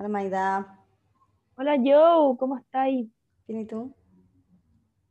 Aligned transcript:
Hola 0.00 0.08
Maida. 0.08 0.78
Hola 1.56 1.76
Joe, 1.76 2.38
¿cómo 2.38 2.56
estáis? 2.56 3.10
¿Quién 3.44 3.60
y 3.60 3.66
tú? 3.66 3.94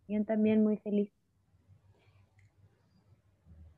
Bien, 0.08 0.26
también 0.26 0.64
muy 0.64 0.78
feliz. 0.78 1.14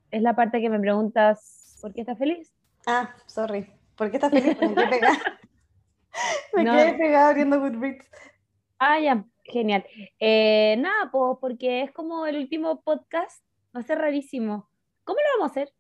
Es 0.10 0.22
la 0.22 0.38
parte 0.38 0.62
que 0.62 0.70
me 0.70 0.80
preguntas, 0.80 1.78
¿por 1.82 1.94
qué 1.94 2.00
estás 2.00 2.18
feliz? 2.18 2.54
Ah, 2.88 3.14
sorry. 3.26 3.70
¿Por 3.98 4.10
qué 4.10 4.16
estás 4.16 4.32
feliz? 4.32 4.58
Me 4.62 4.74
quedé 4.74 4.88
pegada. 4.88 5.20
me 6.54 6.64
quedé 6.64 6.94
pegada 6.94 7.28
abriendo 7.28 7.60
Goodreads. 7.60 8.10
Ah, 8.80 8.98
ya, 8.98 9.26
genial. 9.44 9.86
Eh, 10.18 10.78
nada, 10.80 11.12
pues 11.12 11.38
porque 11.42 11.82
es 11.82 11.92
como 11.92 12.26
el 12.26 12.38
último 12.38 12.84
podcast, 12.84 13.44
va 13.76 13.82
a 13.82 13.84
ser 13.84 13.98
rarísimo. 13.98 14.70
¿Cómo 15.04 15.20
lo 15.20 15.40
vamos 15.40 15.50
a 15.50 15.60
hacer? 15.60 15.74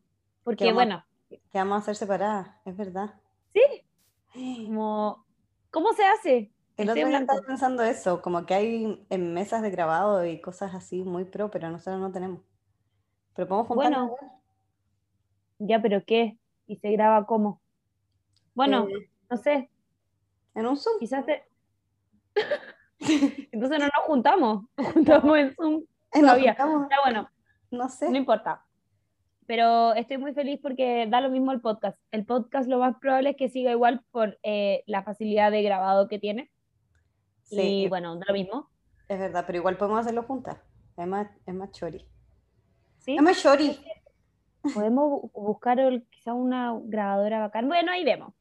Porque 0.44 0.74
bueno. 0.74 1.06
Que 1.30 1.40
vamos 1.54 1.76
a 1.76 1.78
hacer 1.78 1.96
separadas, 1.96 2.50
es 2.66 2.76
verdad. 2.76 3.14
Sí. 3.54 3.62
Como, 4.34 5.26
¿Cómo 5.72 5.94
se 5.94 6.04
hace? 6.06 6.52
El 6.78 6.90
otro 6.90 7.06
día 7.08 7.20
estaba 7.20 7.42
pensando 7.42 7.84
eso, 7.84 8.22
como 8.22 8.46
que 8.46 8.54
hay 8.54 9.06
en 9.10 9.34
mesas 9.34 9.62
de 9.62 9.70
grabado 9.70 10.26
y 10.26 10.42
cosas 10.42 10.74
así 10.74 11.04
muy 11.04 11.26
pro, 11.26 11.52
pero 11.52 11.70
nosotros 11.70 12.00
no 12.02 12.12
tenemos. 12.12 12.42
Pero 13.36 13.48
podemos 13.48 13.68
juntarnos. 13.68 14.10
Bueno, 14.10 14.42
ya, 15.60 15.82
pero 15.82 16.04
¿qué? 16.06 16.38
¿Y 16.68 16.78
se 16.78 16.92
graba 16.92 17.26
cómo? 17.26 17.62
Bueno, 18.56 18.88
Eh, 18.88 19.10
no 19.30 19.38
sé, 19.38 19.70
¿En 20.56 20.66
un 20.66 20.78
Zoom? 20.78 21.00
quizás 21.00 21.26
te... 21.26 21.44
Entonces 23.52 23.80
no 23.80 23.86
nos 23.86 24.06
juntamos, 24.06 24.66
nos 24.78 24.94
juntamos 24.94 25.38
en 25.38 25.56
Zoom 25.56 25.84
Eh, 26.14 26.20
todavía. 26.20 26.56
juntamos, 26.56 26.88
Ya 26.90 26.98
bueno, 27.04 27.30
no 27.72 27.84
no 27.84 27.90
sé. 27.90 28.08
importa. 28.18 28.66
Pero 29.48 29.94
estoy 29.96 30.18
muy 30.18 30.34
feliz 30.34 30.60
porque 30.62 31.08
da 31.10 31.20
lo 31.22 31.30
mismo 31.30 31.52
el 31.52 31.62
podcast. 31.62 31.98
El 32.12 32.26
podcast 32.26 32.70
lo 32.70 32.80
más 32.80 32.96
probable 33.00 33.32
es 33.32 33.36
que 33.38 33.50
siga 33.50 33.72
igual 33.72 34.04
por 34.12 34.38
eh, 34.44 34.84
la 34.88 35.04
facilidad 35.04 35.52
de 35.52 35.62
grabado 35.64 36.08
que 36.08 36.20
tiene. 36.20 36.52
Sí, 37.44 37.60
y 37.62 37.84
es- 37.86 37.90
bueno, 37.90 38.16
da 38.16 38.26
lo 38.28 38.34
mismo. 38.34 38.70
es 39.10 39.20
verdad, 39.20 39.44
pero 39.46 39.58
igual 39.58 39.78
podemos 39.78 40.00
hacerlo 40.00 40.24
juntas. 40.24 40.58
Es 40.98 41.08
más, 41.08 41.28
es 41.46 41.54
más 41.54 41.72
chori. 41.72 42.06
¿sí? 43.00 43.16
Es 43.16 43.22
más 43.22 43.42
chori. 43.42 43.78
Podemos 44.76 45.10
bu- 45.10 45.32
buscar 45.34 45.80
el- 45.80 46.06
quizá 46.12 46.34
una 46.34 46.78
grabadora 46.84 47.40
bacán. 47.40 47.68
Bueno, 47.68 47.92
ahí 47.92 48.04
vemos. 48.06 48.34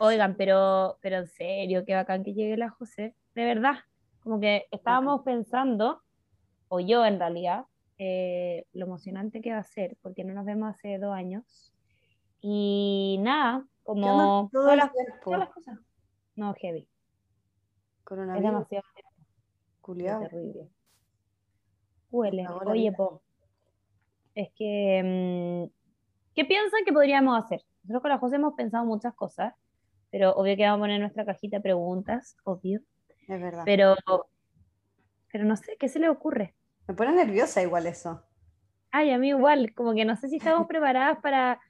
Oigan, 0.00 0.34
pero, 0.34 0.96
pero 1.02 1.18
en 1.18 1.26
serio, 1.26 1.84
qué 1.84 1.94
bacán 1.94 2.24
que 2.24 2.32
llegue 2.32 2.56
la 2.56 2.70
José. 2.70 3.14
De 3.34 3.44
verdad. 3.44 3.74
Como 4.24 4.40
que 4.40 4.66
estábamos 4.70 5.22
pensando, 5.22 6.02
o 6.68 6.80
yo 6.80 7.04
en 7.04 7.18
realidad, 7.18 7.66
eh, 7.98 8.64
lo 8.72 8.86
emocionante 8.86 9.40
que 9.40 9.52
va 9.52 9.58
a 9.58 9.64
ser, 9.64 9.96
porque 10.02 10.24
no 10.24 10.32
nos 10.34 10.46
vemos 10.46 10.70
hace 10.70 10.98
dos 10.98 11.14
años. 11.14 11.72
Y 12.40 13.18
nada, 13.20 13.66
¿Qué 13.84 13.90
onda 13.90 14.08
como 14.08 14.48
todas 14.52 14.76
las, 14.76 14.92
tiempo? 14.92 15.12
todas 15.24 15.40
las 15.40 15.50
cosas. 15.50 15.78
No, 16.36 16.54
heavy. 16.54 16.80
Es 16.80 18.04
Coronavirus, 18.04 18.50
demasiado 18.50 18.84
culiao. 19.80 20.20
terrible. 20.20 20.68
Huele. 22.10 22.46
Oye, 22.66 22.92
po. 22.92 23.22
Es 24.34 24.50
que, 24.54 25.02
mm, 25.02 26.34
¿qué 26.34 26.44
piensan 26.44 26.84
que 26.84 26.92
podríamos 26.92 27.42
hacer? 27.42 27.62
Nosotros 27.82 28.02
con 28.02 28.10
la 28.10 28.18
José 28.18 28.36
hemos 28.36 28.54
pensado 28.54 28.84
muchas 28.84 29.14
cosas, 29.14 29.54
pero 30.10 30.32
obvio 30.34 30.56
que 30.56 30.62
vamos 30.64 30.78
a 30.78 30.82
poner 30.82 31.00
nuestra 31.00 31.24
cajita 31.24 31.56
de 31.56 31.62
preguntas, 31.62 32.36
obvio. 32.44 32.80
Es 33.26 33.40
verdad. 33.40 33.62
Pero, 33.64 33.96
pero 35.32 35.44
no 35.44 35.56
sé, 35.56 35.76
¿qué 35.78 35.88
se 35.88 35.98
le 35.98 36.08
ocurre? 36.08 36.54
Me 36.88 36.94
pone 36.94 37.12
nerviosa 37.12 37.62
igual 37.62 37.86
eso. 37.86 38.22
Ay, 38.90 39.10
a 39.10 39.18
mí 39.18 39.28
igual, 39.28 39.74
como 39.74 39.94
que 39.94 40.06
no 40.06 40.16
sé 40.16 40.28
si 40.28 40.36
estamos 40.36 40.66
preparadas 40.68 41.18
para, 41.20 41.60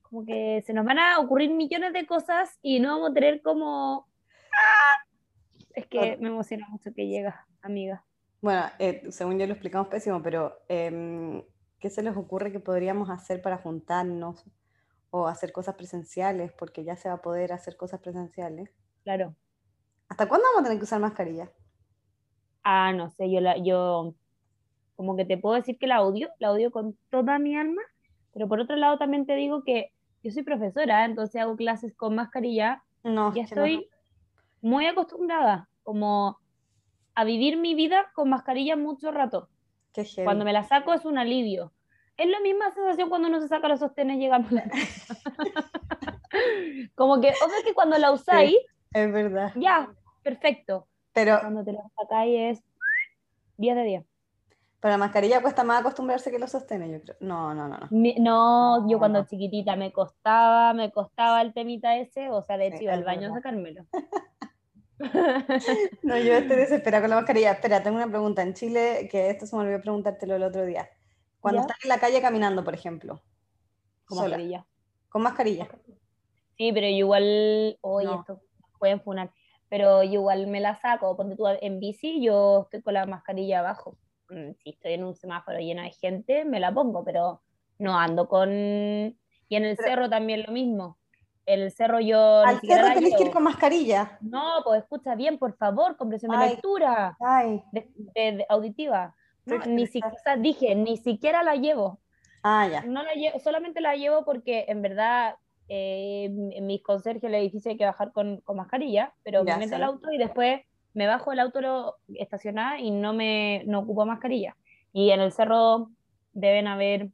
como 0.00 0.24
que 0.24 0.62
se 0.66 0.72
nos 0.72 0.86
van 0.86 0.98
a 0.98 1.20
ocurrir 1.20 1.50
millones 1.50 1.92
de 1.92 2.06
cosas 2.06 2.58
y 2.62 2.80
no 2.80 2.94
vamos 2.94 3.10
a 3.10 3.14
tener 3.14 3.42
como... 3.42 4.08
Es 5.74 5.86
que 5.86 6.16
me 6.16 6.28
emociona 6.28 6.66
mucho 6.70 6.90
que 6.94 7.06
llega, 7.06 7.46
amiga. 7.60 8.02
Bueno, 8.40 8.62
eh, 8.78 9.02
según 9.10 9.38
yo 9.38 9.46
lo 9.46 9.52
explicamos 9.52 9.88
pésimo, 9.88 10.22
pero 10.22 10.62
em, 10.68 11.42
¿qué 11.78 11.90
se 11.90 12.02
les 12.02 12.16
ocurre 12.16 12.50
que 12.50 12.60
podríamos 12.60 13.10
hacer 13.10 13.42
para 13.42 13.58
juntarnos 13.58 14.42
o 15.10 15.26
hacer 15.26 15.52
cosas 15.52 15.74
presenciales? 15.74 16.50
Porque 16.52 16.82
ya 16.82 16.96
se 16.96 17.10
va 17.10 17.16
a 17.16 17.22
poder 17.22 17.52
hacer 17.52 17.76
cosas 17.76 18.00
presenciales. 18.00 18.70
Claro. 19.04 19.36
¿Hasta 20.08 20.26
cuándo 20.26 20.46
vamos 20.48 20.60
a 20.60 20.64
tener 20.64 20.78
que 20.78 20.84
usar 20.84 21.00
mascarilla? 21.00 21.52
Ah, 22.62 22.94
no 22.94 23.10
sé, 23.10 23.30
yo 23.30 23.40
la, 23.40 23.58
yo 23.58 24.14
como 24.96 25.16
que 25.16 25.24
te 25.24 25.38
puedo 25.38 25.54
decir 25.54 25.78
que 25.78 25.86
la 25.86 26.02
odio, 26.02 26.28
la 26.38 26.50
odio 26.52 26.70
con 26.70 26.96
toda 27.10 27.38
mi 27.38 27.56
alma, 27.56 27.82
pero 28.32 28.48
por 28.48 28.60
otro 28.60 28.76
lado 28.76 28.98
también 28.98 29.26
te 29.26 29.34
digo 29.34 29.62
que 29.64 29.92
yo 30.22 30.30
soy 30.32 30.42
profesora, 30.42 31.04
entonces 31.04 31.40
hago 31.40 31.56
clases 31.56 31.94
con 31.94 32.14
mascarilla, 32.14 32.82
No, 33.04 33.32
ya 33.34 33.42
es 33.42 33.50
que 33.50 33.54
no. 33.56 33.64
estoy 33.64 33.88
muy 34.62 34.86
acostumbrada 34.86 35.68
como 35.82 36.38
a 37.14 37.24
vivir 37.24 37.56
mi 37.58 37.74
vida 37.74 38.10
con 38.14 38.28
mascarilla 38.30 38.76
mucho 38.76 39.10
rato. 39.12 39.48
Qué. 39.92 40.04
Cuando 40.24 40.44
me 40.44 40.52
la 40.52 40.64
saco 40.64 40.92
es 40.92 41.04
un 41.04 41.16
alivio. 41.18 41.72
Es 42.18 42.28
la 42.28 42.40
misma 42.40 42.70
sensación 42.72 43.08
cuando 43.08 43.28
uno 43.28 43.40
se 43.40 43.48
saca 43.48 43.68
los 43.68 43.80
sostenes 43.80 44.18
llegando 44.18 44.48
a 44.50 44.52
la 44.52 44.64
casa. 44.64 45.16
Como 46.94 47.20
que, 47.20 47.28
obvio 47.28 47.56
que 47.64 47.74
cuando 47.74 47.96
la 47.98 48.12
usáis, 48.12 48.56
Es 48.92 49.12
verdad. 49.12 49.52
ya, 49.54 49.90
perfecto. 50.22 50.86
Pero, 51.12 51.38
Cuando 51.40 51.64
te 51.64 51.72
la 51.72 51.82
sacáis 51.98 52.58
es 52.58 52.64
10 53.56 53.76
de 53.76 53.82
10. 53.84 54.04
Pero 54.86 54.94
la 54.94 54.98
mascarilla 54.98 55.42
cuesta 55.42 55.64
más 55.64 55.80
acostumbrarse 55.80 56.30
que 56.30 56.38
los 56.38 56.52
sostenes, 56.52 56.92
yo 56.92 57.02
creo. 57.02 57.16
No, 57.18 57.52
no, 57.52 57.66
no, 57.66 57.76
no. 57.76 57.88
Mi- 57.90 58.14
No, 58.20 58.88
yo 58.88 59.00
cuando 59.00 59.18
No. 59.22 59.26
chiquitita 59.26 59.74
me 59.74 59.90
costaba, 59.90 60.74
me 60.74 60.92
costaba 60.92 61.42
el 61.42 61.52
temita 61.52 61.96
ese, 61.96 62.30
o 62.30 62.40
sea, 62.40 62.56
de 62.56 62.68
hecho 62.68 62.76
Sí, 62.78 62.84
iba 62.84 62.92
al 62.92 63.02
baño 63.02 63.28
a 63.32 63.34
sacármelo. 63.34 63.84
No, 66.04 66.16
yo 66.18 66.34
estoy 66.34 66.56
desesperada 66.56 67.00
con 67.02 67.10
la 67.10 67.16
mascarilla. 67.16 67.50
Espera, 67.50 67.82
tengo 67.82 67.96
una 67.96 68.06
pregunta. 68.08 68.42
En 68.42 68.54
Chile, 68.54 69.08
que 69.10 69.28
esto 69.28 69.44
se 69.44 69.56
me 69.56 69.62
olvidó 69.62 69.80
preguntártelo 69.80 70.36
el 70.36 70.44
otro 70.44 70.64
día. 70.64 70.88
Cuando 71.40 71.62
¿Ya? 71.62 71.62
estás 71.62 71.78
en 71.82 71.88
la 71.88 71.98
calle 71.98 72.22
caminando, 72.22 72.62
por 72.62 72.74
ejemplo, 72.74 73.20
Con 74.04 74.18
sola, 74.18 74.36
mascarilla. 74.36 74.66
con 75.08 75.22
mascarilla. 75.22 75.68
Sí, 76.56 76.70
pero 76.72 76.86
yo 76.86 76.94
igual, 76.96 77.76
No. 77.82 78.20
esto 78.20 78.40
pueden 78.78 79.00
funar, 79.00 79.32
pero 79.68 80.04
yo 80.04 80.12
igual 80.12 80.46
me 80.46 80.60
la 80.60 80.76
saco, 80.76 81.16
ponte 81.16 81.34
tú 81.34 81.44
en 81.48 81.80
bici, 81.80 82.22
yo 82.22 82.62
estoy 82.62 82.82
con 82.82 82.94
la 82.94 83.04
mascarilla 83.06 83.58
abajo. 83.58 83.98
Mm, 84.28 84.52
Si 84.58 84.70
estoy 84.70 84.92
en 84.94 85.04
un 85.04 85.14
semáforo 85.14 85.58
lleno 85.58 85.82
de 85.82 85.90
gente, 85.90 86.44
me 86.44 86.60
la 86.60 86.72
pongo, 86.72 87.04
pero 87.04 87.42
no 87.78 87.98
ando 87.98 88.28
con... 88.28 88.50
Y 88.50 89.54
en 89.54 89.64
el 89.64 89.76
Pero- 89.76 89.88
cerro 89.88 90.10
también 90.10 90.42
lo 90.46 90.52
mismo. 90.52 90.98
El 91.44 91.70
cerro 91.70 92.00
yo 92.00 92.40
Al 92.40 92.60
cerro 92.60 92.92
tenés 92.94 93.14
que 93.16 93.22
ir 93.24 93.30
con 93.30 93.44
mascarilla. 93.44 94.18
No, 94.20 94.62
pues 94.64 94.82
escucha 94.82 95.14
bien, 95.14 95.38
por 95.38 95.56
favor, 95.56 95.96
compresión 95.96 96.32
de 96.32 96.48
lectura. 96.48 97.16
Ay. 97.20 97.62
de, 97.70 97.88
de- 97.94 98.32
de 98.38 98.46
auditiva. 98.48 99.14
No, 99.44 99.58
ni 99.66 99.86
siquiera, 99.86 100.36
dije, 100.38 100.74
ni 100.74 100.96
siquiera 100.96 101.44
la 101.44 101.54
llevo. 101.54 102.00
Ah, 102.42 102.66
ya. 102.66 102.82
No 102.82 103.04
la 103.04 103.12
llevo, 103.12 103.38
solamente 103.38 103.80
la 103.80 103.94
llevo 103.94 104.24
porque 104.24 104.64
en 104.66 104.82
verdad 104.82 105.36
eh, 105.68 106.28
mis 106.62 106.82
conserjes 106.82 107.32
edificio 107.32 107.70
hay 107.70 107.76
que 107.76 107.84
bajar 107.86 108.10
con, 108.10 108.40
con 108.40 108.56
mascarilla, 108.56 109.14
pero 109.22 109.44
Ya, 109.44 109.54
me 109.54 109.60
meto 109.66 109.70
sí. 109.70 109.74
al 109.76 109.82
auto 109.84 110.10
y 110.10 110.18
después 110.18 110.62
me 110.96 111.06
bajo 111.06 111.30
el 111.30 111.40
auto 111.40 111.60
lo- 111.60 111.96
estacionada 112.14 112.78
y 112.80 112.90
no 112.90 113.12
me 113.12 113.62
no 113.66 113.80
ocupo 113.80 114.06
mascarilla. 114.06 114.56
Y 114.94 115.10
en 115.10 115.20
el 115.20 115.30
cerro 115.30 115.90
deben 116.32 116.66
haber 116.66 117.10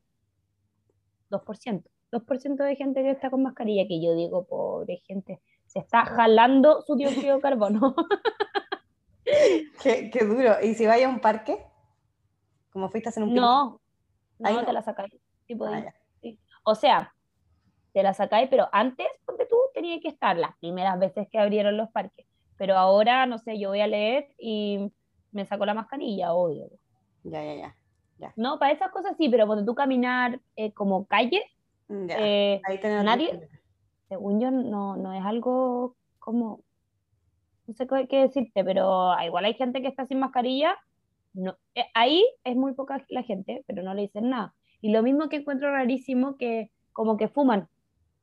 2%. 1.31 1.82
2% 2.12 2.62
de 2.65 2.76
gente 2.76 3.03
que 3.03 3.10
está 3.10 3.28
con 3.31 3.43
mascarilla, 3.43 3.88
que 3.88 4.00
yo 4.00 4.15
digo, 4.15 4.44
pobre 4.44 4.98
gente, 5.06 5.41
se 5.66 5.81
está 5.81 6.04
jalando 6.04 6.82
su 6.82 6.94
dióxido 6.94 7.37
de 7.37 7.43
carbono. 7.43 7.94
Qué, 9.82 10.10
qué 10.10 10.25
duro. 10.25 10.54
¿Y 10.62 10.75
si 10.75 10.87
vais 10.87 11.04
a 11.04 11.09
un 11.09 11.20
parque? 11.20 11.59
Como 12.70 12.88
fuiste 12.91 13.09
a 13.09 13.10
hacer 13.10 13.22
un 13.22 13.31
picnic? 13.31 13.43
No, 13.43 13.81
Ahí 14.44 14.54
no, 14.54 14.60
no. 14.60 14.66
te 14.66 14.72
la 14.72 14.82
sacáis. 14.82 15.12
Ah. 15.61 15.93
Sí. 16.20 16.38
O 16.64 16.75
sea, 16.75 17.12
te 17.93 18.02
la 18.02 18.14
sacáis, 18.14 18.49
pero 18.49 18.69
antes, 18.73 19.06
ponte 19.25 19.46
tú, 19.46 19.56
tenía 19.75 19.99
que 20.00 20.08
estar 20.08 20.37
las 20.37 20.56
primeras 20.58 20.99
veces 20.99 21.28
que 21.31 21.38
abrieron 21.38 21.76
los 21.76 21.90
parques. 21.90 22.26
Pero 22.62 22.79
ahora, 22.79 23.26
no 23.26 23.38
sé, 23.41 23.59
yo 23.59 23.70
voy 23.70 23.81
a 23.81 23.88
leer 23.88 24.29
y 24.38 24.93
me 25.32 25.44
saco 25.47 25.67
la 25.67 25.75
mascarilla, 25.75 26.32
obvio. 26.32 26.69
Ya, 27.25 27.43
ya, 27.43 27.76
ya. 28.19 28.32
No, 28.37 28.61
para 28.61 28.70
esas 28.70 28.93
cosas 28.93 29.17
sí, 29.19 29.29
pero 29.29 29.49
ponte 29.49 29.64
tú 29.64 29.75
caminar 29.75 30.41
eh, 30.55 30.73
como 30.73 31.05
calle, 31.06 31.43
Ya. 31.88 32.14
eh, 32.20 32.61
Ahí 32.64 32.79
nadie- 33.03 33.49
según 34.09 34.41
yo, 34.41 34.53
no, 34.53 34.97
no 34.97 35.12
es 35.12 35.25
algo 35.25 35.97
como, 36.20 36.61
no 37.67 37.75
sé 37.75 37.88
qué 37.88 38.06
qué 38.06 38.19
decirte, 38.19 38.62
pero 38.62 39.12
igual 39.25 39.44
hay 39.44 39.55
gente 39.55 39.82
que 39.82 39.88
está 39.88 40.06
sin 40.06 40.20
mascarilla. 40.20 40.79
No, 41.32 41.56
eh, 41.75 41.87
ahí 41.94 42.25
es 42.44 42.55
muy 42.55 42.75
poca 42.75 43.05
la 43.09 43.25
gente, 43.25 43.64
pero 43.67 43.82
no 43.82 43.93
le 43.93 44.03
dicen 44.03 44.31
nada. 44.31 44.55
Y 44.81 44.93
lo 44.93 45.03
mismo 45.03 45.29
que 45.29 45.38
encuentro 45.38 45.69
rarísimo 45.73 46.37
que 46.37 46.70
como 46.93 47.17
que 47.17 47.26
fuman. 47.26 47.67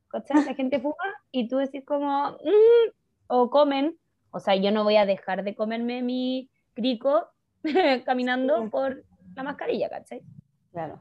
¿Cachai? 0.07 0.45
La 0.45 0.55
gente 0.55 0.79
fuma 0.81 0.95
y 1.29 1.49
tú 1.49 1.57
decís 1.57 1.83
como, 1.85 2.29
"Mm", 2.31 2.91
o 3.27 3.49
comen. 3.49 3.98
O 4.31 4.39
sea, 4.39 4.55
yo 4.55 4.71
no 4.71 4.83
voy 4.83 4.95
a 4.97 5.05
dejar 5.05 5.43
de 5.43 5.55
comerme 5.55 6.01
mi 6.03 6.49
crico 6.73 7.27
caminando 8.05 8.63
Sí. 8.63 8.69
por 8.69 9.03
la 9.35 9.43
mascarilla, 9.43 9.89
¿cachai? 9.89 10.21
Claro. 10.71 10.99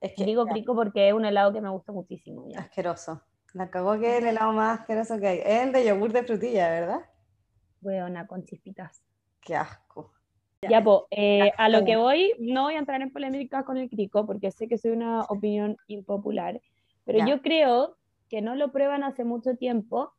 Es 0.00 0.14
que 0.14 0.24
Digo 0.24 0.46
ya, 0.46 0.52
crico 0.52 0.74
porque 0.74 1.08
es 1.08 1.14
un 1.14 1.24
helado 1.24 1.52
que 1.52 1.60
me 1.60 1.68
gusta 1.70 1.92
muchísimo. 1.92 2.46
ya. 2.48 2.60
asqueroso. 2.60 3.22
La 3.54 3.70
cagó 3.70 3.98
que 4.00 4.16
es 4.16 4.22
el 4.22 4.28
helado 4.28 4.52
más 4.52 4.80
asqueroso 4.80 5.18
que 5.20 5.26
hay. 5.28 5.38
Es 5.38 5.62
el 5.62 5.72
de 5.72 5.84
yogur 5.84 6.12
de 6.12 6.22
frutilla, 6.24 6.70
¿verdad? 6.70 7.00
Weona, 7.82 8.26
con 8.26 8.44
chispitas. 8.44 9.02
Qué 9.40 9.54
asco. 9.56 10.12
Ya, 10.68 10.82
pues, 10.82 11.00
a 11.58 11.68
lo 11.68 11.84
que 11.84 11.96
voy, 11.96 12.32
no 12.38 12.62
voy 12.62 12.74
a 12.74 12.78
entrar 12.78 13.02
en 13.02 13.12
polémica 13.12 13.64
con 13.64 13.76
el 13.76 13.90
crico, 13.90 14.24
porque 14.26 14.52
sé 14.52 14.68
que 14.68 14.78
soy 14.78 14.92
una 14.92 15.22
opinión 15.22 15.76
impopular, 15.88 16.60
pero 17.04 17.18
Ya. 17.18 17.26
yo 17.26 17.42
creo 17.42 17.96
que 18.28 18.40
no 18.42 18.54
lo 18.54 18.70
prueban 18.70 19.02
hace 19.02 19.24
mucho 19.24 19.56
tiempo, 19.56 20.12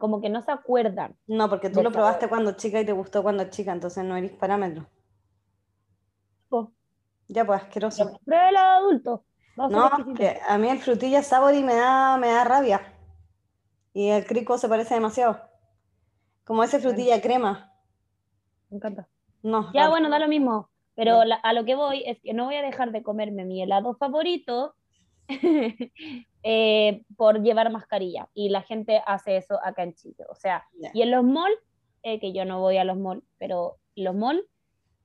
como 0.00 0.20
que 0.20 0.28
no 0.28 0.42
se 0.42 0.50
acuerdan. 0.50 1.16
No, 1.28 1.48
porque 1.48 1.70
tú 1.70 1.82
lo 1.82 1.92
probaste 1.92 2.22
sabor. 2.22 2.30
cuando 2.30 2.52
chica 2.56 2.80
y 2.80 2.84
te 2.84 2.92
gustó 2.92 3.22
cuando 3.22 3.44
chica, 3.50 3.72
entonces 3.72 4.02
no 4.04 4.16
eres 4.16 4.32
parámetro. 4.32 4.86
Po, 6.48 6.72
Ya, 7.28 7.44
pues 7.44 7.62
asqueroso. 7.62 8.18
Pruébelo 8.24 8.58
adulto. 8.58 9.24
A 9.56 9.68
No, 9.68 9.86
exquisito. 9.86 10.14
que 10.14 10.40
a 10.48 10.58
mí 10.58 10.68
el 10.68 10.78
frutilla 10.80 11.22
sabori 11.22 11.62
me 11.62 11.74
da, 11.74 12.16
me 12.16 12.28
da 12.28 12.44
rabia. 12.44 12.80
Y 13.92 14.08
el 14.08 14.24
crico 14.26 14.58
se 14.58 14.68
parece 14.68 14.94
demasiado. 14.94 15.38
Como 16.44 16.64
ese 16.64 16.80
frutilla 16.80 17.20
crema. 17.20 17.72
Me 18.70 18.78
encanta. 18.78 19.08
No. 19.42 19.70
Ya, 19.72 19.84
no. 19.84 19.90
bueno, 19.90 20.08
da 20.08 20.18
lo 20.18 20.28
mismo. 20.28 20.70
Pero 20.96 21.24
la- 21.24 21.36
a 21.36 21.52
lo 21.52 21.64
que 21.64 21.74
voy 21.76 22.02
es 22.06 22.18
que 22.20 22.34
no 22.34 22.46
voy 22.46 22.56
a 22.56 22.62
dejar 22.62 22.90
de 22.92 23.02
comerme 23.02 23.44
mi 23.44 23.62
helado 23.62 23.94
favorito 23.94 24.74
eh, 26.42 27.02
por 27.16 27.42
llevar 27.42 27.70
mascarilla. 27.70 28.28
Y 28.34 28.48
la 28.48 28.62
gente 28.62 29.02
hace 29.06 29.36
eso 29.36 29.58
acá 29.64 29.82
en 29.82 29.94
Chile. 29.94 30.24
O 30.28 30.34
sea, 30.34 30.66
Ya. 30.74 30.90
y 30.94 31.02
en 31.02 31.10
los 31.10 31.24
malls, 31.24 31.58
eh, 32.02 32.18
que 32.18 32.32
yo 32.32 32.44
no 32.44 32.60
voy 32.60 32.76
a 32.78 32.84
los 32.84 32.96
malls, 32.98 33.22
pero 33.38 33.78
los 33.96 34.14
malls, 34.14 34.44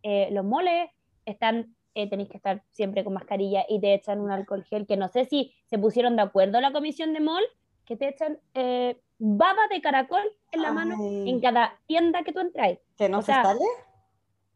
eh, 0.04 0.30
los 0.32 0.46
moles 0.46 0.90
están, 1.26 1.76
eh, 1.96 2.10
tenéis 2.10 2.30
que 2.30 2.38
estar 2.38 2.64
siempre 2.72 3.04
con 3.04 3.14
mascarilla 3.14 3.66
y 3.68 3.80
te 3.80 3.94
echan 3.94 4.20
un 4.20 4.32
alcohol 4.32 4.64
gel, 4.64 4.86
que 4.86 4.98
no 4.98 5.08
sé 5.10 5.26
si 5.26 5.54
se 5.66 5.78
pusieron 5.78 6.16
de 6.16 6.22
acuerdo 6.22 6.62
la 6.62 6.72
comisión 6.72 7.14
de 7.14 7.20
mall, 7.20 7.44
que 7.86 7.96
te 7.96 8.10
echan 8.10 8.40
eh, 8.54 9.00
baba 9.18 9.68
de 9.70 9.82
caracol 9.82 10.24
en 10.52 10.62
la 10.62 10.72
mano 10.72 10.96
Ay, 11.00 11.30
en 11.30 11.40
cada 11.40 11.80
tienda 11.88 12.24
que 12.24 12.34
tú 12.34 12.40
entras. 12.40 12.78
¿Que 12.98 13.10
no 13.10 13.20
o 13.20 13.22
se 13.22 13.32
sea, 13.32 13.44
sale? 13.44 13.60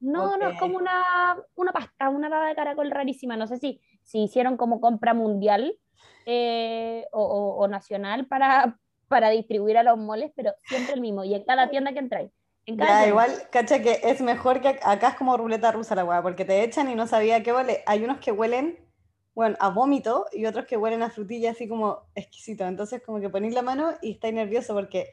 No, 0.02 0.38
no, 0.38 0.50
es 0.50 0.60
como 0.60 0.78
una, 0.78 1.38
una 1.56 1.72
pasta, 1.74 2.10
una 2.10 2.30
baba 2.30 2.48
de 2.48 2.56
caracol 2.56 2.90
rarísima. 2.90 3.36
No 3.36 3.48
sé 3.48 3.58
si, 3.58 3.82
si 4.10 4.24
hicieron 4.24 4.58
como 4.58 4.82
compra 4.82 5.14
mundial 5.14 5.78
eh, 6.26 7.06
o, 7.12 7.24
o- 7.24 7.64
o 7.64 7.68
nacional 7.68 8.28
para, 8.28 8.80
para 9.08 9.30
distribuir 9.30 9.78
a 9.78 9.84
los 9.84 9.98
moles, 9.98 10.32
pero 10.36 10.54
siempre 10.68 10.96
el 10.96 11.02
mismo. 11.02 11.24
Y 11.24 11.36
en 11.36 11.44
cada 11.46 11.70
tienda 11.70 11.94
que 11.94 12.00
entráis. 12.00 12.32
Ya, 12.68 13.06
igual, 13.08 13.32
cacha 13.52 13.82
que 13.82 14.00
es 14.04 14.22
mejor 14.22 14.62
que 14.62 14.70
ac- 14.70 14.80
acá 14.84 15.10
es 15.10 15.16
como 15.16 15.36
ruleta 15.38 15.72
rusa 15.72 15.96
la 15.96 16.06
weá, 16.06 16.22
porque 16.22 16.46
te 16.46 16.64
echan 16.64 16.90
y 16.90 16.96
no 16.96 17.08
sabía 17.08 17.44
qué 17.44 17.52
huele. 17.54 17.84
Hay 17.86 18.04
unos 18.04 18.20
que 18.20 18.32
huelen, 18.32 18.80
bueno, 19.36 19.56
a 19.60 19.70
vómito 19.70 20.26
y 20.32 20.46
otros 20.46 20.66
que 20.66 20.78
huelen 20.78 21.04
a 21.04 21.10
frutilla 21.10 21.52
así 21.52 21.68
como 21.68 22.08
exquisito. 22.16 22.66
Entonces 22.66 23.02
como 23.06 23.20
que 23.20 23.30
ponéis 23.30 23.54
la 23.54 23.62
mano 23.64 23.92
y 24.02 24.12
estáis 24.14 24.34
nervioso 24.34 24.74
porque 24.74 25.08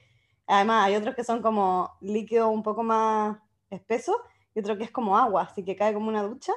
además 0.46 0.86
hay 0.86 0.96
otros 0.96 1.14
que 1.16 1.24
son 1.24 1.42
como 1.42 1.90
líquido 2.00 2.48
un 2.48 2.62
poco 2.62 2.82
más 2.82 3.38
espeso 3.70 4.16
y 4.54 4.60
otro 4.60 4.76
que 4.78 4.84
es 4.84 4.90
como 4.90 5.16
agua, 5.18 5.42
así 5.42 5.64
que 5.64 5.76
cae 5.76 5.92
como 5.94 6.08
una 6.08 6.22
ducha. 6.22 6.52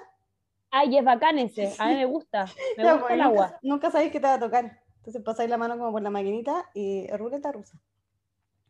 Ay, 0.72 0.98
es 0.98 1.04
bacán 1.04 1.40
ese. 1.40 1.74
A 1.80 1.88
mí 1.88 1.96
me 1.96 2.06
gusta. 2.06 2.46
Me 2.78 2.84
Ya, 2.84 2.94
gusta 2.94 3.14
el 3.14 3.20
nunca, 3.20 3.30
agua. 3.30 3.60
nunca 3.62 3.92
sabéis 3.92 4.12
qué 4.12 4.20
te 4.20 4.28
va 4.28 4.34
a 4.36 4.40
tocar. 4.40 4.80
Entonces 4.98 5.22
pasáis 5.24 5.50
la 5.50 5.58
mano 5.58 5.78
como 5.78 5.92
por 5.92 6.02
la 6.02 6.10
maquinita 6.10 6.66
y 6.74 7.06
es 7.10 7.18
ruleta 7.18 7.52
rusa. 7.52 7.80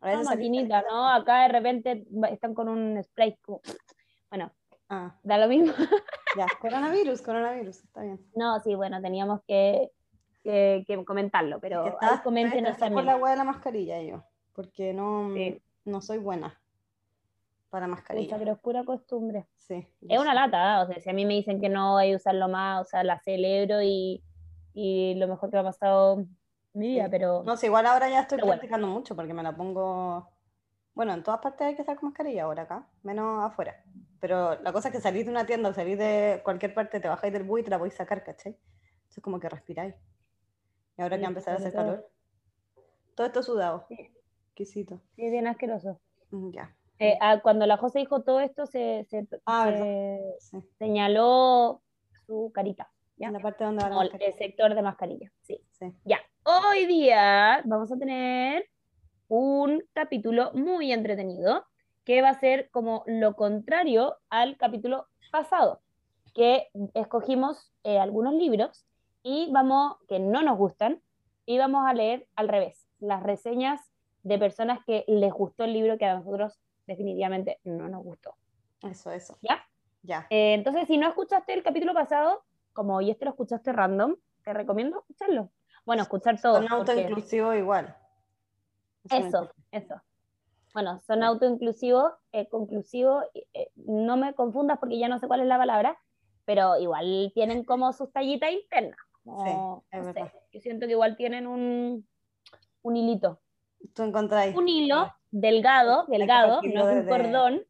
A 0.02 0.16
maquinita, 0.24 0.82
¿no? 0.90 1.10
Acá 1.10 1.42
de 1.44 1.48
repente 1.50 2.06
están 2.32 2.54
con 2.54 2.70
un 2.70 3.04
spray. 3.04 3.36
como- 3.38 3.62
Bueno, 4.30 4.52
Ah, 4.92 5.16
da 5.22 5.38
lo 5.38 5.48
mismo. 5.48 5.72
ya, 6.36 6.48
coronavirus, 6.60 7.22
coronavirus, 7.22 7.84
está 7.84 8.02
bien. 8.02 8.20
No, 8.36 8.60
sí, 8.62 8.74
bueno, 8.74 9.00
teníamos 9.02 9.42
que, 9.48 9.92
que, 10.44 10.84
que 10.88 11.06
comentarlo, 11.06 11.60
pero 11.60 11.84
que 11.84 11.90
ahí 11.90 11.94
estaba 11.94 12.24
coméntenos 12.24 12.72
estoy 12.72 12.90
por 12.90 13.04
la 13.04 13.16
hueá 13.18 13.32
de 13.34 13.38
la 13.38 13.44
mascarilla 13.44 14.02
yo, 14.02 14.24
porque 14.54 14.94
no, 14.94 15.32
Sí. 15.36 15.62
no 15.86 16.02
soy 16.02 16.18
buena 16.18 16.60
para 17.70 17.88
mascarilla. 17.88 18.26
Pucha, 18.28 18.38
pero 18.40 18.52
es 18.54 18.60
pura 18.60 18.84
costumbre. 18.84 19.48
Sí, 19.56 19.88
Es 20.08 20.20
una 20.20 20.34
lata, 20.34 20.80
¿eh? 20.80 20.84
o 20.84 20.88
sea, 20.88 21.00
si 21.00 21.10
a 21.10 21.14
mí 21.14 21.26
me 21.26 21.34
dicen 21.36 21.60
que 21.62 21.70
no 21.70 21.98
hay 21.98 22.10
que 22.12 22.16
usarlo 22.16 22.48
más, 22.48 22.82
o 22.82 22.86
sea, 22.86 23.04
la 23.04 23.20
celebro 23.20 23.82
y, 23.82 24.24
y 24.74 25.16
lo 25.16 25.28
mejor 25.28 25.50
que 25.50 25.56
me 25.58 25.62
ha 25.62 25.64
pasado 25.64 26.26
mi 26.74 26.88
vida, 26.88 27.06
Sí. 27.06 27.12
pero 27.12 27.44
No 27.44 27.56
sé, 27.58 27.68
igual 27.68 27.86
ahora 27.86 28.10
ya 28.10 28.22
estoy 28.22 28.38
Pero 28.38 28.48
bueno. 28.48 28.60
practicando 28.60 28.88
mucho 28.88 29.16
porque 29.16 29.34
me 29.34 29.44
la 29.44 29.56
pongo. 29.56 30.28
Bueno, 30.96 31.14
en 31.14 31.24
todas 31.24 31.40
partes 31.40 31.62
hay 31.68 31.76
que 31.76 31.82
estar 31.82 31.98
con 31.98 32.10
mascarilla 32.10 32.44
ahora 32.44 32.64
acá, 32.64 32.88
menos 33.04 33.44
afuera. 33.44 33.84
Pero 34.20 34.60
la 34.62 34.74
cosa 34.74 34.90
es 34.90 34.96
que 34.96 35.00
salís 35.02 35.26
de 35.26 35.32
una 35.32 35.46
tienda 35.46 35.70
o 35.70 35.74
salís 35.74 35.98
de 35.98 36.42
cualquier 36.44 36.74
parte, 36.74 37.00
te 37.00 37.08
bajáis 37.08 37.32
del 37.32 37.44
bus 37.44 37.62
y 37.62 37.64
te 37.64 37.70
la 37.70 37.78
podéis 37.78 37.94
sacar, 37.96 38.24
¿cachai? 38.24 38.58
Entonces 38.98 39.24
como 39.24 39.40
que 39.40 39.48
respiráis. 39.48 39.96
Y 40.98 41.02
ahora 41.02 41.16
que 41.16 41.22
Sí, 41.22 41.24
va 41.24 41.28
a 41.28 41.30
empezar 41.30 41.54
a 41.54 41.58
hacer 41.58 41.72
todo. 41.72 41.82
calor. 41.84 42.10
Todo 43.16 43.28
esto 43.28 43.44
sudado. 43.44 43.86
Sí. 43.88 44.12
Exquisito. 44.50 45.00
sí, 45.16 45.30
bien 45.30 45.48
asqueroso. 45.48 46.02
Mm, 46.32 46.52
Ya. 46.52 46.76
Eh, 47.00 47.18
ah, 47.22 47.40
cuando 47.42 47.66
la 47.66 47.78
José 47.78 48.00
dijo 48.00 48.22
todo 48.24 48.40
esto, 48.42 48.66
se, 48.66 49.06
se- 49.10 49.26
Ah, 49.46 49.72
se. 49.72 50.36
Sí. 50.40 50.58
señaló 50.78 51.82
su 52.28 52.52
carita, 52.54 52.92
¿ya? 53.18 53.28
En 53.28 53.34
la 53.34 53.40
parte 53.40 53.64
donde 53.64 53.82
va 53.84 53.90
la 53.90 53.96
Como 53.96 54.02
el, 54.04 54.08
mascarilla. 54.10 54.32
el 54.32 54.38
sector 54.38 54.76
de 54.76 54.82
mascarilla, 54.82 55.32
sí. 55.44 55.62
Sí. 55.72 55.94
Ya, 56.04 56.20
hoy 56.44 56.86
día 56.88 57.62
vamos 57.66 57.92
a 57.92 57.98
tener 57.98 58.66
un 59.30 59.84
capítulo 59.94 60.52
muy 60.54 60.92
entretenido 60.92 61.66
que 62.04 62.22
va 62.22 62.30
a 62.30 62.40
ser 62.40 62.70
como 62.72 63.04
lo 63.06 63.36
contrario 63.36 64.18
al 64.30 64.58
capítulo 64.58 65.06
pasado, 65.32 65.80
que 66.34 66.68
escogimos 66.96 67.72
eh, 67.84 68.00
algunos 68.00 68.34
libros 68.34 68.86
y 69.24 69.50
vamos, 69.52 69.98
que 70.08 70.20
no 70.20 70.42
nos 70.42 70.58
gustan, 70.58 71.02
y 71.46 71.58
vamos 71.58 71.86
a 71.88 71.94
leer 71.94 72.28
al 72.36 72.48
revés, 72.48 72.88
las 73.00 73.22
reseñas 73.24 73.82
de 74.24 74.38
personas 74.38 74.80
que 74.86 75.04
les 75.08 75.32
gustó 75.32 75.64
el 75.64 75.74
libro 75.74 75.98
que 75.98 76.06
a 76.06 76.16
nosotros 76.18 76.60
definitivamente 76.90 77.60
no 77.64 77.88
nos 77.88 78.04
gustó. 78.04 78.36
Eso, 78.82 79.12
eso. 79.12 79.38
¿Ya? 79.42 79.64
Ya. 80.02 80.28
Eh, 80.30 80.54
entonces, 80.56 80.88
si 80.88 80.98
no 80.98 81.08
escuchaste 81.08 81.54
el 81.54 81.64
capítulo 81.64 81.94
pasado, 81.94 82.44
como 82.74 82.96
hoy 82.96 83.12
este 83.12 83.26
lo 83.26 83.32
escuchaste 83.32 83.72
random, 83.72 84.16
te 84.44 84.54
recomiendo 84.54 85.00
escucharlo. 85.00 85.52
Bueno, 85.86 86.04
escuchar 86.04 86.42
todo. 86.42 86.56
Son 86.56 86.68
porque- 86.68 86.92
autoinclusivos 86.92 87.56
igual. 87.56 87.96
Eso, 89.10 89.50
eso. 89.72 90.02
Bueno, 90.74 91.00
son 91.00 91.24
autoinclusivos, 91.24 92.12
eh, 92.32 92.48
conclusivos, 92.48 93.24
eh, 93.54 93.72
no 93.76 94.18
me 94.18 94.34
confundas 94.34 94.78
porque 94.80 95.00
ya 95.00 95.08
no 95.08 95.20
sé 95.20 95.28
cuál 95.28 95.42
es 95.42 95.48
la 95.48 95.58
palabra, 95.58 95.98
pero 96.46 96.78
igual 96.78 97.32
tienen 97.34 97.64
como 97.64 97.92
sus 97.94 98.12
tallitas 98.12 98.52
internas. 98.52 99.00
como, 99.24 99.84
es 99.92 100.06
no 100.06 100.14
sé, 100.14 100.32
yo 100.54 100.60
siento 100.60 100.86
que 100.86 100.94
igual 100.94 101.16
tienen 101.18 101.48
un, 101.48 102.08
un 102.82 102.98
hilito. 102.98 103.40
Tú 103.94 104.04
encontráis. 104.04 104.56
Un 104.56 104.68
hilo 104.68 105.12
delgado, 105.32 106.06
delgado, 106.08 106.62
no 106.62 106.90
es 106.90 107.04
un 107.04 107.08
cordón, 107.10 107.62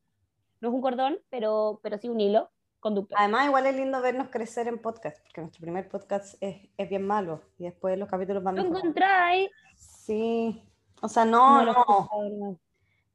no 0.62 0.70
es 0.70 0.74
un 0.74 0.82
cordón, 0.82 1.20
pero, 1.30 1.80
pero 1.84 1.98
sí 1.98 2.10
un 2.10 2.20
hilo 2.20 2.50
conductor. 2.80 3.18
Además, 3.20 3.48
igual 3.48 3.66
es 3.66 3.76
lindo 3.76 4.02
vernos 4.02 4.30
crecer 4.30 4.68
en 4.68 4.80
podcast, 4.80 5.22
porque 5.24 5.42
nuestro 5.42 5.62
primer 5.62 5.90
podcast 5.90 6.36
es, 6.42 6.70
es 6.78 6.90
bien 6.90 7.06
malo 7.06 7.42
y 7.58 7.66
después 7.66 7.98
los 7.98 8.10
capítulos 8.10 8.44
van 8.44 8.56
¿Lo 8.56 8.64
encontráis? 8.64 9.50
Sí. 9.76 10.64
O 11.02 11.08
sea, 11.08 11.26
no, 11.26 11.64
no, 11.66 11.74
no. 12.32 12.60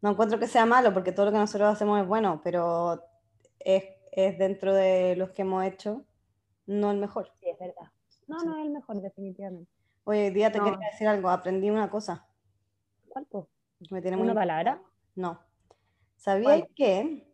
no 0.00 0.10
encuentro 0.10 0.38
que 0.38 0.46
sea 0.46 0.66
malo, 0.66 0.92
porque 0.94 1.12
todo 1.12 1.26
lo 1.26 1.32
que 1.32 1.38
nosotros 1.38 1.72
hacemos 1.72 2.00
es 2.00 2.06
bueno, 2.06 2.40
pero 2.42 3.02
es, 3.58 3.84
es 4.12 4.38
dentro 4.38 4.72
de 4.74 5.16
los 5.16 5.30
que 5.30 5.42
hemos 5.42 5.64
hecho, 5.64 6.04
no 6.66 6.90
el 6.90 6.98
mejor. 6.98 7.30
Sí, 7.40 7.48
es 7.48 7.58
verdad. 7.58 7.90
No, 8.26 8.40
Sí. 8.40 8.46
no 8.46 8.56
es 8.58 8.64
el 8.64 8.70
mejor, 8.70 9.00
definitivamente. 9.02 9.70
Hoy 10.04 10.18
hoy 10.18 10.30
día 10.30 10.50
te 10.50 10.58
No. 10.58 10.64
quería 10.64 10.88
decir 10.90 11.08
algo, 11.08 11.28
aprendí 11.28 11.70
una 11.70 11.90
cosa. 11.90 12.26
¿Cuál, 13.08 13.26
po? 13.26 13.48
Me 13.90 14.00
tiene 14.00 14.16
muy 14.16 14.24
¿Una 14.24 14.34
palabra? 14.34 14.80
No. 15.14 15.40
¿Sabías 16.16 16.60
¿Cuál? 16.60 16.68
que 16.74 17.26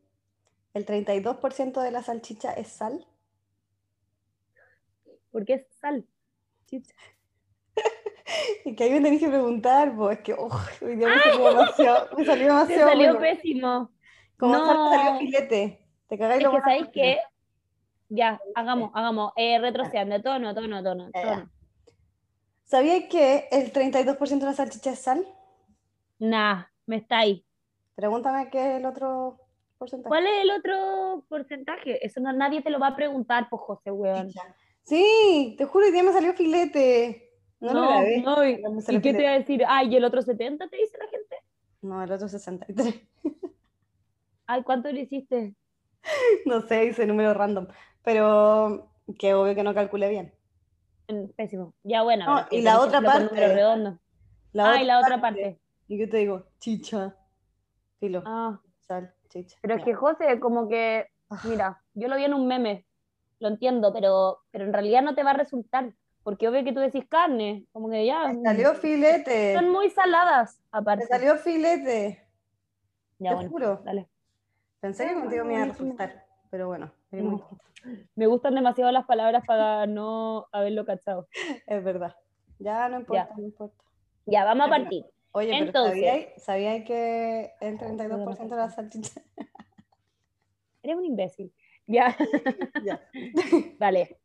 el 0.74 0.86
32% 0.86 1.80
de 1.80 1.90
la 1.90 2.02
salchicha 2.02 2.52
es 2.52 2.68
sal? 2.68 3.06
Porque 5.30 5.54
es 5.54 5.66
sal. 5.80 6.06
Chicha. 6.66 6.94
Y 8.64 8.76
que 8.76 8.84
ahí 8.84 8.90
me 8.90 9.00
tenés 9.00 9.18
que 9.20 9.28
preguntar, 9.28 9.96
pues 9.96 10.18
es 10.18 10.22
que 10.24 10.34
uf, 10.34 10.82
hoy 10.82 10.94
día 10.94 11.08
me 11.08 11.18
salió 11.18 11.46
demasiado, 11.48 12.16
me 12.16 12.24
salió 12.24 12.44
Te 12.46 12.52
demasiado 12.52 12.88
salió 12.90 13.14
bueno. 13.14 13.20
pésimo. 13.20 13.90
Como 14.36 14.54
sal 14.64 14.78
me 14.84 14.96
salió 14.96 15.12
No. 15.12 15.18
filete. 15.18 15.88
Te 16.08 16.18
cagáis 16.18 16.42
lo 16.42 16.52
que 16.52 16.60
sabéis 16.60 16.88
que. 16.92 17.18
Ya, 18.08 18.40
hagamos, 18.54 18.90
hagamos. 18.94 19.32
Eh, 19.36 19.58
retrocediendo, 19.58 20.20
tono, 20.22 20.54
tono, 20.54 20.82
tono, 20.82 21.10
Ya, 21.14 21.22
ya. 21.22 21.34
tono. 21.34 21.50
¿Sabías 22.64 23.04
que 23.10 23.48
el 23.50 23.72
32% 23.72 24.38
de 24.46 24.46
la 24.46 24.52
salchicha 24.56 24.92
es 24.92 25.00
sal? 25.00 25.26
Nah, 26.20 26.64
me 26.86 26.96
está 26.96 27.18
ahí. 27.18 27.44
Pregúntame 27.96 28.48
qué 28.50 28.58
es 28.60 28.76
el 28.78 28.86
otro 28.86 29.40
porcentaje. 29.78 30.08
¿Cuál 30.08 30.26
es 30.26 30.42
el 30.42 30.50
otro 30.50 31.24
porcentaje? 31.28 32.04
Eso 32.06 32.20
no, 32.20 32.32
nadie 32.32 32.62
te 32.62 32.70
lo 32.70 32.78
va 32.78 32.88
a 32.88 32.96
preguntar, 32.96 33.48
pues 33.50 33.62
José, 33.62 33.90
weón. 33.90 34.30
Sí, 34.84 35.54
te 35.58 35.64
juro, 35.64 35.86
hoy 35.86 35.92
día 35.92 36.02
me 36.02 36.12
salió 36.12 36.32
filete. 36.34 37.32
No, 37.60 37.72
lo 37.74 37.82
grabé. 37.82 38.22
no, 38.22 38.44
y, 38.46 38.56
pero 38.56 38.70
me 38.70 38.78
¿y 38.78 38.82
salió 38.82 39.02
qué 39.02 39.14
te 39.14 39.24
va 39.24 39.30
a 39.30 39.38
decir? 39.38 39.64
Ay, 39.66 39.92
¿y 39.92 39.96
el 39.96 40.04
otro 40.04 40.22
70 40.22 40.68
te 40.68 40.76
dice 40.76 40.96
la 40.98 41.08
gente? 41.08 41.36
No, 41.82 42.02
el 42.02 42.12
otro 42.12 42.28
63. 42.28 43.00
Ay, 44.46 44.62
¿cuánto 44.62 44.90
le 44.92 45.00
hiciste? 45.02 45.54
No 46.46 46.60
sé, 46.62 46.84
hice 46.86 47.06
número 47.06 47.34
random. 47.34 47.66
Pero 48.02 48.90
que 49.18 49.34
obvio 49.34 49.54
que 49.54 49.62
no 49.62 49.74
calculé 49.74 50.08
bien. 50.08 50.34
Pésimo. 51.36 51.74
Ya, 51.82 52.02
bueno. 52.02 52.24
No, 52.26 52.46
y 52.50 52.62
la 52.62 52.72
tenés 52.76 52.90
que 52.90 52.96
otra 52.96 53.12
parte- 53.12 53.54
redondos. 53.54 53.94
ah, 54.58 54.80
y 54.80 54.84
la 54.84 55.00
otra 55.00 55.20
parte. 55.20 55.60
Y 55.90 55.98
yo 55.98 56.08
te 56.08 56.18
digo, 56.18 56.44
chicha, 56.60 57.16
filo, 57.98 58.22
Ah, 58.24 58.60
sal, 58.82 59.12
chicha. 59.28 59.56
pero 59.60 59.74
es 59.74 59.80
Ya. 59.80 59.84
que 59.86 59.94
José, 59.94 60.38
como 60.38 60.68
que, 60.68 61.08
mira, 61.42 61.82
yo 61.94 62.06
lo 62.06 62.14
vi 62.14 62.22
en 62.22 62.34
un 62.34 62.46
meme, 62.46 62.86
lo 63.40 63.48
entiendo, 63.48 63.92
pero, 63.92 64.38
pero 64.52 64.66
en 64.66 64.72
realidad 64.72 65.02
no 65.02 65.16
te 65.16 65.24
va 65.24 65.32
a 65.32 65.34
resultar, 65.34 65.92
porque 66.22 66.46
obvio 66.46 66.62
que 66.62 66.72
tú 66.72 66.78
decís 66.78 67.04
carne, 67.08 67.66
como 67.72 67.90
que 67.90 68.06
ya, 68.06 68.32
Me 68.32 68.40
salió 68.40 68.72
filete, 68.76 69.52
son 69.56 69.70
muy 69.70 69.90
saladas, 69.90 70.60
me 70.72 70.78
aparte. 70.78 71.06
salió 71.08 71.34
filete, 71.38 72.24
Ya, 73.18 73.30
te 73.30 73.34
bueno, 73.34 73.50
juro. 73.50 73.82
dale. 73.84 74.08
Pensé 74.78 75.06
que 75.08 75.14
Ya, 75.14 75.20
contigo 75.20 75.44
me 75.44 75.54
iba 75.54 75.62
a 75.64 75.66
resultar, 75.66 76.24
pero 76.52 76.68
bueno, 76.68 76.92
No. 77.10 77.22
muy- 77.24 77.42
Me 78.14 78.28
gustan 78.28 78.54
demasiado 78.54 78.92
las 78.92 79.06
palabras 79.06 79.42
para 79.44 79.88
no 79.88 80.46
haberlo 80.52 80.84
cachado. 80.84 81.26
es 81.66 81.82
verdad. 81.82 82.14
Ya 82.60 82.88
no 82.88 83.00
importa, 83.00 83.34
no 83.36 83.42
importa. 83.42 83.82
Ya, 84.26 84.44
vamos 84.44 84.68
a 84.68 84.70
Ya, 84.70 84.78
partir. 84.78 85.04
Oye, 85.32 85.50
pero 85.52 85.64
Entonces- 85.66 85.92
¿sabíais 85.92 86.42
sabíais 86.42 86.84
que 86.84 87.52
el 87.60 87.78
32% 87.78 88.54
de 88.54 88.56
la 88.56 88.70
salchicha? 88.70 89.20
Eres 90.82 90.96
un 90.96 91.04
imbécil. 91.04 91.52
Ya, 91.86 92.16
ya. 92.84 93.00
vale. 93.78 94.18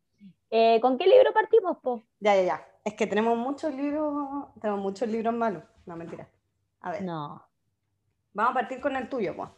Eh, 0.49 0.79
¿Con 0.81 0.97
qué 0.97 1.05
libro 1.05 1.33
partimos, 1.33 1.77
po? 1.79 2.03
ya, 2.19 2.35
ya, 2.35 2.43
ya. 2.43 2.67
Es 2.83 2.93
que 2.93 3.07
tenemos 3.07 3.37
muchos 3.37 3.73
libros, 3.73 4.47
tenemos 4.61 4.81
muchos 4.81 5.09
libros 5.09 5.33
malos. 5.33 5.63
No, 5.85 5.95
mentira. 5.95 6.29
A 6.81 6.91
ver, 6.91 7.03
No. 7.03 7.43
vamos 8.33 8.51
a 8.51 8.53
partir 8.53 8.79
con 8.79 8.95
el 8.95 9.09
tuyo, 9.09 9.35
pues. 9.35 9.49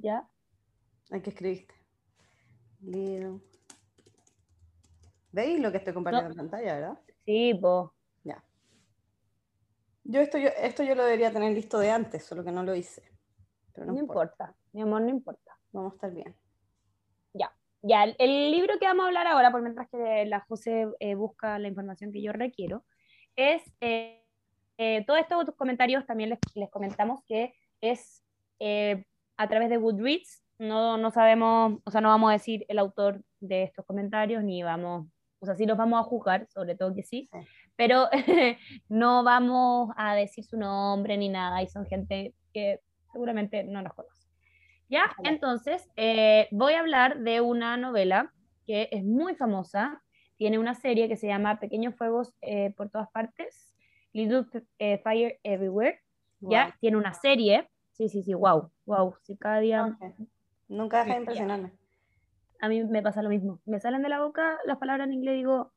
¿Ya? 0.00 0.28
Hay 1.10 1.20
que 1.22 1.30
escribiste. 1.30 1.74
Libro. 2.80 3.40
¿Veis 5.30 5.60
lo 5.60 5.70
que 5.70 5.78
estoy 5.78 5.94
compartiendo 5.94 6.30
en 6.30 6.36
pantalla, 6.36 6.74
verdad? 6.74 6.98
Sí, 7.24 7.54
po. 7.54 7.94
Ya. 10.04 10.18
Yo 10.18 10.20
esto, 10.20 10.38
yo 10.38 10.48
esto 10.56 10.82
yo 10.82 10.94
lo 10.94 11.04
debería 11.04 11.32
tener 11.32 11.52
listo 11.52 11.78
de 11.78 11.90
antes, 11.90 12.24
solo 12.24 12.44
que 12.44 12.52
no 12.52 12.62
lo 12.62 12.74
hice. 12.74 13.02
Pero 13.72 13.86
no, 13.86 13.92
No 13.94 13.98
importa. 14.00 14.32
importa, 14.44 14.56
mi 14.72 14.82
amor, 14.82 15.02
no 15.02 15.08
importa. 15.10 15.56
Vamos 15.72 15.92
a 15.92 15.94
estar 15.96 16.12
bien. 16.12 16.36
Ya, 17.84 18.04
el, 18.04 18.14
el 18.20 18.52
libro 18.52 18.78
que 18.78 18.86
vamos 18.86 19.02
a 19.02 19.06
hablar 19.08 19.26
ahora, 19.26 19.50
por 19.50 19.60
mientras 19.60 19.88
que 19.90 20.24
la 20.26 20.38
José 20.46 20.86
eh, 21.00 21.16
busca 21.16 21.58
la 21.58 21.66
información 21.66 22.12
que 22.12 22.22
yo 22.22 22.32
requiero, 22.32 22.84
es 23.34 23.60
eh, 23.80 24.24
eh, 24.78 25.04
todos 25.04 25.18
estos 25.18 25.56
comentarios 25.56 26.06
también 26.06 26.30
les, 26.30 26.38
les 26.54 26.70
comentamos 26.70 27.24
que 27.26 27.54
es 27.80 28.22
eh, 28.60 29.04
a 29.36 29.48
través 29.48 29.68
de 29.68 29.78
Goodreads. 29.78 30.44
No, 30.60 30.96
no 30.96 31.10
sabemos, 31.10 31.80
o 31.84 31.90
sea, 31.90 32.00
no 32.00 32.10
vamos 32.10 32.30
a 32.30 32.34
decir 32.34 32.64
el 32.68 32.78
autor 32.78 33.24
de 33.40 33.64
estos 33.64 33.84
comentarios, 33.84 34.44
ni 34.44 34.62
vamos, 34.62 35.08
o 35.40 35.46
sea, 35.46 35.56
sí 35.56 35.66
los 35.66 35.76
vamos 35.76 35.98
a 35.98 36.04
juzgar, 36.04 36.46
sobre 36.50 36.76
todo 36.76 36.94
que 36.94 37.02
sí, 37.02 37.28
Sí. 37.32 37.38
Pero 37.76 38.08
no 38.88 39.24
vamos 39.24 39.90
a 39.96 40.14
decir 40.14 40.44
su 40.44 40.56
nombre 40.56 41.16
ni 41.16 41.28
nada, 41.28 41.62
y 41.62 41.68
son 41.68 41.86
gente 41.86 42.34
que 42.52 42.80
seguramente 43.12 43.64
no 43.64 43.82
nos 43.82 43.92
conoce. 43.94 44.28
¿Ya? 44.88 45.04
Entonces, 45.24 45.88
eh, 45.96 46.48
voy 46.50 46.74
a 46.74 46.80
hablar 46.80 47.20
de 47.20 47.40
una 47.40 47.76
novela 47.76 48.32
que 48.66 48.88
es 48.92 49.02
muy 49.04 49.34
famosa, 49.34 50.02
tiene 50.36 50.58
una 50.58 50.74
serie 50.74 51.08
que 51.08 51.16
se 51.16 51.26
llama 51.28 51.60
Pequeños 51.60 51.94
Fuegos 51.94 52.34
eh, 52.42 52.74
por 52.76 52.90
todas 52.90 53.10
partes, 53.10 53.74
Little 54.12 54.44
eh, 54.78 54.98
Fire 55.02 55.38
Everywhere, 55.42 56.00
¿ya? 56.40 56.64
Guau. 56.66 56.72
Tiene 56.80 56.96
una 56.98 57.14
serie, 57.14 57.70
sí, 57.92 58.08
sí, 58.08 58.22
sí, 58.22 58.34
wow, 58.34 58.70
wow, 58.84 59.14
sí, 59.22 59.36
cada 59.38 59.60
día 59.60 59.86
Ok. 59.86 60.14
Nunca 60.68 60.98
deja 60.98 61.08
de 61.08 61.14
Ya. 61.14 61.20
impresionarme. 61.20 61.72
a 62.60 62.68
mí 62.68 62.84
me 62.84 63.02
pasa 63.02 63.22
lo 63.22 63.28
mismo, 63.28 63.60
me 63.64 63.80
salen 63.80 64.02
de 64.02 64.08
la 64.08 64.20
boca 64.22 64.58
las 64.64 64.78
palabras 64.78 65.06
en 65.06 65.14
inglés 65.14 65.34
y 65.34 65.38
digo, 65.38 65.72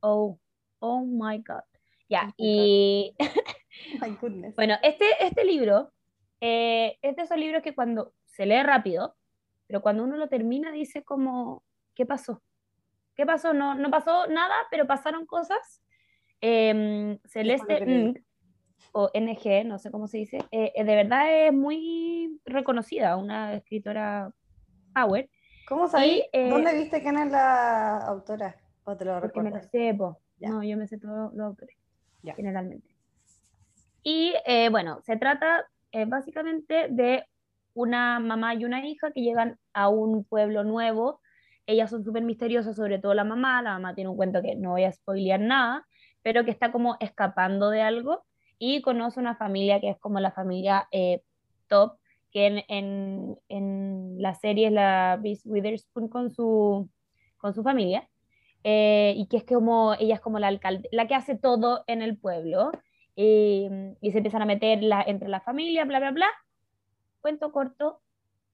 oh, 0.00 0.38
oh 0.80 1.04
my 1.04 1.38
God. 1.38 1.62
Ya, 2.08 2.32
Oh 2.38 2.42
my 2.42 2.44
y 2.46 3.16
My 4.00 4.10
goodness. 4.20 4.54
Bueno, 4.56 4.76
este, 4.82 5.06
este 5.20 5.44
libro 5.44 5.92
eh, 6.40 6.98
es 7.02 7.16
de 7.16 7.22
esos 7.22 7.38
libros 7.38 7.62
que 7.62 7.74
cuando 7.74 8.14
se 8.24 8.46
lee 8.46 8.62
rápido, 8.62 9.16
pero 9.66 9.82
cuando 9.82 10.04
uno 10.04 10.16
lo 10.16 10.28
termina 10.28 10.70
dice 10.70 11.02
como, 11.02 11.62
¿qué 11.94 12.06
pasó? 12.06 12.42
¿Qué 13.14 13.26
pasó? 13.26 13.52
No, 13.54 13.74
no 13.74 13.90
pasó 13.90 14.26
nada, 14.26 14.54
pero 14.70 14.86
pasaron 14.86 15.26
cosas. 15.26 15.82
Eh, 16.40 17.18
Celeste 17.24 17.84
leí. 17.84 18.04
Ng, 18.04 18.24
o 18.92 19.10
NG, 19.12 19.64
no 19.66 19.78
sé 19.78 19.90
cómo 19.90 20.06
se 20.06 20.18
dice, 20.18 20.38
eh, 20.50 20.72
eh, 20.74 20.84
de 20.84 20.96
verdad 20.96 21.46
es 21.46 21.52
muy 21.52 22.40
reconocida, 22.46 23.16
una 23.16 23.54
escritora 23.54 24.30
power, 24.94 25.28
¿Cómo 25.66 25.88
sabéis? 25.88 26.22
eh, 26.32 26.48
¿Dónde 26.48 26.74
viste 26.74 27.02
quién 27.02 27.18
es 27.18 27.30
la 27.30 27.98
autora? 27.98 28.56
¿O 28.84 28.96
te 28.96 29.04
lo 29.04 29.20
porque 29.20 29.40
me 29.40 29.50
lo 29.50 29.56
recuerdas? 29.56 29.70
sé, 29.70 29.94
po. 29.94 30.20
Ya. 30.38 30.50
No, 30.50 30.62
yo 30.62 30.76
me 30.76 30.86
sé 30.86 30.98
todos 30.98 31.32
los 31.34 31.46
autores, 31.46 31.76
Ya. 32.22 32.34
generalmente. 32.34 32.86
Y 34.02 34.34
eh, 34.44 34.68
bueno, 34.68 35.00
se 35.02 35.16
trata 35.16 35.66
eh, 35.92 36.04
básicamente 36.04 36.88
de 36.90 37.24
una 37.74 38.20
mamá 38.20 38.54
y 38.54 38.64
una 38.64 38.86
hija 38.86 39.10
que 39.12 39.22
llegan 39.22 39.58
a 39.72 39.88
un 39.88 40.24
pueblo 40.24 40.64
nuevo. 40.64 41.20
Ellas 41.66 41.90
son 41.90 42.04
súper 42.04 42.22
misteriosas, 42.22 42.76
sobre 42.76 42.98
todo 42.98 43.14
la 43.14 43.24
mamá. 43.24 43.62
La 43.62 43.72
mamá 43.72 43.94
tiene 43.94 44.10
un 44.10 44.16
cuento 44.16 44.40
que 44.42 44.54
no 44.54 44.70
voy 44.70 44.84
a 44.84 44.92
spoilear 44.92 45.40
nada, 45.40 45.86
pero 46.22 46.44
que 46.44 46.50
está 46.50 46.70
como 46.72 46.96
escapando 47.00 47.70
de 47.70 47.82
algo 47.82 48.24
y 48.58 48.80
conoce 48.82 49.20
una 49.20 49.34
familia 49.34 49.80
que 49.80 49.90
es 49.90 49.98
como 49.98 50.20
la 50.20 50.30
familia 50.30 50.88
eh, 50.90 51.22
top, 51.68 51.98
que 52.30 52.46
en, 52.46 52.64
en, 52.68 53.38
en 53.48 54.22
la 54.22 54.34
serie 54.34 54.68
es 54.68 54.72
la 54.72 55.16
Reese 55.16 55.48
Witherspoon 55.48 56.08
con 56.08 56.30
su, 56.30 56.88
con 57.38 57.52
su 57.54 57.62
familia. 57.62 58.08
Eh, 58.64 59.14
y 59.16 59.26
que 59.26 59.36
es 59.38 59.44
como, 59.44 59.94
ella 59.94 60.14
es 60.16 60.20
como 60.20 60.38
la 60.38 60.48
alcalde, 60.48 60.88
la 60.92 61.06
que 61.06 61.14
hace 61.14 61.36
todo 61.36 61.84
en 61.86 62.02
el 62.02 62.16
pueblo, 62.16 62.72
y, 63.14 63.68
y 64.00 64.10
se 64.10 64.18
empiezan 64.18 64.42
a 64.42 64.46
meter 64.46 64.82
la, 64.82 65.02
entre 65.02 65.28
la 65.28 65.40
familia, 65.40 65.84
bla, 65.84 65.98
bla, 66.00 66.10
bla. 66.10 66.28
Cuento 67.20 67.50
corto, 67.52 68.00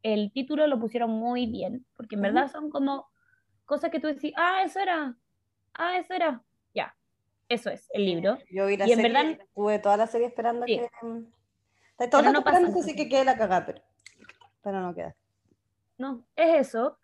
el 0.02 0.32
título 0.32 0.66
lo 0.66 0.78
pusieron 0.78 1.10
muy 1.10 1.46
bien, 1.46 1.84
porque 1.96 2.14
en 2.16 2.22
verdad 2.22 2.50
son 2.50 2.70
como 2.70 3.08
cosas 3.64 3.90
que 3.90 4.00
tú 4.00 4.06
decís, 4.08 4.32
ah, 4.36 4.62
eso 4.64 4.80
era, 4.80 5.16
ah, 5.74 5.96
eso 5.98 6.14
era, 6.14 6.42
ya, 6.74 6.94
eso 7.48 7.70
es 7.70 7.88
el 7.92 8.04
libro. 8.04 8.38
Yo 8.50 8.66
vi 8.66 8.76
la 8.76 8.86
Y 8.86 8.92
en 8.92 8.96
serie, 9.00 9.12
verdad- 9.12 9.40
estuve 9.40 9.78
toda 9.78 9.96
la 9.96 10.06
serie 10.06 10.26
esperando 10.28 10.66
Sí. 10.66 10.78
que... 10.78 11.06
mm, 11.06 11.24
todo 12.10 12.20
Pero 12.22 12.32
no 12.32 12.42
pasa 12.44 12.94
que 12.96 13.08
quede 13.08 13.24
la 13.24 13.36
cagada, 13.36 13.64
pero... 13.66 13.82
Pero 14.62 14.80
no 14.80 14.94
queda. 14.94 15.14
No, 15.98 16.24
es 16.36 16.68
eso. 16.68 16.98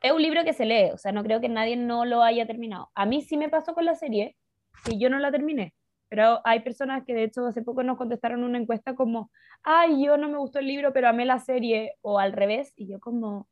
Es 0.00 0.12
un 0.12 0.22
libro 0.22 0.44
que 0.44 0.52
se 0.52 0.64
lee, 0.64 0.90
o 0.92 0.98
sea, 0.98 1.12
no 1.12 1.22
creo 1.24 1.40
que 1.40 1.48
nadie 1.48 1.76
no 1.76 2.04
lo 2.04 2.22
haya 2.22 2.46
terminado. 2.46 2.90
A 2.94 3.04
mí 3.06 3.22
sí 3.22 3.36
me 3.36 3.48
pasó 3.48 3.74
con 3.74 3.84
la 3.84 3.94
serie, 3.94 4.36
que 4.84 4.98
yo 4.98 5.10
no 5.10 5.18
la 5.18 5.30
terminé, 5.32 5.74
pero 6.08 6.40
hay 6.44 6.60
personas 6.60 7.04
que 7.04 7.14
de 7.14 7.24
hecho 7.24 7.46
hace 7.46 7.62
poco 7.62 7.82
nos 7.82 7.98
contestaron 7.98 8.44
una 8.44 8.58
encuesta 8.58 8.94
como, 8.94 9.30
ay, 9.64 10.04
yo 10.04 10.16
no 10.16 10.28
me 10.28 10.38
gustó 10.38 10.60
el 10.60 10.66
libro, 10.68 10.92
pero 10.92 11.08
amé 11.08 11.24
la 11.24 11.40
serie, 11.40 11.94
o 12.00 12.18
al 12.20 12.32
revés, 12.32 12.72
y 12.76 12.86
yo 12.88 13.00
como, 13.00 13.48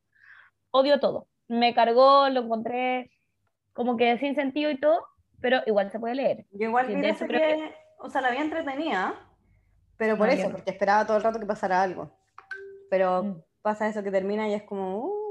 odio 0.70 1.00
todo. 1.00 1.26
Me 1.48 1.74
cargó, 1.74 2.28
lo 2.28 2.42
encontré 2.42 3.10
como 3.72 3.96
que 3.96 4.16
sin 4.18 4.34
sentido 4.36 4.70
y 4.70 4.78
todo, 4.78 5.04
pero 5.40 5.60
igual 5.66 5.90
se 5.90 5.98
puede 5.98 6.14
leer. 6.14 6.46
Yo 6.52 6.68
igual 6.68 6.86
vi 6.86 7.12
serie, 7.14 7.74
o 7.98 8.08
sea, 8.08 8.20
la 8.20 8.30
vi 8.30 8.38
entretenida, 8.38 9.14
pero 9.96 10.16
por 10.16 10.28
No, 10.28 10.32
eso, 10.34 10.48
no. 10.48 10.54
porque 10.56 10.70
esperaba 10.70 11.06
todo 11.06 11.16
el 11.16 11.22
rato 11.22 11.40
que 11.40 11.46
pasara 11.46 11.82
algo. 11.82 12.10
Pero 12.88 13.22
Mm. 13.24 13.42
pasa 13.62 13.88
eso 13.88 14.02
que 14.02 14.10
termina 14.12 14.48
y 14.48 14.54
es 14.54 14.62
como, 14.62 14.98
uh? 14.98 15.25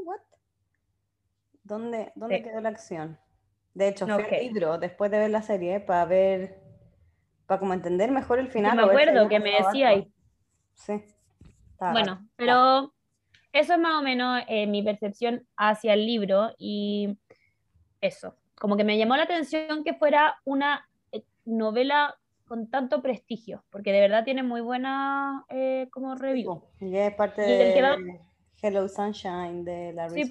¿Dónde, 1.65 2.11
dónde 2.15 2.37
Sí. 2.37 2.43
quedó 2.43 2.61
la 2.61 2.69
acción? 2.69 3.19
De 3.73 3.87
hecho, 3.89 4.05
fui 4.05 4.23
Ok. 4.23 4.31
al 4.31 4.39
libro 4.39 4.77
después 4.77 5.11
de 5.11 5.19
ver 5.19 5.31
la 5.31 5.41
serie 5.41 5.79
para 5.81 6.05
ver, 6.05 6.61
para 7.47 7.59
como 7.59 7.73
entender 7.73 8.11
mejor 8.11 8.39
el 8.39 8.47
final. 8.47 8.75
me 8.75 8.83
ver 8.83 8.91
si 8.91 8.91
acuerdo 9.01 9.25
había 9.25 9.29
que 9.29 9.43
me 9.43 9.51
decía 9.63 9.87
ahí. 9.89 10.13
Sí. 10.75 11.03
Bueno, 11.79 12.25
pero 12.35 12.93
eso 13.51 13.73
es 13.73 13.79
más 13.79 13.99
o 13.99 14.03
menos 14.03 14.41
eh, 14.47 14.67
mi 14.67 14.81
percepción 14.83 15.45
hacia 15.57 15.93
el 15.93 16.05
libro 16.05 16.53
y 16.57 17.17
eso, 17.99 18.35
como 18.59 18.77
que 18.77 18.83
me 18.83 18.97
llamó 18.97 19.17
la 19.17 19.23
atención 19.23 19.83
que 19.83 19.93
fuera 19.93 20.37
una 20.45 20.87
eh, 21.11 21.23
novela 21.45 22.15
con 22.47 22.69
tanto 22.69 23.01
prestigio, 23.01 23.65
porque 23.71 23.91
de 23.91 24.01
verdad 24.01 24.23
tiene 24.23 24.43
muy 24.43 24.61
buena 24.61 25.45
eh, 25.49 25.87
como 25.91 26.15
review. 26.15 26.61
Y 26.79 26.95
es 26.95 27.13
parte 27.15 27.41
Y 27.47 27.51
el 27.61 27.73
de 27.73 27.81
va- 27.81 27.97
Hello 28.61 28.87
Sunshine 28.87 29.65
de 29.65 29.93
la 29.93 30.09
Sí. 30.09 30.21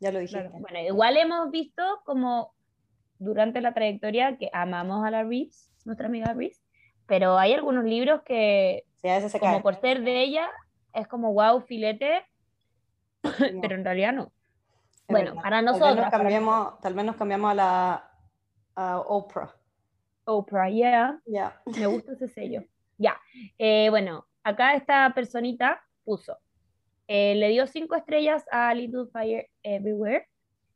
Ya 0.00 0.12
lo 0.12 0.18
dijiste. 0.20 0.40
Claro, 0.42 0.58
Bueno, 0.60 0.78
igual 0.80 1.16
hemos 1.16 1.50
visto 1.50 1.82
como 2.04 2.54
durante 3.18 3.60
la 3.60 3.74
trayectoria 3.74 4.36
que 4.38 4.48
amamos 4.52 5.04
a 5.04 5.10
la 5.10 5.24
Reeves, 5.24 5.70
nuestra 5.84 6.06
amiga 6.06 6.32
Reeves, 6.34 6.62
pero 7.06 7.38
hay 7.38 7.52
algunos 7.54 7.84
libros 7.84 8.22
que, 8.24 8.84
Sí, 9.02 9.08
a 9.08 9.14
veces 9.16 9.32
se 9.32 9.40
como 9.40 9.54
cae. 9.54 9.62
por 9.62 9.74
ser 9.76 10.02
de 10.02 10.20
ella, 10.22 10.48
es 10.92 11.06
como 11.08 11.32
wow, 11.32 11.60
filete, 11.62 12.24
No, 13.22 13.32
pero 13.62 13.74
en 13.74 13.84
realidad 13.84 14.12
no. 14.12 14.24
es 14.24 15.06
bueno, 15.08 15.30
verdad. 15.30 15.42
para 15.42 15.56
Tal 15.56 15.64
vez 15.64 15.72
nos 15.72 15.80
nosotras, 15.80 16.10
para 16.10 16.22
cambiemos, 16.24 16.80
tal 16.80 16.94
vez 16.94 17.04
nos 17.04 17.16
cambiamos 17.16 17.50
a 17.50 17.54
la 17.54 18.10
a 18.76 18.98
Oprah. 19.00 19.54
Oprah, 20.24 20.68
yeah. 20.70 21.20
Ya. 21.26 21.60
Me 21.66 21.86
gusta 21.86 22.12
ese 22.12 22.28
sello. 22.28 22.62
Ya. 22.98 23.18
Eh, 23.58 23.88
bueno, 23.90 24.26
acá 24.44 24.74
esta 24.74 25.12
personita 25.14 25.80
puso. 26.04 26.38
Eh, 27.08 27.34
le 27.34 27.48
dio 27.48 27.66
cinco 27.66 27.96
estrellas 27.96 28.44
a 28.52 28.72
Little 28.74 29.06
Fire 29.12 29.48
Everywhere. 29.62 30.26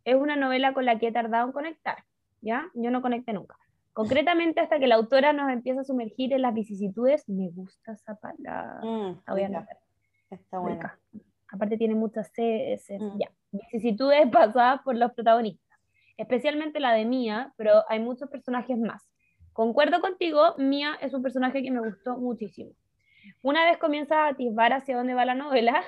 Es 0.05 0.17
una 0.17 0.35
novela 0.35 0.73
con 0.75 0.85
la 0.85 0.99
que 0.99 1.09
he 1.09 1.13
tardado 1.13 1.47
en 1.47 1.53
conectar. 1.53 1.99
¿Ya? 2.41 2.69
Yo 2.75 2.91
no 2.91 3.03
conecté 3.03 3.33
nunca. 3.33 3.57
Concretamente 3.93 4.61
hasta 4.61 4.79
que 4.81 4.87
la 4.89 4.97
autora 4.97 5.33
nos 5.33 5.51
empieza 5.53 5.83
a 5.83 5.85
sumergir 5.85 6.33
en 6.33 6.43
las 6.43 6.55
vicisitudes, 6.55 7.29
me 7.29 7.51
gusta 7.51 7.93
esa 7.93 8.17
palabra. 8.17 8.81
Mm, 8.83 9.21
La 9.27 9.33
voy 9.33 9.43
a 9.43 9.47
anotar. 9.47 9.77
Está 10.31 10.59
buena. 10.59 10.99
Aparte 11.53 11.77
tiene 11.77 11.95
muchas 11.95 12.33
C, 12.33 12.79
Mm. 12.99 13.19
ya. 13.21 13.31
Vicisitudes 13.53 14.27
pasadas 14.33 14.81
por 14.83 14.97
los 14.97 15.13
protagonistas, 15.13 15.79
especialmente 16.17 16.81
la 16.81 16.95
de 16.95 17.05
Mía, 17.05 17.53
pero 17.59 17.85
hay 17.89 18.01
muchos 18.01 18.31
personajes 18.31 18.79
más. 18.79 19.07
Concuerdo 19.53 20.01
contigo, 20.01 20.55
Mía 20.57 20.97
es 21.03 21.13
un 21.13 21.23
personaje 21.23 21.63
que 21.63 21.71
me 21.71 21.81
gustó 21.81 22.17
muchísimo. 22.17 22.71
Una 23.43 23.65
vez 23.67 23.77
comienza 23.77 24.25
a 24.25 24.29
atisbar 24.29 24.73
hacia 24.73 24.97
dónde 24.97 25.13
va 25.15 25.27
la 25.27 25.35
novela, 25.35 25.83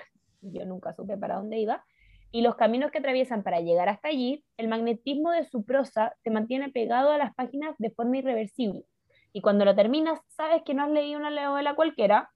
yo 0.52 0.64
nunca 0.64 0.92
supe 0.94 1.16
para 1.16 1.36
dónde 1.36 1.58
iba, 1.58 1.84
y 2.30 2.42
los 2.42 2.56
caminos 2.56 2.90
que 2.90 2.98
atraviesan 2.98 3.42
para 3.42 3.60
llegar 3.60 3.88
hasta 3.88 4.08
allí, 4.08 4.44
el 4.56 4.68
magnetismo 4.68 5.30
de 5.30 5.44
su 5.44 5.64
prosa 5.64 6.16
te 6.22 6.30
mantiene 6.30 6.70
pegado 6.70 7.10
a 7.12 7.18
las 7.18 7.34
páginas 7.34 7.76
de 7.78 7.90
forma 7.90 8.18
irreversible. 8.18 8.84
Y 9.32 9.40
cuando 9.40 9.64
lo 9.64 9.74
terminas, 9.74 10.20
sabes 10.28 10.62
que 10.64 10.74
no 10.74 10.84
has 10.84 10.90
leído 10.90 11.18
una 11.18 11.30
novela 11.30 11.74
cualquiera, 11.74 12.30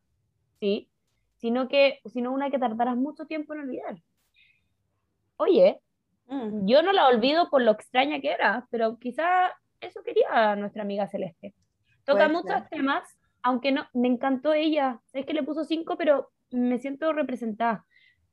¿sí? 0.61 0.89
Sino, 1.37 1.69
que, 1.69 2.01
sino 2.07 2.33
una 2.33 2.51
que 2.51 2.59
tardarás 2.59 2.97
mucho 2.97 3.27
tiempo 3.27 3.55
en 3.55 3.61
olvidar. 3.61 3.97
Oye, 5.37 5.81
Mm, 6.29 6.67
yo 6.67 6.83
no 6.83 6.93
la 6.93 7.09
olvido 7.09 7.49
por 7.49 7.63
lo 7.63 7.73
extraña 7.73 8.21
que 8.21 8.31
era, 8.31 8.67
pero 8.71 8.99
quizá 8.99 9.51
eso 9.81 10.03
quería 10.03 10.55
nuestra 10.57 10.83
amiga 10.83 11.09
Celeste. 11.09 11.55
Toca 12.05 12.29
Puede 12.29 12.33
muchos 12.33 12.69
temas, 12.69 13.19
aunque 13.43 13.73
no, 13.73 13.87
me 13.95 14.09
encantó 14.09 14.53
ella. 14.53 15.01
Es 15.13 15.25
que 15.25 15.33
le 15.33 15.43
puso 15.43 15.65
cinco, 15.65 15.97
pero 15.97 16.31
me 16.51 16.79
siento 16.79 17.13
representada. 17.13 17.87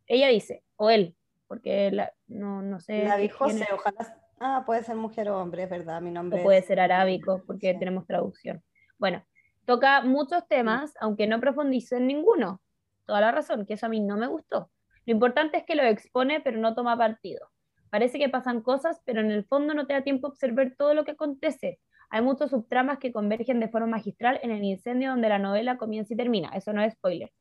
Ella 0.08 0.28
dice, 0.28 0.64
o 0.76 0.90
él, 0.90 1.16
porque 1.48 1.92
la- 1.92 2.14
no, 2.28 2.62
no 2.62 2.80
sé. 2.80 3.04
La 3.06 3.18
qué 3.18 3.30
José, 3.30 3.68
ojalá. 3.74 4.22
Ah, 4.40 4.64
puede 4.66 4.84
ser 4.84 4.96
mujer 4.96 5.30
o 5.30 5.40
hombre, 5.42 5.64
es 5.64 5.70
verdad. 5.70 6.02
Mi 6.02 6.12
nombre 6.12 6.40
o 6.42 6.44
puede 6.44 6.60
es- 6.60 6.66
ser 6.66 6.80
arábico, 6.80 7.44
porque 7.48 7.74
Sí. 7.74 7.80
tenemos 7.80 8.06
traducción. 8.06 8.62
Bueno, 8.98 9.26
toca 9.66 10.02
muchos 10.02 10.48
temas, 10.48 10.94
aunque 11.00 11.28
no 11.28 11.40
profundice 11.40 11.98
en 11.98 12.08
ninguno. 12.08 12.62
Toda 13.06 13.22
la 13.22 13.32
razón, 13.32 13.66
que 13.66 13.74
eso 13.76 13.86
a 13.86 13.90
mí 13.90 14.00
no 14.02 14.18
me 14.18 14.28
gustó. 14.28 14.72
Lo 15.06 15.14
importante 15.14 15.58
es 15.58 15.64
que 15.64 15.76
lo 15.76 15.84
expone, 15.84 16.42
pero 16.42 16.58
no 16.58 16.74
toma 16.76 16.98
partido. 16.98 17.50
Parece 17.92 18.18
que 18.20 18.30
pasan 18.30 18.62
cosas, 18.62 19.02
pero 19.06 19.22
en 19.22 19.32
el 19.32 19.46
fondo 19.46 19.74
no 19.74 19.86
te 19.88 19.94
da 19.94 20.02
tiempo 20.04 20.28
a 20.28 20.32
observar 20.32 20.74
todo 20.78 20.94
lo 20.94 21.06
que 21.06 21.12
acontece. 21.12 21.80
Hay 22.10 22.22
muchos 22.22 22.50
subtramas 22.50 22.98
que 23.00 23.12
convergen 23.12 23.60
de 23.60 23.70
forma 23.70 23.88
magistral 23.88 24.40
en 24.44 24.52
el 24.52 24.64
incendio 24.64 25.12
donde 25.12 25.30
la 25.30 25.40
novela 25.40 25.78
comienza 25.78 26.14
y 26.14 26.18
termina. 26.18 26.50
Eso 26.50 26.74
no 26.74 26.82
es 26.84 26.94
spoiler. 26.94 27.32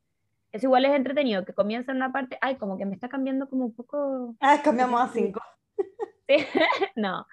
Eso 0.54 0.66
igual 0.68 0.84
es 0.84 0.92
entretenido, 0.92 1.44
que 1.44 1.52
comienza 1.52 1.90
en 1.90 1.96
una 1.96 2.12
parte, 2.12 2.38
ay, 2.40 2.54
como 2.54 2.78
que 2.78 2.86
me 2.86 2.94
está 2.94 3.08
cambiando 3.08 3.48
como 3.48 3.64
un 3.64 3.74
poco... 3.74 4.36
Ah, 4.38 4.60
cambiamos 4.62 5.00
a 5.00 5.08
cinco. 5.08 5.40
Sí, 6.28 6.36
no. 6.96 7.26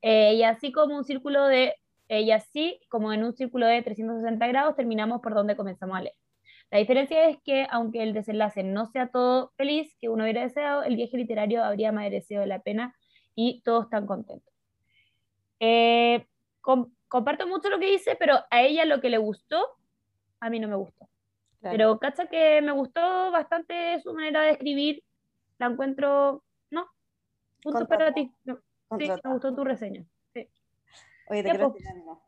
Eh, 0.00 0.34
y 0.34 0.44
así 0.44 0.70
como 0.72 0.96
un 0.96 1.04
círculo 1.04 1.44
de, 1.46 1.74
eh, 2.08 2.20
y 2.22 2.30
así 2.30 2.80
como 2.88 3.12
en 3.12 3.22
un 3.24 3.34
círculo 3.34 3.66
de 3.66 3.82
360 3.82 4.46
grados, 4.46 4.76
terminamos 4.76 5.20
por 5.20 5.34
donde 5.34 5.56
comenzamos 5.56 5.98
a 5.98 6.02
leer. 6.02 6.14
La 6.70 6.78
diferencia 6.78 7.28
es 7.28 7.36
que, 7.42 7.66
aunque 7.70 8.02
el 8.04 8.14
desenlace 8.14 8.62
no 8.62 8.86
sea 8.86 9.08
todo 9.10 9.52
feliz 9.56 9.94
que 10.00 10.08
uno 10.08 10.22
hubiera 10.22 10.42
deseado, 10.42 10.84
el 10.84 10.94
viaje 10.96 11.16
literario 11.18 11.62
habría 11.64 11.90
merecido 11.92 12.46
la 12.46 12.60
pena 12.62 12.94
y 13.34 13.60
todos 13.62 13.86
están 13.86 14.06
contentos. 14.06 14.54
Eh, 15.58 16.24
com- 16.62 16.94
comparto 17.08 17.46
mucho 17.48 17.68
lo 17.68 17.78
que 17.80 17.90
dice, 17.90 18.16
pero 18.16 18.36
a 18.50 18.62
ella 18.62 18.84
lo 18.86 19.00
que 19.02 19.10
le 19.10 19.18
gustó, 19.18 19.66
a 20.38 20.48
mí 20.48 20.60
no 20.60 20.68
me 20.68 20.76
gustó. 20.76 21.09
Claro. 21.60 21.76
Pero 21.76 21.98
cacha 21.98 22.26
que 22.26 22.62
me 22.62 22.72
gustó 22.72 23.30
bastante 23.30 24.00
su 24.00 24.14
manera 24.14 24.42
de 24.42 24.52
escribir. 24.52 25.04
La 25.58 25.66
encuentro, 25.66 26.42
no, 26.70 26.86
punto 27.62 27.86
para 27.86 28.14
ti. 28.14 28.34
No, 28.44 28.58
sí, 28.98 29.08
me 29.24 29.32
gustó 29.32 29.54
tu 29.54 29.62
reseña. 29.62 30.06
Oye, 31.28 31.42
te 31.42 31.50
quiero 31.50 31.70
decir 31.70 31.86
algo. 31.88 32.22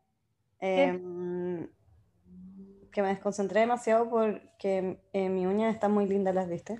Em, 0.59 1.67
que 2.91 3.01
me 3.01 3.09
desconcentré 3.09 3.61
demasiado 3.61 4.09
porque 4.09 5.01
eh, 5.11 5.29
mi 5.29 5.47
uña 5.47 5.69
está 5.69 5.89
muy 5.89 6.07
linda, 6.07 6.31
¿las 6.31 6.47
viste? 6.47 6.79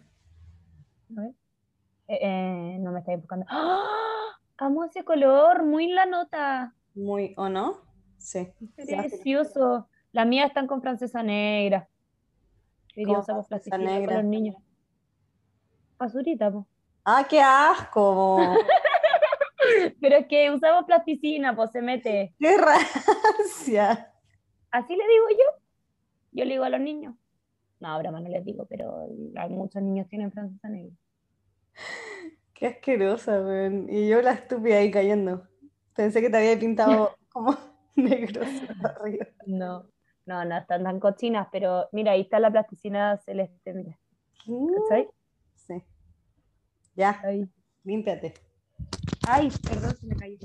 Eh, 2.07 2.19
eh, 2.21 2.77
no 2.79 2.91
me 2.91 2.99
estáis 2.99 3.19
buscando. 3.19 3.45
¡Ah! 3.49 3.83
Amo 4.57 4.85
ese 4.85 5.03
color, 5.03 5.65
muy 5.65 5.87
la 5.87 6.05
nota. 6.05 6.75
Muy, 6.93 7.33
¿o 7.35 7.49
no? 7.49 7.81
Sí. 8.17 8.53
Precioso. 8.75 9.89
Las 10.11 10.27
mías 10.27 10.47
están 10.47 10.67
con 10.67 10.81
francesa 10.81 11.23
negra. 11.23 11.89
Y 12.95 13.03
¿Cómo 13.03 13.17
yo 13.17 13.21
usamos 13.21 13.47
plasticina 13.47 14.05
con 14.05 14.13
los 14.15 14.23
niños. 14.23 14.55
Basurita, 15.97 16.51
po. 16.51 16.67
¡Ah, 17.05 17.25
qué 17.29 17.41
asco! 17.41 18.39
Pero 20.01 20.17
es 20.17 20.27
que 20.27 20.51
usamos 20.51 20.85
plasticina, 20.85 21.55
pues 21.55 21.71
se 21.71 21.81
mete. 21.81 22.33
¡Qué 22.39 22.57
racia! 22.57 24.13
Así 24.71 24.95
le 24.95 25.07
digo 25.07 25.29
yo. 25.29 25.63
Yo 26.31 26.45
le 26.45 26.51
digo 26.51 26.63
a 26.63 26.69
los 26.69 26.81
niños. 26.81 27.15
No, 27.79 27.99
broma, 27.99 28.19
no 28.21 28.29
les 28.29 28.45
digo, 28.45 28.65
pero 28.65 29.07
hay 29.35 29.49
muchos 29.49 29.81
niños 29.81 30.07
tienen 30.07 30.31
francesa 30.31 30.69
negra. 30.69 30.95
¡Qué 32.53 32.67
asquerosa, 32.67 33.41
weón! 33.41 33.87
Y 33.89 34.07
yo 34.07 34.21
la 34.21 34.31
estúpida 34.31 34.77
ahí 34.77 34.89
cayendo. 34.89 35.45
Pensé 35.93 36.21
que 36.21 36.29
te 36.29 36.37
había 36.37 36.57
pintado 36.57 37.17
como 37.29 37.57
negro. 37.95 38.41
No, 39.45 39.85
no, 40.25 40.45
no 40.45 40.57
están 40.57 40.83
tan 40.83 40.99
cochinas, 40.99 41.47
pero 41.51 41.87
mira, 41.91 42.13
ahí 42.13 42.21
está 42.21 42.39
la 42.39 42.51
plasticina 42.51 43.17
celeste, 43.17 43.73
mira. 43.73 43.99
¿Cachai? 44.87 45.09
Sí. 45.55 45.83
Ya, 46.95 47.19
Ahí. 47.23 47.49
límpiate. 47.83 48.33
Ay, 49.27 49.49
perdón, 49.63 49.95
se 49.95 50.07
me 50.07 50.15
cayó. 50.15 50.37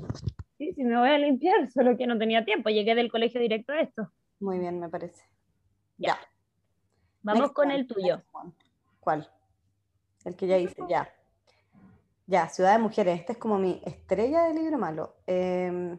Sí, 0.57 0.73
sí, 0.73 0.85
me 0.85 0.99
voy 0.99 1.11
a 1.11 1.19
limpiar, 1.19 1.71
solo 1.71 1.97
que 1.97 2.07
no 2.07 2.19
tenía 2.19 2.45
tiempo. 2.45 2.69
Llegué 2.69 2.95
del 2.95 3.11
colegio 3.11 3.41
directo 3.41 3.73
a 3.73 3.81
esto. 3.81 4.11
Muy 4.41 4.59
bien, 4.59 4.81
me 4.81 4.89
parece. 4.89 5.23
Ya. 5.97 6.19
Vamos 7.23 7.43
Next 7.43 7.55
con 7.55 7.67
one, 7.67 7.77
el 7.77 7.87
tuyo. 7.87 8.23
¿Cuál? 9.01 9.29
El 10.25 10.37
que 10.37 10.47
ya 10.47 10.59
hice, 10.59 10.83
ya. 10.89 11.09
Ya, 12.27 12.49
Ciudad 12.49 12.73
de 12.73 12.79
Mujeres. 12.83 13.21
Este 13.21 13.33
es 13.33 13.39
como 13.39 13.59
mi 13.59 13.81
estrella 13.85 14.45
de 14.45 14.55
libro 14.55 14.79
malo. 14.79 15.17
Eh, 15.27 15.97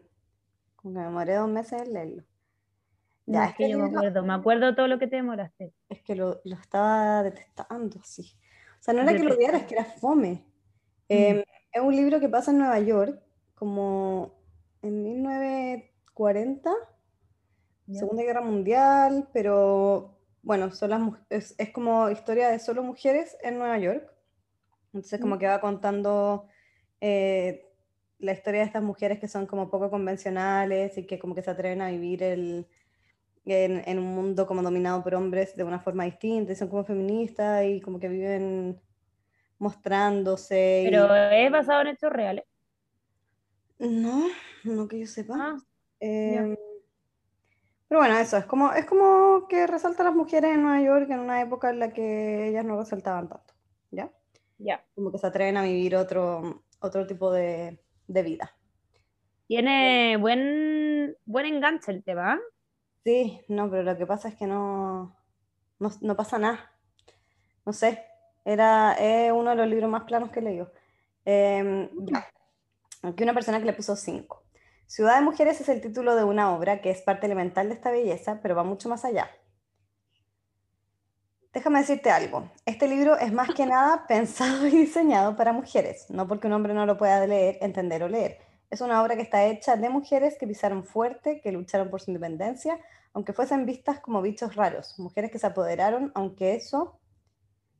como 0.76 0.94
que 0.94 0.98
me 0.98 1.04
demoré 1.04 1.34
dos 1.34 1.48
meses 1.48 1.82
en 1.82 1.92
leerlo. 1.92 2.24
Ya, 3.32 3.40
No, 3.40 3.44
es 3.44 3.54
que 3.54 3.70
yo 3.70 3.78
me 3.78 3.86
acuerdo, 3.86 4.22
me 4.24 4.32
acuerdo 4.34 4.74
todo 4.74 4.88
lo 4.88 4.98
que 4.98 5.06
te 5.06 5.16
demoraste. 5.16 5.72
Es 5.88 6.02
que 6.02 6.14
lo, 6.14 6.40
lo 6.44 6.56
estaba 6.56 7.22
detestando, 7.22 8.00
sí. 8.04 8.36
O 8.80 8.82
sea, 8.82 8.94
no 8.94 9.02
era 9.02 9.12
que 9.12 9.22
lo 9.24 9.34
odiara, 9.34 9.58
es 9.58 9.64
que 9.66 9.74
era 9.74 9.84
fome. 9.84 10.44
Eh, 11.08 11.44
es 11.72 11.82
un 11.82 11.94
libro 11.94 12.18
que 12.20 12.28
pasa 12.28 12.50
en 12.50 12.58
Nueva 12.58 12.78
York, 12.80 13.22
como 13.54 14.32
en 14.82 15.02
1940, 15.04 16.70
Ya. 17.86 18.00
Segunda 18.00 18.22
Guerra 18.22 18.40
Mundial, 18.40 19.28
pero 19.32 20.16
bueno, 20.42 20.70
son 20.70 20.90
las, 20.90 21.02
es, 21.28 21.54
es 21.58 21.70
como 21.70 22.08
historia 22.10 22.48
de 22.48 22.58
solo 22.58 22.82
mujeres 22.82 23.36
en 23.42 23.58
Nueva 23.58 23.78
York. 23.78 24.10
Entonces 24.92 25.20
como 25.20 25.36
Mm. 25.36 25.38
que 25.38 25.46
va 25.46 25.60
contando 25.60 26.46
eh, 27.00 27.66
la 28.18 28.32
historia 28.32 28.60
de 28.60 28.66
estas 28.66 28.82
mujeres 28.82 29.18
que 29.18 29.28
son 29.28 29.46
como 29.46 29.70
poco 29.70 29.90
convencionales 29.90 30.96
y 30.98 31.06
que 31.06 31.18
como 31.18 31.34
que 31.34 31.42
se 31.42 31.50
atreven 31.50 31.82
a 31.82 31.90
vivir 31.90 32.22
el, 32.22 32.66
en, 33.44 33.82
en 33.86 33.98
un 33.98 34.14
mundo 34.14 34.46
como 34.46 34.62
dominado 34.62 35.02
por 35.02 35.14
hombres 35.14 35.56
de 35.56 35.64
una 35.64 35.80
forma 35.80 36.04
distinta 36.04 36.52
y 36.52 36.56
son 36.56 36.68
como 36.68 36.84
feministas 36.84 37.64
y 37.64 37.80
como 37.80 37.98
que 37.98 38.08
viven 38.08 38.80
mostrándose. 39.58 40.84
y- 40.84 40.90
Pero 40.90 41.14
es 41.14 41.50
basado 41.50 41.82
en 41.82 41.88
hechos 41.88 42.12
reales. 42.12 42.44
No, 43.78 44.28
no 44.64 44.86
que 44.88 45.00
yo 45.00 45.06
sepa. 45.06 45.36
Ah, 45.40 45.56
Em, 46.00 46.56
pero 47.88 48.00
bueno, 48.00 48.16
eso, 48.18 48.36
es 48.36 48.44
como, 48.46 48.72
es 48.72 48.86
como 48.86 49.46
que 49.48 49.66
resalta 49.66 50.02
a 50.02 50.06
las 50.06 50.14
mujeres 50.14 50.54
en 50.54 50.62
Nueva 50.62 50.80
York 50.82 51.10
en 51.10 51.18
una 51.20 51.40
época 51.42 51.70
en 51.70 51.80
la 51.80 51.92
que 51.92 52.48
ellas 52.48 52.64
no 52.64 52.78
resaltaban 52.78 53.28
tanto, 53.28 53.52
¿ya? 53.90 54.10
ya. 54.58 54.84
Como 54.94 55.10
que 55.10 55.18
se 55.18 55.26
atreven 55.26 55.56
a 55.56 55.62
vivir 55.64 55.96
otro, 55.96 56.62
otro 56.80 57.06
tipo 57.06 57.32
de, 57.32 57.80
de 58.06 58.22
vida. 58.22 58.56
Tiene 59.48 60.16
buen, 60.18 61.16
buen 61.24 61.46
enganche 61.46 61.90
el 61.90 62.04
tema. 62.04 62.34
¿ah? 62.34 62.38
Sí, 63.04 63.40
no, 63.48 63.70
pero 63.70 63.82
lo 63.82 63.96
que 63.96 64.06
pasa 64.06 64.28
es 64.28 64.34
que 64.34 64.46
no, 64.46 65.16
no, 65.78 66.16
pasa 66.16 66.38
nada. 66.38 66.70
No 67.64 67.72
sé, 67.72 68.04
era 68.44 68.96
uno 69.32 69.50
de 69.50 69.56
los 69.56 69.68
libros 69.68 69.90
más 69.90 70.04
planos 70.04 70.30
que 70.30 70.40
he. 70.40 70.72
Em. 71.24 71.88
Aquí 73.02 73.22
una 73.22 73.34
persona 73.34 73.58
que 73.58 73.64
le 73.64 73.72
puso 73.72 73.96
5. 73.96 74.42
Ciudad 74.86 75.16
de 75.16 75.22
Mujeres 75.22 75.60
es 75.60 75.68
el 75.68 75.80
título 75.80 76.16
de 76.16 76.24
una 76.24 76.54
obra 76.54 76.82
que 76.82 76.90
es 76.90 77.00
parte 77.00 77.26
elemental 77.26 77.68
de 77.68 77.74
esta 77.74 77.90
belleza, 77.90 78.40
pero 78.42 78.54
va 78.54 78.64
mucho 78.64 78.88
más 78.88 79.04
allá. 79.04 79.30
Déjame 81.52 81.80
decirte 81.80 82.10
algo. 82.10 82.50
Este 82.66 82.86
libro 82.88 83.16
es 83.16 83.32
más 83.32 83.54
que 83.54 83.66
nada 83.66 84.04
pensado 84.08 84.66
y 84.66 84.70
diseñado 84.70 85.36
para 85.36 85.52
mujeres, 85.52 86.06
no 86.10 86.28
porque 86.28 86.46
un 86.48 86.52
hombre 86.52 86.74
no 86.74 86.86
lo 86.86 86.98
pueda 86.98 87.26
leer, 87.26 87.58
entender 87.60 88.02
o 88.02 88.08
leer. 88.08 88.49
Es 88.70 88.80
una 88.80 89.02
obra 89.02 89.16
que 89.16 89.22
está 89.22 89.44
hecha 89.46 89.76
de 89.76 89.88
mujeres 89.88 90.36
que 90.38 90.46
pisaron 90.46 90.84
fuerte, 90.84 91.40
que 91.40 91.50
lucharon 91.52 91.90
por 91.90 92.00
su 92.00 92.10
independencia, 92.10 92.78
aunque 93.12 93.32
fuesen 93.32 93.66
vistas 93.66 93.98
como 93.98 94.22
bichos 94.22 94.54
raros, 94.54 94.94
mujeres 94.98 95.30
que 95.32 95.38
se 95.40 95.46
apoderaron, 95.48 96.12
aunque 96.14 96.54
eso 96.54 97.00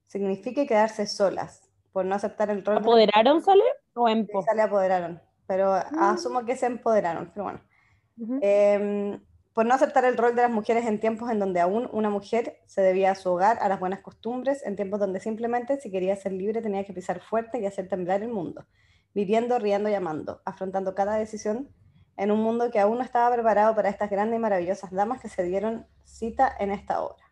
signifique 0.08 0.66
quedarse 0.66 1.06
solas, 1.06 1.68
por 1.92 2.04
no 2.04 2.16
aceptar 2.16 2.50
el 2.50 2.64
rol 2.64 2.76
de 2.76 2.80
¿Apoderaron, 2.80 3.42
sale? 3.42 3.62
¿O 3.94 4.08
empo? 4.08 4.42
sale 4.42 4.62
apoderaron, 4.62 5.22
pero 5.46 5.74
Mm. 5.92 5.98
asumo 6.02 6.44
que 6.44 6.56
se 6.56 6.66
empoderaron, 6.66 7.30
pero 7.32 7.44
bueno. 7.44 7.60
Em, 8.42 9.20
por 9.54 9.66
no 9.66 9.74
aceptar 9.74 10.04
el 10.04 10.16
rol 10.16 10.34
de 10.36 10.42
las 10.42 10.50
mujeres 10.50 10.86
en 10.86 11.00
tiempos 11.00 11.30
en 11.30 11.38
donde 11.38 11.60
aún 11.60 11.88
una 11.92 12.10
mujer 12.10 12.58
se 12.66 12.82
debía 12.82 13.12
a 13.12 13.14
su 13.14 13.30
hogar, 13.30 13.58
a 13.60 13.68
las 13.68 13.80
buenas 13.80 14.00
costumbres, 14.00 14.64
en 14.66 14.76
tiempos 14.76 15.00
donde 15.00 15.20
simplemente 15.20 15.80
si 15.80 15.90
quería 15.90 16.14
ser 16.16 16.32
libre 16.32 16.62
tenía 16.62 16.84
que 16.84 16.92
pisar 16.92 17.20
fuerte 17.20 17.60
y 17.60 17.66
hacer 17.66 17.88
temblar 17.88 18.22
el 18.22 18.28
mundo, 18.28 18.66
viviendo, 19.14 19.58
riendo 19.58 19.88
y 19.88 19.94
amando, 19.94 20.42
afrontando 20.44 20.94
cada 20.94 21.16
decisión 21.16 21.68
en 22.16 22.30
un 22.30 22.40
mundo 22.42 22.70
que 22.70 22.78
aún 22.78 22.98
no 22.98 23.04
estaba 23.04 23.34
preparado 23.34 23.74
para 23.74 23.88
estas 23.88 24.10
grandes 24.10 24.36
y 24.36 24.40
maravillosas 24.40 24.90
damas 24.90 25.20
que 25.20 25.28
se 25.28 25.42
dieron 25.42 25.86
cita 26.04 26.54
en 26.58 26.70
esta 26.70 27.02
obra. 27.02 27.24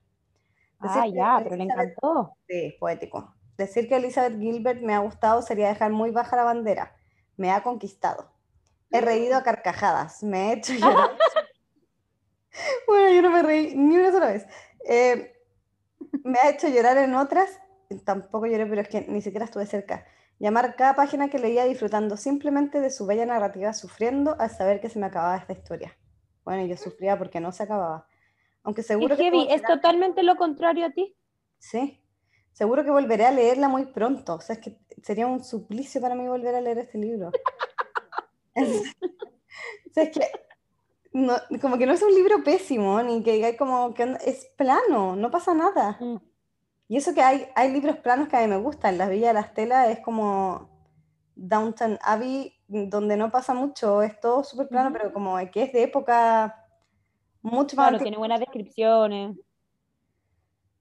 ah, 0.80 1.06
ya, 1.06 1.40
pero 1.42 1.56
le 1.56 1.64
encantó. 1.64 2.36
Sí, 2.48 2.74
poético. 2.80 3.34
Decir 3.58 3.88
que 3.88 3.96
Elizabeth 3.96 4.38
Gilbert 4.38 4.80
me 4.80 4.94
ha 4.94 5.00
gustado 5.00 5.42
sería 5.42 5.68
dejar 5.68 5.90
muy 5.90 6.10
baja 6.10 6.36
la 6.36 6.44
bandera. 6.44 6.96
Me 7.36 7.50
ha 7.50 7.62
conquistado. 7.62 8.30
He 8.90 9.00
reído 9.00 9.36
a 9.36 9.42
carcajadas. 9.42 10.22
Me 10.22 10.48
he 10.48 10.52
hecho 10.54 10.72
llorar. 10.72 11.10
bueno, 12.86 13.14
yo 13.14 13.22
no 13.22 13.30
me 13.30 13.42
reí 13.42 13.74
ni 13.76 13.96
una 13.96 14.10
sola 14.10 14.28
vez. 14.28 14.46
Eh, 14.88 15.34
me 16.24 16.38
ha 16.38 16.50
hecho 16.50 16.68
llorar 16.68 16.96
en 16.98 17.14
otras. 17.14 17.60
Tampoco 18.04 18.46
lloré, 18.46 18.64
pero 18.66 18.80
es 18.80 18.88
que 18.88 19.02
ni 19.02 19.20
siquiera 19.20 19.44
estuve 19.44 19.66
cerca. 19.66 20.06
Llamar 20.38 20.76
cada 20.76 20.94
página 20.94 21.28
que 21.28 21.38
leía 21.38 21.64
disfrutando 21.64 22.16
simplemente 22.16 22.80
de 22.80 22.90
su 22.90 23.06
bella 23.06 23.26
narrativa, 23.26 23.72
sufriendo 23.72 24.36
al 24.38 24.50
saber 24.50 24.80
que 24.80 24.88
se 24.88 24.98
me 24.98 25.06
acababa 25.06 25.36
esta 25.36 25.52
historia. 25.52 25.96
Bueno, 26.44 26.64
yo 26.66 26.76
sufría 26.76 27.18
porque 27.18 27.40
no 27.40 27.52
se 27.52 27.64
acababa. 27.64 28.06
Aunque 28.62 28.82
seguro 28.82 29.16
que. 29.16 29.30
¿Es 29.50 29.62
totalmente 29.62 30.22
lo 30.22 30.36
contrario 30.36 30.86
a 30.86 30.90
ti? 30.90 31.16
Sí. 31.58 32.00
Seguro 32.52 32.84
que 32.84 32.90
volveré 32.90 33.26
a 33.26 33.30
leerla 33.30 33.68
muy 33.68 33.86
pronto. 33.86 34.34
O 34.34 34.40
sea, 34.40 34.54
es 34.54 34.60
que 34.60 34.78
sería 35.02 35.26
un 35.26 35.44
suplicio 35.44 36.00
para 36.00 36.14
mí 36.14 36.26
volver 36.26 36.54
a 36.54 36.60
leer 36.60 36.78
este 36.78 36.98
libro. 36.98 37.30
o 38.56 39.92
sea, 39.92 40.04
es 40.04 40.10
que 40.10 40.26
no, 41.12 41.34
como 41.60 41.78
que 41.78 41.86
no 41.86 41.92
es 41.92 42.02
un 42.02 42.14
libro 42.14 42.42
pésimo, 42.44 43.02
ni 43.02 43.22
que 43.22 43.32
diga 43.32 43.56
como 43.56 43.94
que 43.94 44.16
es 44.24 44.46
plano, 44.56 45.16
no 45.16 45.30
pasa 45.30 45.54
nada. 45.54 45.96
Mm. 46.00 46.16
Y 46.88 46.96
eso 46.96 47.14
que 47.14 47.22
hay, 47.22 47.46
hay 47.54 47.70
libros 47.70 47.98
planos 47.98 48.28
que 48.28 48.36
a 48.36 48.40
mí 48.40 48.48
me 48.48 48.56
gustan. 48.56 48.98
La 48.98 49.08
Villa 49.08 49.28
de 49.28 49.34
las 49.34 49.52
Telas 49.52 49.88
es 49.90 50.00
como 50.00 50.70
Downton 51.36 51.98
Abbey, 52.02 52.54
donde 52.66 53.16
no 53.16 53.30
pasa 53.30 53.54
mucho, 53.54 54.02
es 54.02 54.18
todo 54.20 54.42
súper 54.42 54.68
plano, 54.68 54.92
pero 54.92 55.12
como 55.12 55.36
que 55.52 55.62
es 55.64 55.72
de 55.72 55.82
época 55.82 56.66
mucho 57.42 57.76
más. 57.76 57.90
Claro, 57.90 58.02
tiene 58.02 58.16
buenas 58.16 58.40
descripciones. 58.40 59.36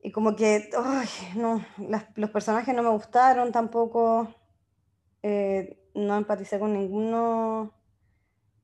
Y 0.02 0.12
como 0.12 0.36
que, 0.36 0.70
ay, 0.78 1.08
no, 1.36 1.62
los 2.16 2.30
personajes 2.30 2.74
no 2.74 2.84
me 2.84 2.90
gustaron 2.90 3.52
tampoco. 3.52 4.34
Eh, 5.22 5.92
no 5.94 6.16
empaticé 6.16 6.60
con 6.60 6.74
ninguno 6.74 7.74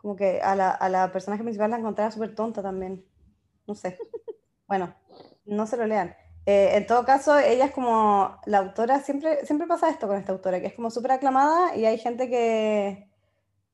como 0.03 0.17
que 0.17 0.41
a 0.41 0.53
la, 0.53 0.69
a 0.69 0.89
la 0.89 1.11
personaje 1.13 1.43
principal 1.43 1.71
la 1.71 1.77
encontraba 1.77 2.11
súper 2.11 2.35
tonta 2.35 2.61
también. 2.61 3.05
No 3.65 3.73
sé. 3.75 3.97
Bueno, 4.65 4.95
no 5.45 5.67
se 5.67 5.77
lo 5.77 5.85
lean. 5.85 6.15
Eh, 6.45 6.75
en 6.75 6.85
todo 6.85 7.05
caso, 7.05 7.37
ella 7.39 7.65
es 7.65 7.71
como 7.71 8.37
la 8.45 8.57
autora, 8.57 8.99
siempre, 8.99 9.45
siempre 9.45 9.67
pasa 9.67 9.89
esto 9.89 10.07
con 10.07 10.17
esta 10.17 10.33
autora, 10.33 10.59
que 10.59 10.67
es 10.67 10.73
como 10.73 10.89
súper 10.89 11.11
aclamada 11.11 11.75
y 11.75 11.85
hay 11.85 11.97
gente 11.97 12.29
que, 12.29 13.07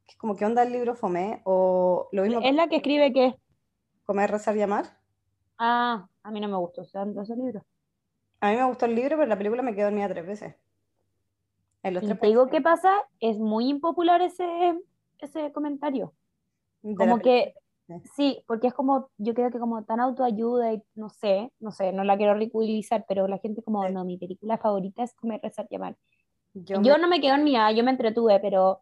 que 0.05 0.17
como 0.17 0.36
que 0.36 0.45
onda 0.45 0.62
el 0.63 0.71
libro 0.71 0.95
fome, 0.95 1.41
o 1.45 2.10
lo 2.12 2.23
mismo. 2.23 2.41
¿Es 2.43 2.53
la 2.53 2.67
que 2.67 2.77
escribe 2.77 3.12
qué? 3.12 3.36
Comer, 4.05 4.29
rezar 4.29 4.55
y 4.55 4.62
amar. 4.62 4.99
Ah, 5.58 6.08
a 6.23 6.32
mí 6.32 6.39
no 6.39 6.47
me 6.47 6.58
gustó 6.58 6.86
tanto 6.86 7.21
ese 7.21 7.36
libro. 7.36 7.65
A 8.39 8.51
mí 8.51 8.58
me 8.58 8.65
gustó 8.65 8.86
el 8.86 8.95
libro, 8.95 9.17
pero 9.17 9.27
la 9.27 9.38
película 9.38 9.63
me 9.63 9.75
quedó 9.75 9.86
dormida 9.86 10.08
tres 10.08 10.25
veces. 10.25 10.55
En 11.84 11.93
los 11.93 12.03
y 12.03 12.13
te 12.13 12.27
digo 12.27 12.47
qué 12.47 12.62
pasa, 12.62 12.93
es 13.19 13.39
muy 13.39 13.69
impopular 13.69 14.21
ese, 14.21 14.79
ese 15.17 15.51
comentario. 15.51 16.13
Como 16.97 17.19
que, 17.19 17.53
sí, 18.15 18.43
porque 18.47 18.67
es 18.67 18.73
como, 18.73 19.10
yo 19.17 19.34
creo 19.34 19.52
que 19.52 19.60
como 19.60 19.84
tan 19.84 19.99
autoayuda 19.99 20.73
y 20.73 20.84
no 20.95 21.10
sé, 21.10 21.52
no 21.60 21.71
sé, 21.71 21.91
no 21.91 22.04
la 22.04 22.17
quiero 22.17 22.34
ridiculizar, 22.34 23.06
pero 23.08 23.28
la 23.28 23.39
gente 23.39 23.63
como, 23.63 23.88
no, 23.89 24.06
mi 24.06 24.17
película 24.17 24.58
favorita 24.58 25.04
es 25.04 25.13
Comer, 25.15 25.41
Rezar, 25.41 25.67
Llamar. 25.69 25.95
Yo, 26.54 26.82
yo 26.82 26.97
no 26.97 27.08
me 27.08 27.21
quedo 27.21 27.36
en 27.36 27.43
mía, 27.43 27.71
yo 27.71 27.84
me 27.84 27.91
entretuve, 27.91 28.39
pero 28.39 28.82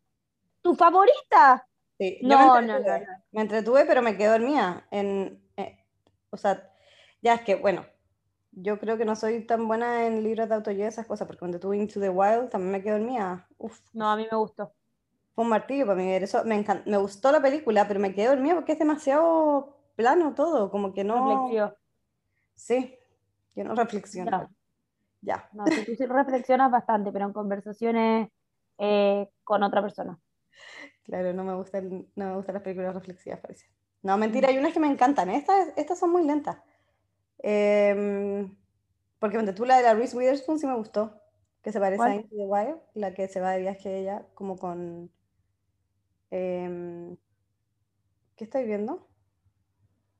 ¿tu 0.61 0.75
favorita? 0.75 1.67
Sí, 1.99 2.19
no, 2.21 2.61
no, 2.61 2.79
no, 2.79 2.85
Me 3.31 3.41
entretuve, 3.41 3.85
pero 3.85 4.01
me 4.01 4.15
quedo 4.15 4.33
dormida. 4.33 4.87
En, 4.91 5.41
eh, 5.57 5.83
o 6.29 6.37
sea, 6.37 6.71
ya 7.21 7.33
es 7.33 7.41
que, 7.41 7.55
bueno, 7.55 7.85
yo 8.51 8.79
creo 8.79 8.97
que 8.97 9.05
no 9.05 9.15
soy 9.15 9.45
tan 9.45 9.67
buena 9.67 10.05
en 10.05 10.23
libros 10.23 10.47
de 10.47 10.55
autoayuda 10.55 10.85
y 10.85 10.87
esas 10.87 11.07
cosas, 11.07 11.27
porque 11.27 11.39
cuando 11.39 11.59
tuve 11.59 11.77
Into 11.77 11.99
the 11.99 12.09
Wild 12.09 12.49
también 12.49 12.71
me 12.71 12.83
quedo 12.83 12.99
dormida. 12.99 13.47
Uf. 13.57 13.79
No, 13.93 14.09
a 14.09 14.15
mí 14.15 14.27
me 14.29 14.37
gustó 14.37 14.73
fue 15.37 15.43
un 15.43 15.51
martillo 15.51 15.85
para 15.85 15.99
mí 15.99 16.11
eso. 16.11 16.43
Me, 16.45 16.65
me 16.87 16.97
gustó 16.97 17.31
la 17.31 17.39
película, 17.39 17.87
pero 17.87 17.99
me 17.99 18.11
quedé 18.11 18.25
dormida 18.25 18.55
porque 18.55 18.71
es 18.71 18.79
demasiado 18.79 19.77
plano 19.95 20.33
todo, 20.33 20.71
como 20.71 20.95
que 20.95 21.03
no... 21.03 21.43
Reflexión. 21.43 21.75
Sí, 22.55 22.97
que 23.53 23.63
no 23.63 23.75
reflexiona. 23.75 24.49
Ya. 25.21 25.47
No, 25.53 25.65
tú 25.65 25.93
sí 25.95 26.05
reflexionas 26.07 26.71
bastante, 26.71 27.11
pero 27.11 27.25
en 27.25 27.33
conversaciones 27.33 28.29
eh, 28.79 29.29
con 29.43 29.61
otra 29.61 29.83
persona. 29.83 30.17
Claro, 31.03 31.31
no 31.33 31.43
me, 31.43 31.53
gusta 31.53 31.81
no 31.81 32.05
me 32.15 32.35
gustan 32.35 32.55
las 32.55 32.63
películas 32.63 32.95
reflexivas, 32.95 33.39
parece. 33.39 33.67
No, 34.01 34.17
mentira, 34.17 34.49
hay 34.49 34.57
unas 34.57 34.73
que 34.73 34.79
me 34.79 34.89
encantan. 34.89 35.29
Estas, 35.29 35.67
estas 35.75 35.99
son 35.99 36.13
muy 36.13 36.25
lentas. 36.25 36.57
Eh, 37.43 38.49
porque 39.19 39.37
tú 39.53 39.65
la 39.65 39.77
de 39.77 39.83
la 39.83 39.93
Reese 39.93 40.17
Witherspoon 40.17 40.57
sí 40.57 40.65
me 40.65 40.75
gustó, 40.75 41.21
que 41.61 41.71
se 41.71 41.79
parece 41.79 42.01
a 42.01 42.15
Into 42.15 42.35
the 42.35 42.45
Wild, 42.47 42.79
la 42.95 43.13
que 43.13 43.27
se 43.27 43.39
va 43.39 43.51
de 43.51 43.59
viaje 43.59 43.99
ella 43.99 44.25
como 44.33 44.57
con 44.57 45.11
Em, 46.29 47.15
¿Qué 48.35 48.43
estáis 48.43 48.67
viendo? 48.67 49.07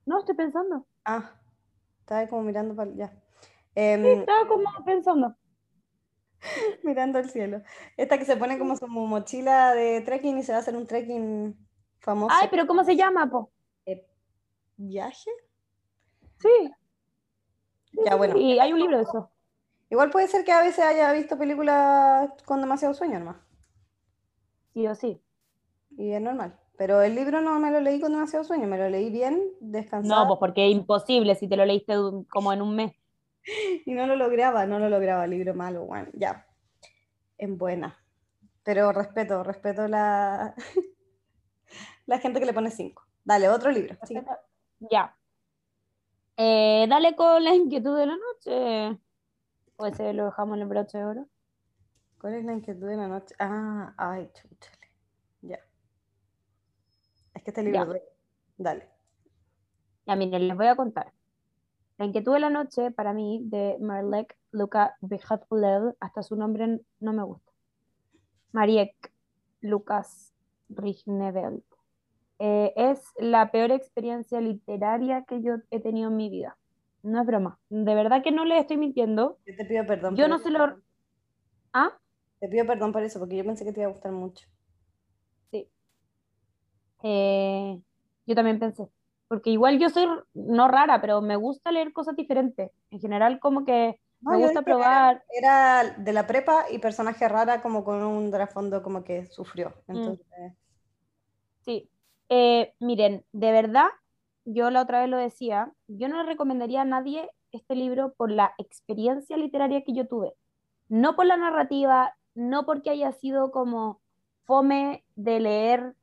No, 0.06 0.20
estoy 0.20 0.36
pensando. 0.36 0.88
Ah, 1.06 1.40
estaba 2.00 2.28
como 2.28 2.44
mirando 2.44 2.76
para 2.76 2.92
ya. 2.92 3.14
Em, 3.76 4.06
estaba 4.06 4.48
como 4.48 4.70
pensando. 4.86 5.36
mirando 6.84 7.20
el 7.20 7.30
cielo. 7.30 7.62
Esta 7.98 8.18
que 8.18 8.26
se 8.26 8.38
pone 8.38 8.58
como 8.58 8.76
su 8.76 8.88
mochila 8.88 9.74
de 9.74 10.02
trekking 10.02 10.38
y 10.38 10.44
se 10.44 10.54
va 10.54 10.60
a 10.60 10.62
hacer 10.62 10.76
un 10.76 10.88
trekking 10.88 11.56
famoso. 12.00 12.34
Ay, 12.40 12.48
pero 12.50 12.66
¿cómo 12.66 12.84
se 12.84 12.96
llama, 12.96 13.30
po? 13.30 13.52
Eh, 13.86 14.08
¿Viaje? 14.78 15.30
Sí. 16.40 16.72
Ya, 18.06 18.16
bueno. 18.16 18.38
Y 18.38 18.60
hay 18.60 18.72
un 18.72 18.80
libro 18.80 18.98
de 18.98 19.04
eso. 19.04 19.30
Igual 19.90 20.10
puede 20.10 20.28
ser 20.28 20.44
que 20.44 20.52
a 20.52 20.62
veces 20.62 20.84
haya 20.84 21.12
visto 21.12 21.38
películas 21.38 22.32
con 22.46 22.62
demasiado 22.62 22.94
sueño, 22.94 23.20
nomás. 23.20 23.38
Sí 24.74 24.88
o 24.88 24.96
sí 24.96 25.22
y 25.98 26.12
es 26.12 26.22
normal. 26.22 26.58
Pero 26.78 27.02
el 27.02 27.16
libro 27.16 27.42
no 27.42 27.60
me 27.60 27.72
lo 27.72 27.80
leí 27.82 28.00
con 28.00 28.12
demasiado 28.12 28.46
sueño, 28.46 28.68
me 28.68 28.78
lo 28.78 28.88
leí 28.90 29.10
bien, 29.10 29.42
descansado. 29.60 30.24
No, 30.24 30.28
pues 30.28 30.40
porque 30.40 30.68
es 30.68 30.72
imposible 30.72 31.34
si 31.36 31.48
te 31.48 31.58
lo 31.58 31.66
leíste 31.66 31.96
como 32.30 32.54
en 32.54 32.62
un 32.62 32.76
mes. 32.76 32.94
y 33.86 33.94
no 33.94 34.06
lo 34.06 34.16
lograba, 34.16 34.66
no 34.66 34.80
lo 34.80 34.90
lograba, 34.90 35.26
libro 35.26 35.54
malo, 35.56 35.86
bueno, 35.86 36.10
ya. 36.14 36.46
En 37.38 37.58
buena. 37.58 37.98
Pero 38.64 38.92
respeto, 38.92 39.44
respeto 39.44 39.88
la, 39.88 40.54
la 42.06 42.20
gente 42.20 42.40
que 42.40 42.46
le 42.46 42.54
pone 42.54 42.70
cinco. 42.70 43.04
Dale, 43.24 43.50
otro 43.50 43.72
libro. 43.72 43.98
Ya. 44.80 45.16
Eh, 46.38 46.86
dale 46.88 47.16
con 47.16 47.44
la 47.44 47.56
inquietud 47.56 47.98
de 47.98 48.06
la 48.06 48.16
noche. 48.16 49.00
O 49.78 49.86
ese 49.86 50.14
lo 50.14 50.26
dejamos 50.26 50.56
en 50.56 50.62
el 50.62 50.68
broche 50.68 50.98
de 50.98 51.06
oro. 51.06 51.28
¿Cuál 52.20 52.36
es 52.36 52.46
la 52.46 52.54
inquietud 52.54 52.88
de 52.88 52.98
la 52.98 53.08
noche? 53.08 53.36
Ah, 53.40 53.94
ay, 53.98 54.30
chúchale. 54.34 54.77
Ya. 57.48 57.54
Que 57.54 57.62
este 57.62 57.64
libro. 57.64 58.02
Dale. 58.58 58.90
Ya, 60.06 60.16
miren, 60.16 60.48
les 60.48 60.58
voy 60.58 60.68
a 60.68 60.76
contar. 60.76 61.14
La 61.98 62.06
inquietud 62.06 62.34
de 62.34 62.40
la 62.40 62.50
noche, 62.50 62.92
para 62.92 63.14
mí, 63.14 63.42
de 63.46 63.78
Marlek 63.80 64.38
Luca 64.52 64.96
Bijatlev, 65.02 65.96
hasta 66.00 66.24
su 66.24 66.36
nombre 66.36 66.80
no 67.00 67.14
me 67.14 67.24
gusta. 67.24 67.52
Mariek 68.52 69.14
Lucas 69.62 70.34
Rigneveld. 70.70 71.64
Eh, 72.40 72.74
es 72.76 73.02
la 73.18 73.50
peor 73.52 73.72
experiencia 73.72 74.40
literaria 74.42 75.24
que 75.24 75.42
yo 75.42 75.56
he 75.72 75.80
tenido 75.80 76.10
en 76.10 76.18
mi 76.18 76.30
vida. 76.30 76.58
No 77.02 77.22
es 77.22 77.26
broma. 77.26 77.60
De 77.70 77.96
verdad 77.96 78.22
que 78.24 78.32
no 78.32 78.46
le 78.46 78.60
estoy 78.60 78.78
mintiendo. 78.78 79.40
Yo 79.46 79.56
te 79.56 79.66
pido 79.66 79.86
perdón. 79.86 80.16
Yo 80.16 80.28
no 80.28 80.38
se 80.38 80.52
lo. 80.52 80.82
¿Ah? 81.74 81.98
Te 82.40 82.48
pido 82.48 82.66
perdón 82.68 82.92
por 82.92 83.04
eso, 83.04 83.20
porque 83.20 83.38
yo 83.38 83.46
pensé 83.46 83.66
que 83.66 83.74
te 83.74 83.80
iba 83.80 83.90
a 83.90 83.94
gustar 83.94 84.12
mucho. 84.12 84.48
Eh, 87.04 87.80
yo 88.26 88.36
también 88.36 88.60
pensé, 88.60 88.88
porque 89.28 89.50
igual 89.50 89.80
yo 89.80 89.90
soy 89.90 90.08
no 90.34 90.68
rara, 90.68 91.02
pero 91.02 91.22
me 91.22 91.36
gusta 91.36 91.72
leer 91.72 91.94
cosas 91.94 92.16
diferentes. 92.16 92.72
En 92.92 93.00
general, 93.00 93.40
como 93.40 93.66
que 93.66 94.00
me 94.22 94.38
gusta 94.38 94.62
probar. 94.62 95.24
Era, 95.30 95.84
de 95.84 96.14
la 96.14 96.26
prepa 96.26 96.66
y 96.72 96.80
personaje 96.80 97.28
rara, 97.28 97.62
como 97.62 97.84
con 97.84 98.04
un 98.04 98.32
trasfondo 98.32 98.82
como 98.82 99.04
que 99.04 99.26
sufrió. 99.26 99.74
Mm. 99.88 99.96
Entonces... 99.96 100.54
Sí. 101.62 101.90
Eh, 102.30 102.74
miren, 102.80 103.26
de 103.32 103.52
verdad, 103.52 103.88
yo 104.46 104.70
la 104.70 104.82
otra 104.82 105.02
vez 105.02 105.10
lo 105.10 105.18
decía, 105.18 105.72
yo 105.88 106.08
no 106.08 106.18
le 106.18 106.30
recomendaría 106.30 106.82
a 106.82 106.86
nadie 106.86 107.30
este 107.52 107.76
libro 107.76 108.14
por 108.14 108.32
la 108.32 108.54
experiencia 108.58 109.38
literaria 109.38 109.84
que 109.84 109.94
yo 109.94 110.08
tuve. 110.08 110.34
No 110.90 111.16
por 111.16 111.26
la 111.26 111.38
narrativa, 111.38 112.16
no 112.34 112.66
porque 112.66 112.90
haya 112.90 113.12
sido 113.12 113.52
como 113.52 114.00
fome 114.46 115.04
de 115.16 115.40
leer 115.40 115.96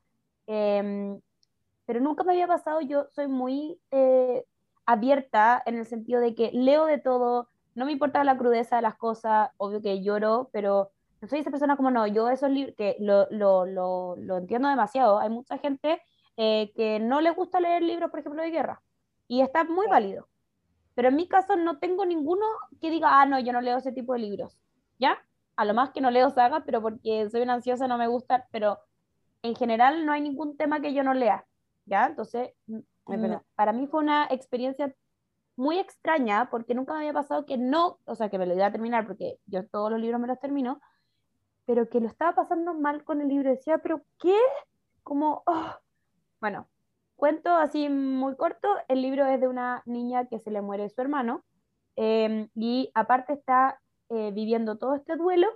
Em, 0.47 1.21
pero 1.87 2.01
nunca 2.01 2.25
me 2.25 2.33
había 2.33 2.47
pasado, 2.47 2.81
yo 2.81 3.07
soy 3.11 3.29
muy 3.29 3.81
eh, 3.91 4.45
abierta 4.87 5.63
en 5.67 5.77
el 5.77 5.87
sentido 5.87 6.21
de 6.21 6.35
que 6.35 6.51
leo 6.53 6.87
de 6.87 6.99
todo, 6.99 7.49
no 7.75 7.85
me 7.85 7.93
importa 7.93 8.25
la 8.25 8.37
crudeza 8.37 8.77
de 8.77 8.83
las 8.83 8.97
cosas, 8.97 9.51
obvio 9.57 9.83
que 9.83 10.03
lloro, 10.03 10.49
pero 10.53 10.91
no 11.21 11.29
soy 11.29 11.41
esa 11.41 11.51
persona 11.51 11.77
como 11.77 11.91
no, 11.91 12.07
yo 12.07 12.29
esos 12.29 12.51
libros 12.51 12.75
que 12.77 12.97
lo, 13.01 13.27
lo, 13.31 13.67
lo, 13.67 14.17
lo, 14.17 14.39
entiendo 14.39 14.69
demasiado, 14.69 15.19
hay 15.19 15.31
mucha 15.31 15.59
gente 15.59 16.01
eh, 16.37 16.73
que 16.75 17.01
no 17.01 17.21
le 17.21 17.31
gusta 17.31 17.61
leer 17.61 17.83
libros, 17.83 18.11
por 18.11 18.21
ejemplo, 18.21 18.43
de 18.43 18.51
guerra, 18.51 18.83
y 19.29 19.41
está 19.41 19.65
muy 19.65 19.87
válido. 19.87 20.29
Pero 20.95 21.09
en 21.09 21.17
mi 21.17 21.27
caso 21.27 21.57
no 21.57 21.79
tengo 21.79 22.07
ninguno 22.07 22.47
que 22.81 22.91
diga, 22.91 23.21
ah, 23.21 23.27
no, 23.27 23.41
yo 23.41 23.53
no 23.53 23.61
leo 23.61 23.79
ese 23.79 23.93
tipo 23.93 24.13
de 24.13 24.21
libros, 24.21 24.57
¿ya? 24.99 25.19
A 25.57 25.65
lo 25.65 25.75
más 25.75 25.91
que 25.91 26.01
no 26.01 26.11
leo 26.11 26.31
sagas, 26.31 26.63
pero 26.65 26.81
porque 26.83 27.29
soy 27.31 27.43
una 27.43 27.55
ansiosa 27.55 27.89
no 27.89 27.99
me 27.99 28.07
gusta, 28.07 28.47
pero 28.53 28.79
en 29.45 29.55
general 29.55 30.07
no 30.07 30.13
hay 30.13 30.23
ningún 30.23 30.57
tema 30.57 30.81
que 30.81 30.95
yo 30.95 31.03
no 31.05 31.13
lea, 31.13 31.45
¿ya? 31.85 32.07
Entonces, 32.07 32.55
para 33.55 33.75
mí 33.75 33.87
fue 33.87 34.01
una 34.01 34.27
experiencia 34.31 34.95
muy 35.55 35.79
extraña 35.79 36.49
porque 36.51 36.75
nunca 36.75 36.95
me 36.95 37.01
había 37.01 37.13
pasado 37.13 37.45
que 37.45 37.59
no, 37.59 37.99
o 38.07 38.15
sea, 38.15 38.31
que 38.31 38.39
me 38.39 38.47
lo 38.47 38.55
iba 38.55 38.67
a 38.67 38.73
terminar 38.73 39.07
porque 39.07 39.39
yo 39.45 39.69
todos 39.69 39.91
los 39.91 40.01
libros 40.01 40.19
me 40.19 40.29
los 40.29 40.41
termino, 40.41 40.81
pero 41.67 41.91
que 41.91 42.01
lo 42.01 42.09
estaba 42.09 42.35
pasando 42.35 42.73
mal 42.73 43.05
con 43.05 43.21
el 43.21 43.29
libro. 43.29 43.51
Decía, 43.51 43.79
pero 43.79 44.01
¿qué? 44.19 44.37
Como, 45.03 45.43
oh". 45.45 45.75
bueno, 46.41 46.67
cuento 47.15 47.55
así 47.55 47.91
muy 47.91 48.37
corto, 48.37 48.69
el 48.89 49.03
libro 49.03 49.27
es 49.27 49.39
de 49.43 49.49
una 49.49 49.83
niña 49.85 50.27
que 50.27 50.39
se 50.39 50.51
le 50.51 50.63
muere 50.63 50.89
su 50.89 51.03
hermano 51.03 51.45
em, 51.97 52.49
y 52.55 52.91
aparte 52.95 53.35
está 53.35 53.79
eh, 54.09 54.31
viviendo 54.33 54.79
todo 54.79 54.95
este 54.95 55.17
duelo 55.17 55.49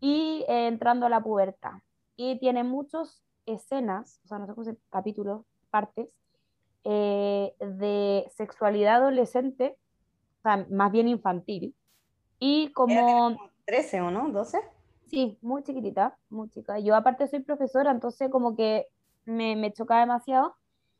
y 0.00 0.44
eh, 0.48 0.66
entrando 0.66 1.06
a 1.06 1.08
la 1.08 1.22
pubertad. 1.22 1.78
Y 2.16 2.38
tiene 2.38 2.64
muchas 2.64 3.22
escenas, 3.46 4.20
o 4.24 4.28
sea, 4.28 4.38
no 4.38 4.46
sé 4.46 4.54
cómo 4.54 4.64
se 4.64 4.76
capítulos, 4.90 5.44
partes, 5.70 6.08
eh, 6.84 7.54
de 7.60 8.30
sexualidad 8.34 8.96
adolescente, 8.96 9.76
o 10.38 10.42
sea, 10.42 10.66
más 10.70 10.92
bien 10.92 11.08
infantil. 11.08 11.74
Y 12.38 12.72
como... 12.72 13.36
13 13.64 14.00
o 14.00 14.10
no, 14.10 14.30
12. 14.30 14.60
Sí, 15.06 15.38
muy 15.40 15.62
chiquitita, 15.62 16.16
muy 16.30 16.48
chica. 16.50 16.78
Yo 16.78 16.94
aparte 16.94 17.26
soy 17.26 17.40
profesora, 17.40 17.90
entonces 17.90 18.30
como 18.30 18.56
que 18.56 18.86
me, 19.24 19.56
me 19.56 19.72
choca 19.72 20.00
demasiado. 20.00 20.54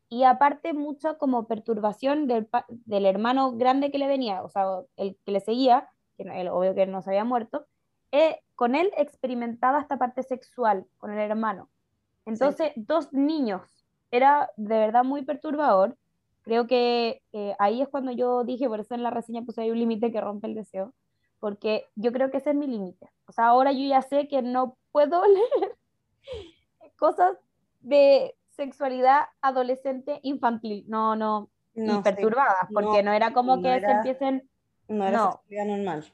Y 0.08 0.22
aparte 0.22 0.72
mucho 0.72 1.18
como 1.18 1.48
perturbación 1.48 2.28
del, 2.28 2.48
del, 2.68 3.06
hermano 3.06 3.52
grande 3.52 3.90
que 3.90 3.98
le 3.98 4.06
venía, 4.06 4.42
o 4.42 4.48
sea, 4.48 4.64
el 4.96 5.18
que 5.24 5.32
le 5.32 5.40
seguía, 5.40 5.88
que 6.16 6.22
el, 6.22 6.48
obvio 6.48 6.74
que 6.76 6.86
no 6.86 7.02
se 7.02 7.10
había 7.10 7.24
muerto, 7.24 7.66
eh, 8.12 8.40
con 8.56 8.74
él 8.74 8.90
experimentaba 8.96 9.80
esta 9.80 9.98
parte 9.98 10.22
sexual, 10.22 10.86
con 10.98 11.12
el 11.12 11.18
hermano. 11.30 11.68
Entonces, 12.24 12.72
dos 12.74 13.12
niños 13.12 13.62
era 14.10 14.50
de 14.56 14.78
verdad 14.78 15.04
muy 15.04 15.22
perturbador. 15.22 15.96
Creo 16.42 16.66
que 16.66 17.22
eh, 17.32 17.54
ahí 17.58 17.82
es 17.82 17.88
cuando 17.88 18.12
yo 18.12 18.44
dije, 18.44 18.68
por 18.68 18.80
eso 18.80 18.94
en 18.94 19.02
la 19.02 19.10
reseña 19.10 19.42
puse 19.42 19.60
ahí 19.60 19.70
un 19.70 19.78
límite 19.78 20.10
que 20.10 20.20
rompe 20.20 20.46
el 20.46 20.54
deseo, 20.54 20.92
porque 21.38 21.86
yo 21.96 22.12
creo 22.12 22.30
que 22.30 22.38
ese 22.38 22.50
es 22.50 22.56
mi 22.56 22.66
límite. 22.66 23.08
O 23.26 23.32
sea, 23.32 23.48
ahora 23.48 23.72
yo 23.72 23.86
ya 23.86 24.02
sé 24.02 24.26
que 24.26 24.42
no 24.42 24.76
puedo 24.90 25.22
leer 25.26 25.76
cosas 26.96 27.36
de 27.80 28.34
sexualidad 28.50 29.26
adolescente 29.42 30.18
infantil, 30.22 30.84
no, 30.88 31.14
no, 31.14 31.50
no 31.74 32.02
perturbadas, 32.02 32.68
porque 32.72 33.02
no, 33.02 33.12
era 33.12 33.32
como 33.32 33.60
que 33.60 33.80
se 33.80 33.90
empiecen... 33.90 34.48
No 34.88 35.06
era 35.06 35.32
sexualidad 35.32 35.76
normal. 35.76 36.04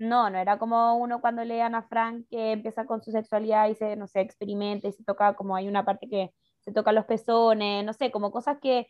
No, 0.00 0.30
no 0.30 0.38
era 0.38 0.58
como 0.58 0.96
uno 0.96 1.20
cuando 1.20 1.44
lean 1.44 1.74
a 1.74 1.82
Frank 1.82 2.24
que 2.30 2.52
empieza 2.52 2.86
con 2.86 3.02
su 3.02 3.10
sexualidad 3.12 3.68
y 3.68 3.74
se, 3.74 3.96
no 3.96 4.06
sé, 4.06 4.22
experimenta 4.22 4.88
y 4.88 4.92
se 4.92 5.04
toca 5.04 5.34
como 5.34 5.54
hay 5.54 5.68
una 5.68 5.84
parte 5.84 6.08
que 6.08 6.32
se 6.60 6.72
toca 6.72 6.90
los 6.90 7.04
pezones, 7.04 7.84
no 7.84 7.92
sé, 7.92 8.10
como 8.10 8.30
cosas 8.30 8.58
que 8.62 8.86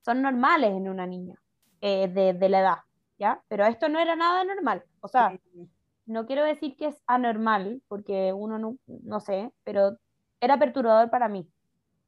son 0.00 0.22
normales 0.22 0.70
en 0.70 0.88
una 0.88 1.06
niña 1.06 1.34
eh, 1.82 2.08
de, 2.08 2.48
la 2.48 2.60
edad, 2.60 2.78
¿ya? 3.18 3.42
Pero 3.48 3.66
esto 3.66 3.90
no 3.90 3.98
era 3.98 4.16
nada 4.16 4.42
normal, 4.44 4.84
o 5.00 5.08
sea, 5.08 5.38
no 6.06 6.24
quiero 6.24 6.42
decir 6.44 6.76
que 6.76 6.86
es 6.86 7.02
anormal, 7.06 7.82
porque 7.86 8.32
uno 8.32 8.58
no, 8.58 8.78
no 8.86 9.20
sé, 9.20 9.52
pero 9.64 9.98
era 10.40 10.58
perturbador 10.58 11.10
para 11.10 11.28
mí, 11.28 11.46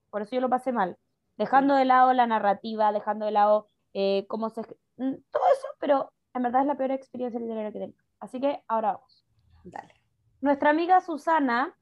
por 0.08 0.22
eso 0.22 0.34
yo 0.34 0.40
lo 0.40 0.48
pasé 0.48 0.72
mal, 0.72 0.96
dejando 1.36 1.74
de 1.74 1.84
lado 1.84 2.14
la 2.14 2.26
narrativa, 2.26 2.90
dejando 2.90 3.26
de 3.26 3.32
lado 3.32 3.68
eh, 3.92 4.24
cómo 4.28 4.48
se... 4.48 4.62
Mm, 4.96 5.16
todo 5.30 5.42
eso, 5.52 5.66
pero 5.78 6.10
en 6.32 6.42
verdad 6.42 6.62
es 6.62 6.66
la 6.68 6.76
peor 6.76 6.92
experiencia 6.92 7.38
literaria 7.38 7.72
que 7.72 7.80
tengo. 7.80 8.05
Así 8.20 8.40
que 8.40 8.62
ahora 8.68 8.92
vamos. 8.94 9.24
Dale. 9.64 9.94
Nuestra 10.40 10.70
amiga 10.70 11.00
Susana 11.00 11.74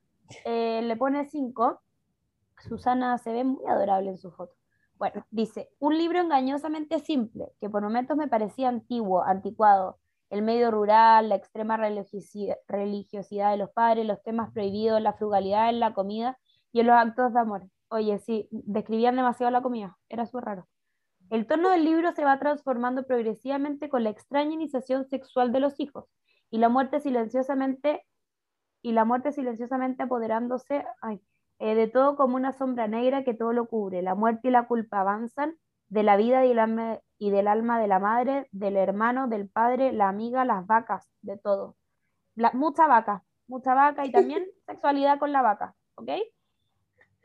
eh, 0.45 0.81
le 0.83 0.97
pone 0.97 1.25
5 1.27 1.81
Susana 2.69 3.19
se 3.19 3.33
ve 3.33 3.45
muy 3.45 3.67
adorable 3.67 4.11
en 4.11 4.19
su 4.19 4.31
foto. 4.31 4.55
Bueno, 4.97 5.27
dice, 5.31 5.71
un 5.81 5.99
libro 5.99 6.21
engañosamente 6.21 7.01
simple, 7.01 7.53
que 7.61 7.69
por 7.69 7.83
momentos 7.83 8.17
me 8.17 8.29
parecía 8.29 8.69
antiguo, 8.69 9.23
anticuado, 9.23 9.99
el 10.31 10.43
medio 10.43 10.71
rural, 10.71 11.29
la 11.29 11.35
extrema 11.35 11.77
religiosidad 11.77 13.51
de 13.51 13.57
los 13.57 13.71
padres, 13.71 14.07
los 14.07 14.23
temas 14.23 14.53
prohibidos, 14.53 15.01
la 15.01 15.13
frugalidad 15.13 15.69
en 15.69 15.81
la 15.81 15.95
comida 15.95 16.39
y 16.73 16.81
en 16.81 16.87
los 16.87 16.97
actos 16.97 17.35
de 17.35 17.41
amor. 17.41 17.69
Oye, 17.89 18.19
sí, 18.19 18.49
describían 18.51 19.17
demasiado 19.17 19.51
la 19.51 19.63
comida, 19.63 19.99
era 20.09 20.27
súper 20.27 20.45
raro. 20.45 20.69
El 21.31 21.47
tono 21.47 21.71
del 21.71 21.85
libro 21.85 22.13
se 22.13 22.25
va 22.25 22.39
transformando 22.39 23.05
progresivamente 23.05 23.89
con 23.89 24.05
la 24.05 24.11
extraña 24.11 24.55
iniciación 24.55 25.05
sexual 25.07 25.53
de 25.53 25.61
los 25.61 25.81
hijos 25.81 26.07
y 26.51 26.59
la 26.59 26.69
muerte 26.69 27.01
silenciosamente 27.01 28.07
y 28.83 28.93
la 28.93 29.05
muerte 29.05 29.33
silenciosamente 29.33 30.03
apoderándose, 30.03 30.85
ay, 31.01 31.21
eh, 31.59 31.75
de 31.75 31.89
todo 31.89 32.17
como 32.17 32.37
una 32.37 32.53
sombra 32.53 32.87
negra 32.87 33.25
que 33.25 33.35
todo 33.35 33.53
lo 33.53 33.67
cubre. 33.67 34.03
La 34.03 34.15
muerte 34.15 34.49
y 34.49 34.51
la 34.51 34.67
culpa 34.67 35.01
avanzan 35.01 35.57
de 35.89 36.03
la 36.03 36.17
vida 36.17 36.45
y, 36.45 36.55
y 37.19 37.31
del 37.31 37.49
alma 37.49 37.81
de 37.81 37.89
la 37.89 37.99
madre, 37.99 38.49
del 38.53 38.77
hermano, 38.77 39.29
del 39.29 39.49
padre, 39.49 39.93
la 39.93 40.09
amiga, 40.09 40.45
las 40.45 40.67
vacas, 40.67 41.11
de 41.23 41.39
todo. 41.39 41.77
mucha 42.53 42.87
vaca, 42.87 43.25
mucha 43.47 43.75
vaca 43.75 44.05
y 44.05 44.13
también 44.13 44.45
sexualidad 44.67 45.19
con 45.19 45.33
la 45.33 45.43
vaca, 45.43 45.75
¿ok? 45.95 46.11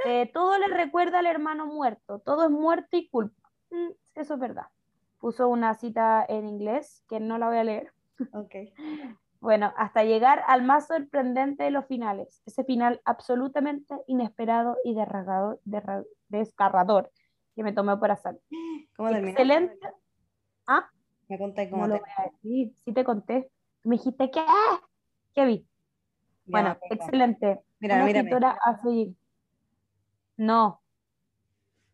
Eh, 0.05 0.31
todo 0.33 0.57
le 0.57 0.67
recuerda 0.67 1.19
al 1.19 1.25
hermano 1.25 1.65
muerto, 1.65 2.19
todo 2.19 2.45
es 2.45 2.51
muerte 2.51 2.97
y 2.97 3.09
culpa. 3.09 3.49
Mm, 3.69 3.89
eso 4.15 4.35
es 4.35 4.39
verdad. 4.39 4.67
Puso 5.19 5.49
una 5.49 5.73
cita 5.73 6.25
en 6.27 6.47
inglés 6.47 7.03
que 7.09 7.19
no 7.19 7.37
la 7.37 7.49
voy 7.49 7.57
a 7.57 7.63
leer. 7.63 7.93
Ok. 8.33 8.55
Bueno, 9.41 9.73
hasta 9.77 10.03
llegar 10.03 10.43
al 10.47 10.63
más 10.63 10.87
sorprendente 10.87 11.63
de 11.63 11.71
los 11.71 11.85
finales, 11.85 12.41
ese 12.45 12.65
final 12.65 13.01
absolutamente 13.05 13.95
inesperado 14.07 14.77
y 14.83 14.93
desgarrador 16.27 17.11
que 17.55 17.63
me 17.63 17.71
tomé 17.71 17.95
por 17.97 18.11
azar. 18.11 18.37
¿Cómo 18.97 19.09
Excelente. 19.09 19.79
¿Ah? 20.67 20.89
Me 21.29 21.37
conté 21.37 21.69
cómo. 21.69 21.83
No 21.87 21.95
lo 21.95 21.99
voy 21.99 22.09
a 22.17 22.23
decir, 22.31 22.73
sí 22.83 22.93
te 22.93 23.03
conté. 23.03 23.49
Me 23.83 23.95
dijiste 23.95 24.29
que 24.29 24.41
¿qué 25.33 25.45
vi? 25.45 25.67
bueno, 26.45 26.77
excelente. 26.89 27.61
Mira, 27.79 27.95
Una 27.95 28.05
mira. 28.05 28.19
escritora 28.19 28.57
a 28.61 28.81
seguir. 28.81 29.15
No. 30.35 30.81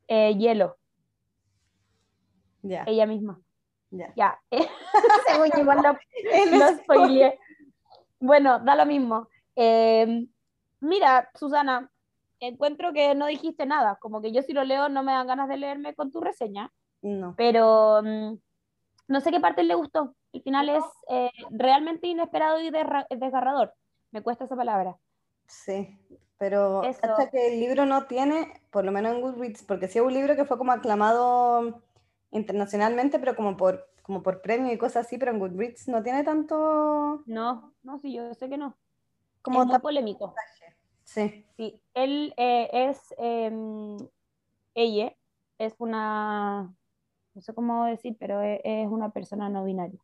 Eh, 0.07 0.35
hielo. 0.35 0.77
Ya. 2.63 2.83
Ella 2.87 3.05
misma. 3.05 3.39
Ya. 3.95 4.13
Ya. 4.15 4.39
Según 5.27 5.49
igual 5.57 5.77
lo, 5.81 5.93
lo 5.93 7.33
Bueno, 8.19 8.59
da 8.59 8.75
lo 8.75 8.85
mismo. 8.85 9.29
Eh, 9.55 10.27
mira, 10.81 11.29
Susana, 11.35 11.89
encuentro 12.39 12.93
que 12.93 13.15
no 13.15 13.27
dijiste 13.27 13.65
nada. 13.65 13.97
Como 13.99 14.21
que 14.21 14.31
yo 14.31 14.41
si 14.41 14.53
lo 14.53 14.63
leo 14.63 14.89
no 14.89 15.03
me 15.03 15.13
dan 15.13 15.27
ganas 15.27 15.49
de 15.49 15.57
leerme 15.57 15.95
con 15.95 16.11
tu 16.11 16.21
reseña. 16.21 16.71
No. 17.01 17.35
Pero 17.37 18.01
mm, 18.03 18.37
no 19.07 19.21
sé 19.21 19.31
qué 19.31 19.39
parte 19.39 19.63
le 19.63 19.75
gustó. 19.75 20.15
El 20.33 20.41
final 20.41 20.69
es 20.69 20.83
eh, 21.09 21.31
realmente 21.51 22.07
inesperado 22.07 22.59
y 22.59 22.69
desgarrador. 22.69 23.73
Me 24.11 24.21
cuesta 24.21 24.45
esa 24.45 24.55
palabra. 24.55 24.97
Sí, 25.47 25.97
pero 26.37 26.81
hasta 26.81 27.29
que 27.29 27.47
el 27.47 27.59
libro 27.59 27.85
no 27.85 28.05
tiene, 28.07 28.61
por 28.71 28.83
lo 28.83 28.91
menos 28.91 29.13
en 29.13 29.21
Goodreads, 29.21 29.63
porque 29.63 29.87
sí 29.87 29.99
es 29.99 30.05
un 30.05 30.13
libro 30.13 30.35
que 30.35 30.45
fue 30.45 30.57
como 30.57 30.71
aclamado 30.71 31.81
internacionalmente, 32.35 33.17
pero 33.19 33.35
como 33.35 33.57
por, 33.57 33.87
como 34.03 34.21
por 34.21 34.41
premio 34.41 34.73
y 34.73 34.77
cosas 34.77 35.05
así, 35.05 35.17
pero 35.17 35.31
en 35.31 35.39
Goodreads 35.39 35.87
no 35.87 36.03
tiene 36.03 36.23
tanto... 36.23 37.23
No, 37.25 37.73
no, 37.83 37.99
sí, 37.99 38.13
yo 38.13 38.33
sé 38.33 38.49
que 38.49 38.57
no. 38.57 38.77
Como 39.41 39.61
es 39.61 39.67
muy 39.67 39.79
polémico. 39.79 40.35
Sí. 41.03 41.45
Sí, 41.55 41.79
él 41.93 42.33
eh, 42.35 42.69
es, 42.71 43.13
em, 43.17 43.97
ella 44.73 45.15
es 45.57 45.75
una, 45.77 46.73
no 47.33 47.41
sé 47.41 47.53
cómo 47.53 47.85
decir, 47.85 48.17
pero 48.19 48.41
e, 48.41 48.59
es, 48.63 48.87
una 48.87 49.11
persona 49.11 49.47
no 49.49 49.63
binaria. 49.63 49.99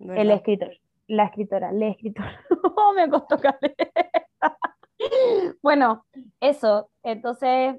El 0.00 0.30
escritor, 0.30 0.76
la 1.06 1.24
escritora, 1.26 1.72
la 1.72 1.88
escritora. 1.88 2.40
oh, 2.76 2.92
me 2.92 3.08
costó 3.08 3.38
caer. 3.38 3.76
bueno, 5.62 6.04
eso, 6.40 6.90
entonces 7.02 7.76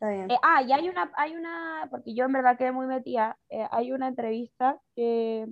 eh, 0.00 0.36
ah, 0.42 0.62
y 0.62 0.72
hay 0.72 0.88
una, 0.88 1.10
hay 1.16 1.34
una, 1.34 1.88
porque 1.90 2.14
yo 2.14 2.24
en 2.24 2.32
verdad 2.32 2.56
quedé 2.56 2.72
muy 2.72 2.86
metida, 2.86 3.36
eh, 3.48 3.66
hay 3.70 3.92
una 3.92 4.08
entrevista 4.08 4.78
que 4.94 5.48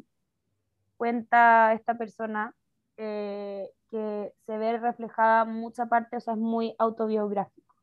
cuenta 0.96 1.72
esta 1.72 1.98
persona 1.98 2.54
eh, 2.96 3.68
que 3.90 4.32
se 4.46 4.59
ve 4.59 4.78
reflejada 4.78 5.44
mucha 5.44 5.87
parte, 5.87 6.16
o 6.16 6.20
sea, 6.20 6.35
es 6.35 6.40
muy 6.40 6.74
autobiográfico. 6.78 7.74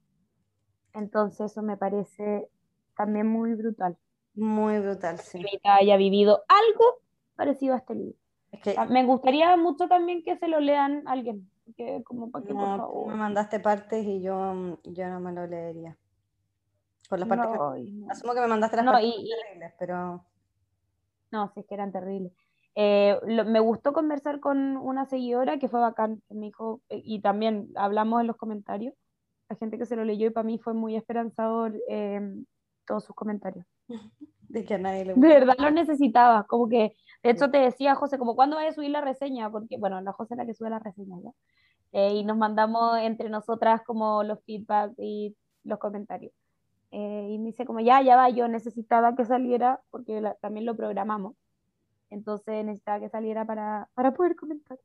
Entonces 0.93 1.51
eso 1.51 1.61
me 1.61 1.77
parece 1.77 2.47
también 2.95 3.27
muy 3.27 3.53
brutal. 3.55 3.97
Muy 4.35 4.79
brutal, 4.79 5.19
sí. 5.19 5.41
Que 5.41 5.59
haya 5.69 5.97
vivido 5.97 6.43
algo 6.47 7.01
parecido 7.35 7.75
a 7.75 7.77
este 7.77 7.95
libro. 7.95 8.17
Es 8.51 8.61
que 8.61 8.75
Ah, 8.77 8.85
Me 8.85 9.03
gustaría 9.03 9.55
mucho 9.57 9.87
también 9.87 10.23
que 10.23 10.37
se 10.37 10.47
lo 10.47 10.59
lean 10.59 11.03
a 11.07 11.11
alguien, 11.11 11.49
que 11.75 12.03
como 12.03 12.31
para 12.31 12.45
que 12.45 12.53
por 12.53 12.61
no, 12.61 12.77
favor. 12.77 13.07
me 13.07 13.15
mandaste 13.15 13.59
partes 13.59 14.05
y 14.05 14.21
yo, 14.21 14.77
yo 14.83 15.07
no 15.09 15.19
me 15.19 15.31
lo 15.33 15.47
leería. 15.47 15.97
Por 17.09 17.19
las 17.19 17.27
partes 17.27 17.47
que- 17.47 17.57
No, 17.57 17.75
no. 18.05 18.11
Asumo 18.11 18.33
que 18.33 18.41
me 18.41 18.47
mandaste 18.47 18.77
las 18.77 18.85
No, 18.85 18.91
partes 18.91 19.09
y- 19.15 19.29
terribles, 19.29 19.73
pero 19.79 20.23
No, 21.31 21.49
sí, 21.53 21.61
es 21.61 21.65
que 21.65 21.73
eran 21.73 21.91
terribles. 21.91 22.31
Eh, 22.75 23.19
lo- 23.27 23.45
me 23.45 23.59
gustó 23.59 23.91
conversar 23.93 24.39
con 24.39 24.77
una 24.77 25.05
seguidora 25.05 25.57
que 25.59 25.67
fue 25.69 25.79
bacán, 25.79 26.21
que 26.27 26.33
me 26.35 26.47
dijo, 26.47 26.81
eh, 26.89 27.01
y 27.03 27.21
también 27.21 27.69
hablamos 27.75 28.21
en 28.21 28.27
los 28.27 28.37
comentarios, 28.37 28.93
la 29.49 29.55
gente 29.57 29.77
que 29.77 29.85
se 29.85 29.95
lo 29.95 30.05
leyó 30.05 30.27
y 30.27 30.31
para 30.31 30.43
mí 30.45 30.57
fue 30.57 30.73
muy 30.73 30.95
esperanzador 30.95 31.75
eh, 31.89 32.21
todos 32.87 33.03
sus 33.03 33.15
comentarios. 33.15 33.65
de 34.49 34.63
que 34.65 34.75
a 34.75 34.77
nadie 34.77 35.05
le 35.05 35.13
De 35.15 35.15
gusta. 35.15 35.27
verdad 35.39 35.55
lo 35.59 35.71
necesitaba, 35.71 36.43
como 36.45 36.67
que, 36.69 36.95
de 37.23 37.29
hecho 37.31 37.49
te 37.49 37.57
decía 37.57 37.95
José, 37.95 38.17
como 38.19 38.35
cuándo 38.35 38.55
vas 38.57 38.67
a 38.67 38.73
subir 38.73 38.91
la 38.91 39.01
reseña, 39.01 39.49
porque, 39.49 39.77
bueno, 39.77 39.99
la 40.01 40.11
José 40.13 40.35
es 40.35 40.37
la 40.37 40.45
que 40.45 40.53
sube 40.53 40.69
la 40.69 40.77
reseña, 40.79 41.17
¿ya? 41.23 41.31
Eh, 41.91 42.13
y 42.15 42.23
nos 42.23 42.37
mandamos 42.37 42.97
entre 42.99 43.29
nosotras 43.29 43.81
como 43.83 44.23
los 44.23 44.43
feedback 44.45 44.93
y 44.97 45.35
los 45.63 45.79
comentarios. 45.79 46.31
Eh, 46.95 47.27
y 47.31 47.39
me 47.39 47.45
dice 47.47 47.65
como, 47.65 47.79
ya, 47.79 48.01
ya 48.03 48.15
va, 48.15 48.29
yo 48.29 48.47
necesitaba 48.47 49.15
que 49.15 49.25
saliera, 49.25 49.81
porque 49.89 50.21
la- 50.21 50.35
también 50.35 50.65
lo 50.67 50.75
programamos. 50.75 51.35
Entonces 52.11 52.63
necesitaba 52.63 52.99
que 52.99 53.09
saliera 53.09 53.45
para, 53.45 53.89
para 53.95 54.13
poder 54.13 54.35
comentar. 54.35 54.77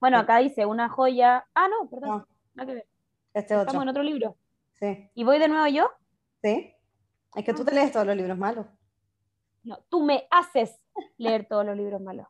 Bueno, 0.00 0.18
acá 0.18 0.38
dice 0.38 0.66
una 0.66 0.88
joya. 0.88 1.46
Ah, 1.54 1.68
no, 1.68 1.88
perdón, 1.88 2.08
No, 2.18 2.26
nada 2.54 2.66
que 2.66 2.74
ver. 2.74 2.86
este 3.32 3.54
Estamos 3.54 3.68
otro. 3.68 3.82
en 3.82 3.88
otro 3.88 4.02
libro. 4.02 4.36
Sí, 4.72 5.08
¿Y 5.14 5.22
voy 5.22 5.38
de 5.38 5.46
nuevo 5.48 5.66
yo? 5.68 5.88
sí. 6.42 6.72
Es 7.36 7.44
que 7.44 7.52
tú 7.54 7.64
te 7.64 7.74
lees 7.74 7.90
todos 7.92 8.06
los 8.06 8.16
libros 8.16 8.36
malos. 8.38 8.64
No, 9.64 9.78
tú 9.88 10.02
me 10.04 10.26
haces 10.30 10.80
leer 11.16 11.46
todos 11.48 11.64
los 11.66 11.76
libros 11.76 12.00
malos. 12.00 12.26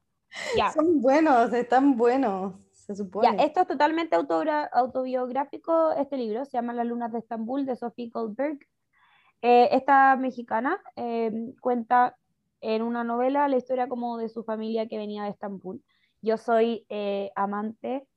Ya. 0.57 0.71
Son 0.73 1.01
buenos, 1.03 1.53
están 1.53 1.97
buenos, 1.97 2.55
se 2.73 2.95
supone. 2.95 3.37
Ya, 3.37 3.45
esto 3.45 3.61
es 3.61 3.67
totalmente 3.67 4.17
autobiográfico, 4.73 5.93
este 5.93 6.17
libro, 6.17 6.45
se 6.45 6.53
llama 6.53 6.73
Las 6.73 6.87
lunas 6.87 7.13
de 7.13 7.19
Estambul, 7.19 7.67
de 7.67 7.77
Sophie 7.77 8.09
Goldberg. 8.09 8.59
Eh, 9.47 9.69
esta 9.77 10.17
mexicana 10.17 10.81
eh, 10.97 11.31
cuenta 11.61 12.17
en 12.63 12.81
una 12.81 13.05
novela 13.05 13.47
la 13.47 13.59
historia 13.59 13.91
como 13.91 14.17
de 14.17 14.31
su 14.31 14.43
familia 14.43 14.89
que 14.89 14.97
venía 14.97 15.25
de 15.25 15.29
Estambul. 15.29 15.83
Yo 16.23 16.39
soy 16.39 16.87
eh, 16.89 17.31
amante, 17.37 18.09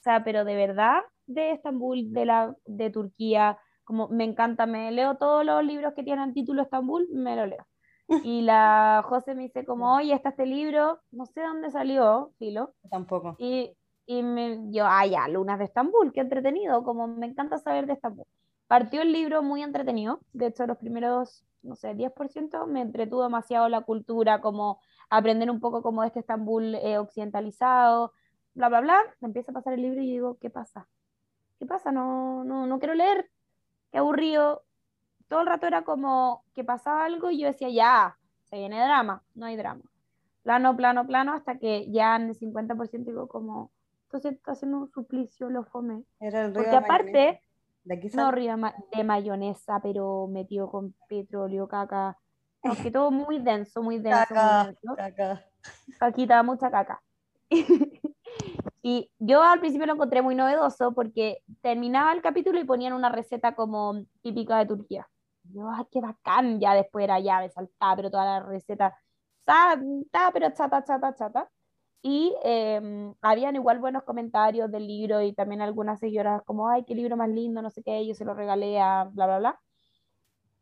o 0.00 0.02
sea, 0.02 0.24
pero 0.24 0.46
de 0.46 0.56
verdad, 0.56 1.02
de 1.26 1.50
Estambul, 1.50 2.10
de, 2.10 2.24
la, 2.24 2.56
de 2.64 2.88
Turquía, 2.88 3.58
como 3.84 4.08
me 4.08 4.24
encanta, 4.24 4.64
me 4.64 4.90
leo 4.92 5.18
todos 5.18 5.44
los 5.44 5.62
libros 5.62 5.92
que 5.92 6.02
tienen 6.02 6.32
título 6.32 6.62
Estambul, 6.62 7.06
me 7.12 7.36
lo 7.36 7.44
leo. 7.44 7.66
Y 8.24 8.40
la 8.40 9.04
José 9.06 9.34
me 9.34 9.42
dice 9.42 9.66
como, 9.66 9.94
oye, 9.94 10.14
está 10.14 10.30
este 10.30 10.46
libro, 10.46 11.00
no 11.10 11.26
sé 11.26 11.42
dónde 11.42 11.70
salió, 11.70 12.32
filo, 12.38 12.72
Tampoco. 12.90 13.36
y, 13.38 13.76
y 14.06 14.22
me, 14.22 14.70
yo, 14.70 14.86
ah, 14.86 15.04
ya, 15.04 15.28
Lunas 15.28 15.58
de 15.58 15.66
Estambul, 15.66 16.14
qué 16.14 16.20
entretenido, 16.20 16.82
como 16.82 17.08
me 17.08 17.26
encanta 17.26 17.58
saber 17.58 17.84
de 17.84 17.92
Estambul. 17.92 18.24
Partió 18.66 19.02
el 19.02 19.12
libro 19.12 19.42
muy 19.42 19.62
entretenido, 19.62 20.20
de 20.32 20.46
hecho 20.46 20.66
los 20.66 20.78
primeros, 20.78 21.44
no 21.62 21.76
sé, 21.76 21.94
10% 21.94 22.66
me 22.66 22.80
entretuvo 22.80 23.22
demasiado 23.22 23.68
la 23.68 23.82
cultura, 23.82 24.40
como 24.40 24.80
aprender 25.08 25.50
un 25.50 25.60
poco 25.60 25.82
como 25.82 26.02
este 26.02 26.20
Estambul 26.20 26.74
eh, 26.74 26.98
occidentalizado, 26.98 28.12
bla, 28.54 28.68
bla, 28.68 28.80
bla. 28.80 29.00
Me 29.20 29.28
empieza 29.28 29.52
a 29.52 29.54
pasar 29.54 29.74
el 29.74 29.82
libro 29.82 30.02
y 30.02 30.10
digo, 30.10 30.38
¿qué 30.40 30.50
pasa? 30.50 30.88
¿Qué 31.58 31.66
pasa? 31.66 31.92
No, 31.92 32.44
no, 32.44 32.66
no 32.66 32.78
quiero 32.78 32.94
leer, 32.94 33.30
qué 33.92 33.98
aburrido. 33.98 34.64
Todo 35.28 35.40
el 35.40 35.46
rato 35.46 35.66
era 35.66 35.82
como 35.82 36.44
que 36.54 36.64
pasaba 36.64 37.04
algo 37.04 37.30
y 37.30 37.38
yo 37.38 37.46
decía, 37.46 37.68
ya, 37.68 38.18
se 38.44 38.56
viene 38.56 38.82
drama, 38.82 39.22
no 39.34 39.46
hay 39.46 39.56
drama 39.56 39.82
plano, 40.46 40.76
plano, 40.76 41.04
plano, 41.04 41.32
hasta 41.32 41.58
que 41.58 41.90
ya 41.90 42.14
en 42.14 42.28
el 42.28 42.38
50% 42.38 43.04
digo 43.04 43.26
como, 43.26 43.72
entonces 44.04 44.34
está 44.34 44.52
haciendo 44.52 44.78
un 44.78 44.88
suplicio, 44.88 45.50
lo 45.50 45.64
fome. 45.64 46.04
Era 46.20 46.42
el 46.42 46.54
río 46.54 46.62
Porque 46.62 46.76
aparte, 46.76 47.42
De 47.86 47.94
aquí 47.94 48.08
no 48.14 48.30
río 48.32 48.50
de 48.50 48.56
ma- 48.56 48.74
de 48.92 49.04
mayonesa, 49.04 49.78
pero 49.80 50.26
metido 50.26 50.68
con 50.70 50.94
petróleo, 51.08 51.68
caca. 51.68 52.18
No, 52.64 52.74
que 52.74 52.90
todo 52.90 53.10
muy 53.12 53.38
denso, 53.38 53.80
muy 53.82 53.98
denso, 53.98 54.34
muy 54.34 54.36
Caca, 54.36 54.64
denso. 54.66 54.94
caca. 54.96 55.46
Caquita, 55.98 56.42
mucha 56.42 56.70
caca. 56.70 57.02
Y 58.82 59.10
yo 59.18 59.42
al 59.42 59.58
principio 59.58 59.86
lo 59.86 59.94
encontré 59.94 60.22
muy 60.22 60.36
novedoso 60.36 60.92
porque 60.94 61.38
terminaba 61.60 62.12
el 62.12 62.22
capítulo 62.22 62.60
y 62.60 62.64
ponían 62.64 62.92
una 62.92 63.08
receta 63.08 63.54
como 63.56 64.04
típica 64.22 64.58
de 64.58 64.66
Turquía. 64.66 65.08
Yo, 65.42 65.68
¡ay, 65.70 65.84
qué 65.90 66.00
bacán! 66.00 66.60
Ya 66.60 66.72
después 66.74 67.02
era 67.04 67.18
ya, 67.18 67.40
me 67.40 67.50
saltaba, 67.50 67.96
pero 67.96 68.10
toda 68.12 68.24
la 68.24 68.40
receta, 68.46 68.96
santa, 69.44 70.30
pero 70.32 70.50
chata, 70.50 70.84
chata, 70.84 71.14
chata. 71.16 71.50
Y 72.08 72.32
eh, 72.44 73.12
habían 73.20 73.56
igual 73.56 73.80
buenos 73.80 74.04
comentarios 74.04 74.70
del 74.70 74.86
libro 74.86 75.22
y 75.22 75.32
también 75.32 75.60
algunas 75.60 75.98
seguidoras 75.98 76.40
como, 76.44 76.68
ay, 76.68 76.84
qué 76.84 76.94
libro 76.94 77.16
más 77.16 77.28
lindo, 77.28 77.60
no 77.62 77.68
sé 77.68 77.82
qué, 77.82 78.06
yo 78.06 78.14
se 78.14 78.24
lo 78.24 78.32
regalé 78.32 78.80
a 78.80 79.10
bla, 79.10 79.26
bla, 79.26 79.38
bla. 79.40 79.60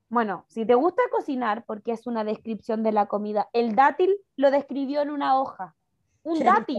Bueno, 0.08 0.46
si 0.48 0.64
te 0.64 0.74
gusta 0.74 1.02
cocinar, 1.12 1.66
porque 1.66 1.92
es 1.92 2.06
una 2.06 2.24
descripción 2.24 2.82
de 2.82 2.92
la 2.92 3.08
comida, 3.08 3.50
el 3.52 3.74
dátil 3.74 4.16
lo 4.36 4.50
describió 4.50 5.02
en 5.02 5.10
una 5.10 5.38
hoja. 5.38 5.76
Un 6.22 6.38
¿Qué 6.38 6.44
dátil. 6.44 6.78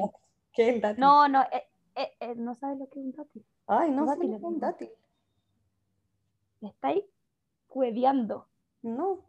¿Qué 0.51 0.69
es 0.69 0.75
el 0.75 0.81
dátil? 0.81 0.99
No, 0.99 1.27
no, 1.27 1.43
eh, 1.43 1.67
eh, 1.93 2.11
eh, 2.19 2.33
no 2.35 2.55
sabes 2.55 2.79
lo 2.79 2.89
que 2.89 2.99
es 2.99 3.05
un 3.05 3.11
dátil. 3.11 3.45
Ay, 3.67 3.91
no 3.91 4.07
sé 4.07 4.15
lo 4.15 4.19
que 4.19 4.35
es 4.35 4.41
un 4.41 4.59
dátil. 4.59 4.89
Me 6.61 6.69
estáis 6.69 7.03
cueveando. 7.67 8.47
No. 8.81 9.19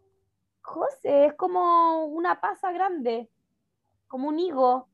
José, 0.63 1.27
es 1.27 1.35
como 1.35 2.07
una 2.07 2.41
pasa 2.41 2.73
grande, 2.73 3.31
como 4.09 4.29
un 4.29 4.39
higo. 4.39 4.89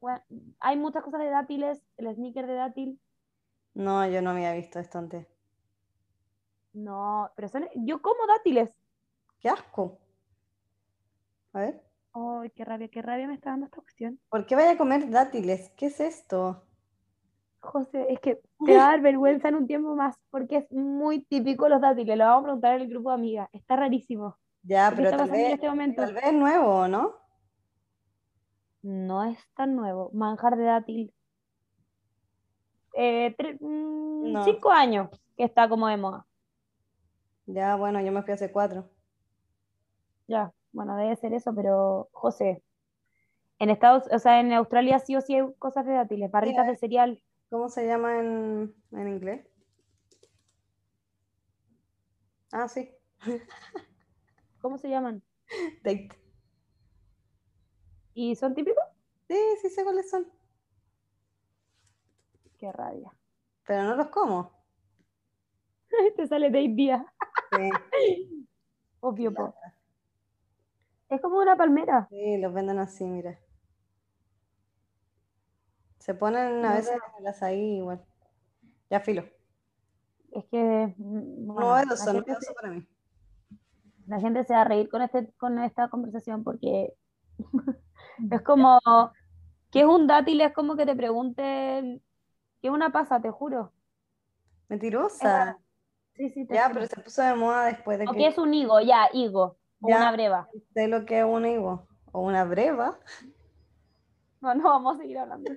Bueno, 0.00 0.20
hay 0.60 0.76
muchas 0.76 1.02
cosas 1.02 1.20
de 1.20 1.30
dátiles, 1.30 1.82
el 1.96 2.14
sneaker 2.14 2.46
de 2.46 2.54
dátil. 2.54 3.00
No, 3.74 4.06
yo 4.06 4.20
no 4.20 4.30
había 4.30 4.52
visto 4.52 4.78
esto 4.78 4.98
antes. 4.98 5.26
No, 6.72 7.30
pero 7.34 7.48
son, 7.48 7.66
yo 7.74 8.00
como 8.00 8.26
dátiles. 8.26 8.72
Qué 9.40 9.48
asco. 9.48 9.98
A 11.52 11.60
ver. 11.60 11.82
Ay, 12.12 12.50
qué 12.50 12.64
rabia, 12.64 12.88
qué 12.88 13.02
rabia 13.02 13.26
me 13.28 13.34
está 13.34 13.50
dando 13.50 13.66
esta 13.66 13.80
cuestión. 13.80 14.18
¿Por 14.28 14.46
qué 14.46 14.54
vaya 14.54 14.72
a 14.72 14.78
comer 14.78 15.10
dátiles? 15.10 15.70
¿Qué 15.76 15.86
es 15.86 16.00
esto? 16.00 16.62
José, 17.60 18.06
es 18.12 18.20
que 18.20 18.40
te 18.64 18.76
va 18.76 18.88
a 18.88 18.90
dar 18.90 19.00
vergüenza 19.00 19.48
en 19.48 19.56
un 19.56 19.66
tiempo 19.66 19.94
más, 19.94 20.16
porque 20.30 20.58
es 20.58 20.72
muy 20.72 21.22
típico 21.24 21.68
los 21.68 21.80
dátiles. 21.80 22.16
Lo 22.16 22.24
vamos 22.24 22.40
a 22.40 22.44
preguntar 22.44 22.74
en 22.76 22.82
el 22.82 22.88
grupo 22.88 23.10
de 23.10 23.14
amigas. 23.16 23.48
Está 23.52 23.76
rarísimo. 23.76 24.36
Ya, 24.62 24.90
¿Qué 24.90 24.96
pero 24.96 25.10
tal 25.10 25.20
en 25.26 25.32
vez, 25.32 25.52
este 25.54 25.68
momento? 25.68 26.02
tal 26.02 26.14
vez 26.14 26.32
nuevo, 26.32 26.88
¿no? 26.88 27.14
No 28.82 29.24
es 29.24 29.38
tan 29.54 29.74
nuevo. 29.76 30.10
Manjar 30.12 30.56
de 30.56 30.64
dátil. 30.64 31.14
Eh, 32.94 33.34
mm, 33.60 34.32
No. 34.32 34.44
Cinco 34.44 34.70
años 34.70 35.08
que 35.36 35.44
está 35.44 35.68
como 35.68 35.88
de 35.88 35.96
moda. 35.96 36.26
Ya, 37.46 37.76
bueno, 37.76 38.00
yo 38.00 38.12
me 38.12 38.22
fui 38.22 38.34
hace 38.34 38.52
cuatro. 38.52 38.88
Ya, 40.26 40.52
bueno, 40.72 40.96
debe 40.96 41.16
ser 41.16 41.32
eso, 41.32 41.54
pero 41.54 42.08
José, 42.12 42.62
en 43.58 43.70
Estados, 43.70 44.04
o 44.12 44.18
sea, 44.18 44.40
en 44.40 44.52
Australia 44.52 44.98
sí 44.98 45.16
o 45.16 45.20
sí 45.20 45.34
hay 45.34 45.54
cosas 45.58 45.86
de 45.86 45.94
dátiles, 45.94 46.30
barritas 46.30 46.66
de 46.66 46.76
cereal. 46.76 47.22
¿Cómo 47.50 47.70
se 47.70 47.86
llama 47.86 48.20
en, 48.20 48.74
en 48.92 49.08
inglés? 49.08 49.46
Ah, 52.52 52.68
sí. 52.68 52.90
¿Cómo 54.60 54.78
se 54.78 54.88
llaman? 54.88 55.22
Date. 55.82 56.10
¿Y 58.20 58.34
son 58.34 58.52
típicos? 58.52 58.82
Sí, 59.28 59.38
sí 59.62 59.70
sé 59.70 59.84
cuáles 59.84 60.10
son. 60.10 60.26
Qué 62.58 62.72
rabia. 62.72 63.12
Pero 63.64 63.84
no 63.84 63.94
los 63.94 64.08
como. 64.08 64.50
Te 66.16 66.26
sale 66.26 66.50
date 66.50 66.74
día. 66.74 67.06
Sí, 67.52 67.70
Obvio, 69.00 69.32
po. 69.32 69.54
Es 71.08 71.20
como 71.20 71.38
una 71.38 71.56
palmera. 71.56 72.08
sí, 72.10 72.38
los 72.38 72.52
venden 72.52 72.80
así, 72.80 73.04
mira. 73.04 73.38
Se 76.00 76.12
ponen 76.14 76.64
a 76.64 76.70
No 76.70 76.74
veces 76.74 76.94
en 76.96 77.20
el 77.20 77.26
azaí 77.28 77.76
igual. 77.76 78.04
Ya 78.90 78.98
filo. 78.98 79.22
Es 80.32 80.44
que 80.46 80.92
mm, 80.96 81.46
bueno, 81.46 81.70
Novedoso, 81.70 82.12
novedoso 82.14 82.40
se, 82.40 82.54
para 82.54 82.70
mí. 82.70 82.84
la 84.08 84.18
gente 84.18 84.42
se 84.42 84.54
va 84.54 84.62
a 84.62 84.64
reír 84.64 84.88
con, 84.88 85.02
este, 85.02 85.32
con 85.34 85.60
esta 85.60 85.88
conversación 85.88 86.42
porque 86.42 86.94
es 88.30 88.42
como 88.42 88.80
que 89.70 89.80
es 89.80 89.86
un 89.86 90.06
dátil, 90.06 90.40
es 90.40 90.52
como 90.52 90.76
que 90.76 90.86
te 90.86 90.96
pregunten 90.96 92.02
que 92.60 92.68
es 92.68 92.72
una 92.72 92.90
pasa, 92.90 93.20
te 93.20 93.30
juro. 93.30 93.72
Mentirosa. 94.68 95.58
Sí, 96.14 96.28
sí, 96.30 96.46
te 96.46 96.54
Ya, 96.54 96.64
juro. 96.64 96.74
pero 96.74 96.86
se 96.86 97.00
puso 97.00 97.22
de 97.22 97.34
moda 97.34 97.64
después 97.66 97.98
de 97.98 98.06
O 98.08 98.12
que 98.12 98.26
es 98.26 98.38
un 98.38 98.52
higo, 98.52 98.80
ya, 98.80 99.08
higo, 99.12 99.56
o 99.80 99.88
Ya. 99.88 99.96
una 99.98 100.12
breva. 100.12 100.48
sé 100.74 100.88
lo 100.88 101.04
que 101.06 101.20
es 101.20 101.24
un 101.24 101.46
higo 101.46 101.86
o 102.12 102.20
una 102.22 102.44
breva. 102.44 102.98
No, 104.40 104.54
no 104.54 104.64
vamos 104.64 104.96
a 104.96 104.98
seguir 105.00 105.18
hablando. 105.18 105.50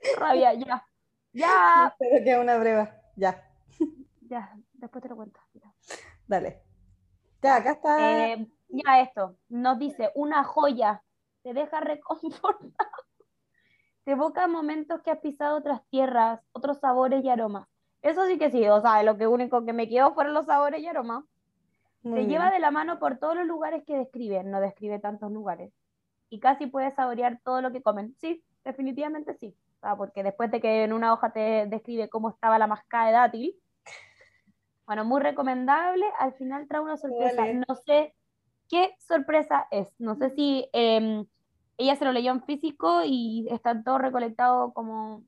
Qué 0.00 0.08
Rabia, 0.18 0.54
ya. 0.54 0.86
Ya, 1.32 1.94
Sé 1.98 2.18
lo 2.18 2.24
que 2.24 2.32
es 2.32 2.38
una 2.38 2.58
breva. 2.58 2.96
Ya. 3.16 3.48
ya, 4.22 4.56
después 4.74 5.02
te 5.02 5.08
lo 5.08 5.16
cuento. 5.16 5.40
ya. 5.54 5.72
Dale. 6.26 6.62
Ya, 7.42 7.56
acá 7.56 7.72
está. 7.72 8.32
Eh, 8.32 8.48
ya 8.68 9.00
esto, 9.00 9.36
nos 9.48 9.78
dice, 9.78 10.10
una 10.14 10.44
joya, 10.44 11.02
te 11.42 11.54
deja 11.54 11.80
reconfortado. 11.80 12.70
Te 14.04 14.12
evoca 14.12 14.46
momentos 14.46 15.02
que 15.02 15.10
has 15.10 15.18
pisado 15.18 15.58
otras 15.58 15.82
tierras, 15.90 16.40
otros 16.52 16.78
sabores 16.78 17.22
y 17.22 17.28
aromas. 17.28 17.68
Eso 18.02 18.26
sí 18.26 18.38
que 18.38 18.50
sí, 18.50 18.66
o 18.66 18.80
sea, 18.80 19.02
lo 19.02 19.18
que 19.18 19.26
único 19.26 19.64
que 19.66 19.74
me 19.74 19.88
quedó 19.88 20.14
fueron 20.14 20.32
los 20.32 20.46
sabores 20.46 20.80
y 20.80 20.86
aromas. 20.86 21.24
Muy 22.02 22.14
Te 22.14 22.18
bien. 22.20 22.30
lleva 22.30 22.50
de 22.50 22.60
la 22.60 22.70
mano 22.70 22.98
por 22.98 23.18
todos 23.18 23.36
los 23.36 23.46
lugares 23.46 23.84
que 23.86 23.98
describe, 23.98 24.42
no 24.42 24.60
describe 24.60 24.98
tantos 25.00 25.30
lugares. 25.30 25.70
Y 26.30 26.40
casi 26.40 26.66
puedes 26.66 26.94
saborear 26.94 27.40
todo 27.44 27.60
lo 27.60 27.72
que 27.72 27.82
comen. 27.82 28.14
Sí, 28.18 28.42
definitivamente 28.64 29.34
sí. 29.34 29.54
O 29.76 29.80
sea, 29.80 29.96
porque 29.96 30.22
después 30.22 30.50
de 30.50 30.62
que 30.62 30.84
en 30.84 30.94
una 30.94 31.12
hoja 31.12 31.32
te 31.32 31.66
describe 31.66 32.08
cómo 32.08 32.30
estaba 32.30 32.58
la 32.58 32.66
mascada 32.66 33.06
de 33.06 33.12
dátil, 33.12 33.54
bueno, 34.86 35.04
muy 35.04 35.20
recomendable, 35.20 36.06
al 36.18 36.32
final 36.34 36.66
trae 36.68 36.80
una 36.80 36.96
sorpresa. 36.96 37.42
Vale. 37.42 37.62
No 37.68 37.74
sé 37.74 38.14
qué 38.70 38.94
sorpresa 39.00 39.66
es. 39.70 39.88
No 39.98 40.14
sé 40.16 40.30
si 40.30 40.68
eh, 40.72 41.24
ella 41.76 41.96
se 41.96 42.04
lo 42.06 42.12
leyó 42.12 42.32
en 42.32 42.42
físico 42.44 43.02
y 43.04 43.48
está 43.50 43.82
todo 43.82 43.98
recolectado 43.98 44.72
como 44.72 45.24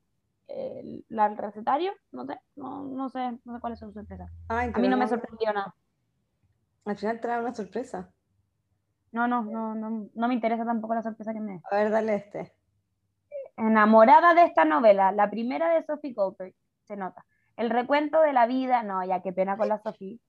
eh, 0.47 1.03
la- 1.09 1.27
el 1.27 1.37
recetario. 1.37 1.91
No 2.11 2.25
sé, 2.25 2.39
no, 2.55 2.83
no 2.83 3.09
sé, 3.09 3.37
no 3.43 3.53
sé 3.55 3.59
cuál 3.59 3.73
es 3.73 3.79
su 3.79 3.91
sorpresa. 3.91 4.27
Ay, 4.49 4.71
A 4.73 4.79
mí 4.79 4.87
no 4.87 4.97
me 4.97 5.07
sorprendió 5.07 5.53
nada. 5.53 5.75
Al 6.85 6.97
final 6.97 7.19
trae 7.21 7.39
una 7.39 7.53
sorpresa. 7.53 8.11
No, 9.11 9.27
no, 9.27 9.43
no, 9.43 9.75
no, 9.75 10.09
no 10.13 10.27
me 10.27 10.33
interesa 10.33 10.65
tampoco 10.65 10.95
la 10.95 11.03
sorpresa 11.03 11.33
que 11.33 11.39
me 11.39 11.53
des. 11.53 11.61
A 11.71 11.75
ver, 11.75 11.91
dale 11.91 12.15
este. 12.15 12.53
Enamorada 13.57 14.33
de 14.33 14.43
esta 14.43 14.65
novela, 14.65 15.11
la 15.11 15.29
primera 15.29 15.69
de 15.69 15.83
Sophie 15.85 16.13
Goldberg, 16.13 16.55
se 16.87 16.95
nota. 16.97 17.25
El 17.55 17.69
recuento 17.69 18.19
de 18.21 18.33
la 18.33 18.47
vida, 18.47 18.81
no, 18.83 19.03
ya 19.05 19.21
qué 19.21 19.31
pena 19.31 19.55
con 19.57 19.67
la 19.69 19.77
Sophie, 19.79 20.19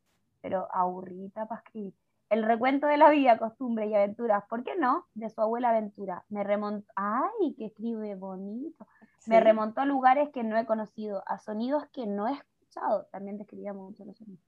pero 0.43 0.69
aburrida 0.73 1.47
para 1.47 1.63
escribir. 1.63 1.95
El 2.35 2.43
recuento 2.43 2.89
de 2.89 2.97
la 2.97 3.11
vida, 3.11 3.39
costumbres 3.39 3.89
y 3.89 3.95
aventuras, 3.95 4.43
¿por 4.49 4.65
qué 4.65 4.75
no? 4.75 5.07
De 5.15 5.31
su 5.31 5.41
abuela 5.41 5.71
Aventura. 5.71 6.25
Me 6.29 6.43
remontó, 6.43 6.85
ay, 6.97 7.55
que 7.57 7.67
escribe 7.67 8.17
bonito. 8.17 8.89
Me 9.29 9.39
remontó 9.39 9.83
a 9.83 9.85
lugares 9.85 10.31
que 10.31 10.43
no 10.43 10.59
he 10.59 10.67
conocido, 10.67 11.23
a 11.29 11.39
sonidos 11.39 11.87
que 11.93 12.09
no 12.09 12.27
he 12.27 12.33
escuchado, 12.33 13.07
también 13.13 13.39
describía 13.39 13.73
mucho 13.73 14.05
los 14.05 14.17
sonidos, 14.19 14.43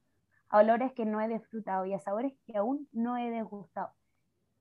a 0.48 0.58
olores 0.58 0.94
que 0.94 1.04
no 1.04 1.20
he 1.20 1.28
disfrutado 1.28 1.86
y 1.86 1.94
a 1.94 2.00
sabores 2.00 2.32
que 2.44 2.56
aún 2.56 2.88
no 2.90 3.16
he 3.18 3.30
degustado. 3.30 3.92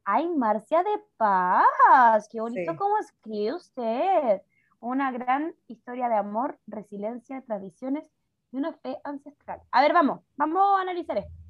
¡Ay, 0.03 0.29
Marcia 0.29 0.83
de 0.83 1.03
Paz! 1.17 2.29
¡Qué 2.31 2.39
bonito 2.41 2.73
Sí. 2.73 2.77
cómo 2.77 2.99
escribe 2.99 3.55
usted! 3.55 4.43
Una 4.79 5.11
gran 5.11 5.55
historia 5.65 6.09
de 6.09 6.15
amor, 6.15 6.59
resiliencia, 6.67 7.41
tradiciones 7.41 8.07
y 8.51 8.57
una 8.57 8.71
fe 8.73 8.99
ancestral. 9.03 9.63
A 9.71 9.81
ver, 9.81 9.93
vamos, 9.93 10.21
vamos 10.37 10.61
a 10.77 10.81
analizar 10.81 11.17
esto. 11.17 11.44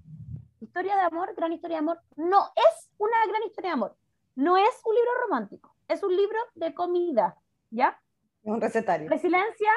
Historia 0.65 0.95
de 0.95 1.01
amor, 1.01 1.33
gran 1.35 1.53
historia 1.53 1.77
de 1.77 1.79
amor, 1.79 1.99
no 2.15 2.39
es 2.55 2.89
una 2.97 3.17
gran 3.29 3.43
historia 3.43 3.69
de 3.69 3.73
amor. 3.73 3.95
No 4.35 4.57
es 4.57 4.81
un 4.83 4.95
libro 4.95 5.11
romántico, 5.23 5.75
es 5.87 6.01
un 6.03 6.15
libro 6.15 6.37
de 6.55 6.73
comida, 6.73 7.37
¿ya? 7.69 7.97
Un 8.43 8.59
recetario. 8.59 9.07
Resiliencia 9.09 9.71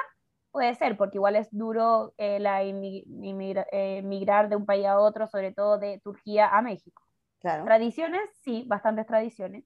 puede 0.51 0.75
ser, 0.75 0.97
porque 0.97 1.19
igual 1.19 1.37
es 1.37 1.49
duro 1.53 2.15
eh, 2.17 2.41
la 2.41 2.65
inmi- 2.65 3.05
inmigra- 3.07 3.67
eh, 3.71 4.03
migrar 4.03 4.49
de 4.49 4.57
un 4.57 4.65
país 4.67 4.87
a 4.87 4.99
otro, 4.99 5.27
sobre 5.29 5.53
todo 5.53 5.79
de 5.79 6.01
Turquía 6.01 6.49
a 6.49 6.63
México. 6.63 7.03
Claro. 7.41 7.65
Tradiciones, 7.65 8.31
sí, 8.43 8.65
bastantes 8.67 9.07
tradiciones. 9.07 9.65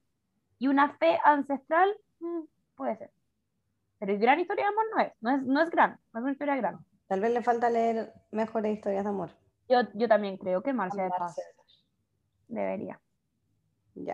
Y 0.59 0.67
una 0.67 0.89
fe 0.97 1.19
ancestral, 1.23 1.89
mm, 2.19 2.41
puede 2.75 2.97
ser. 2.97 3.11
Pero 3.97 4.19
gran 4.19 4.39
historia 4.41 4.65
de 4.65 4.69
amor 4.69 4.85
no 4.93 5.01
es, 5.01 5.13
no 5.21 5.29
es, 5.31 5.41
no 5.43 5.61
es 5.61 5.69
gran, 5.69 5.91
no 6.11 6.19
es 6.19 6.23
una 6.23 6.31
historia 6.33 6.55
gran. 6.57 6.85
Tal 7.07 7.21
vez 7.21 7.31
le 7.31 7.41
falta 7.41 7.69
leer 7.69 8.13
mejores 8.31 8.73
historias 8.75 9.05
de 9.05 9.09
amor. 9.09 9.31
Yo, 9.69 9.81
yo 9.93 10.07
también 10.07 10.37
creo 10.37 10.61
que 10.61 10.73
Marcia 10.73 11.03
de 11.03 11.09
Paz 11.09 11.35
debería. 12.47 12.99
Ya. 13.95 14.13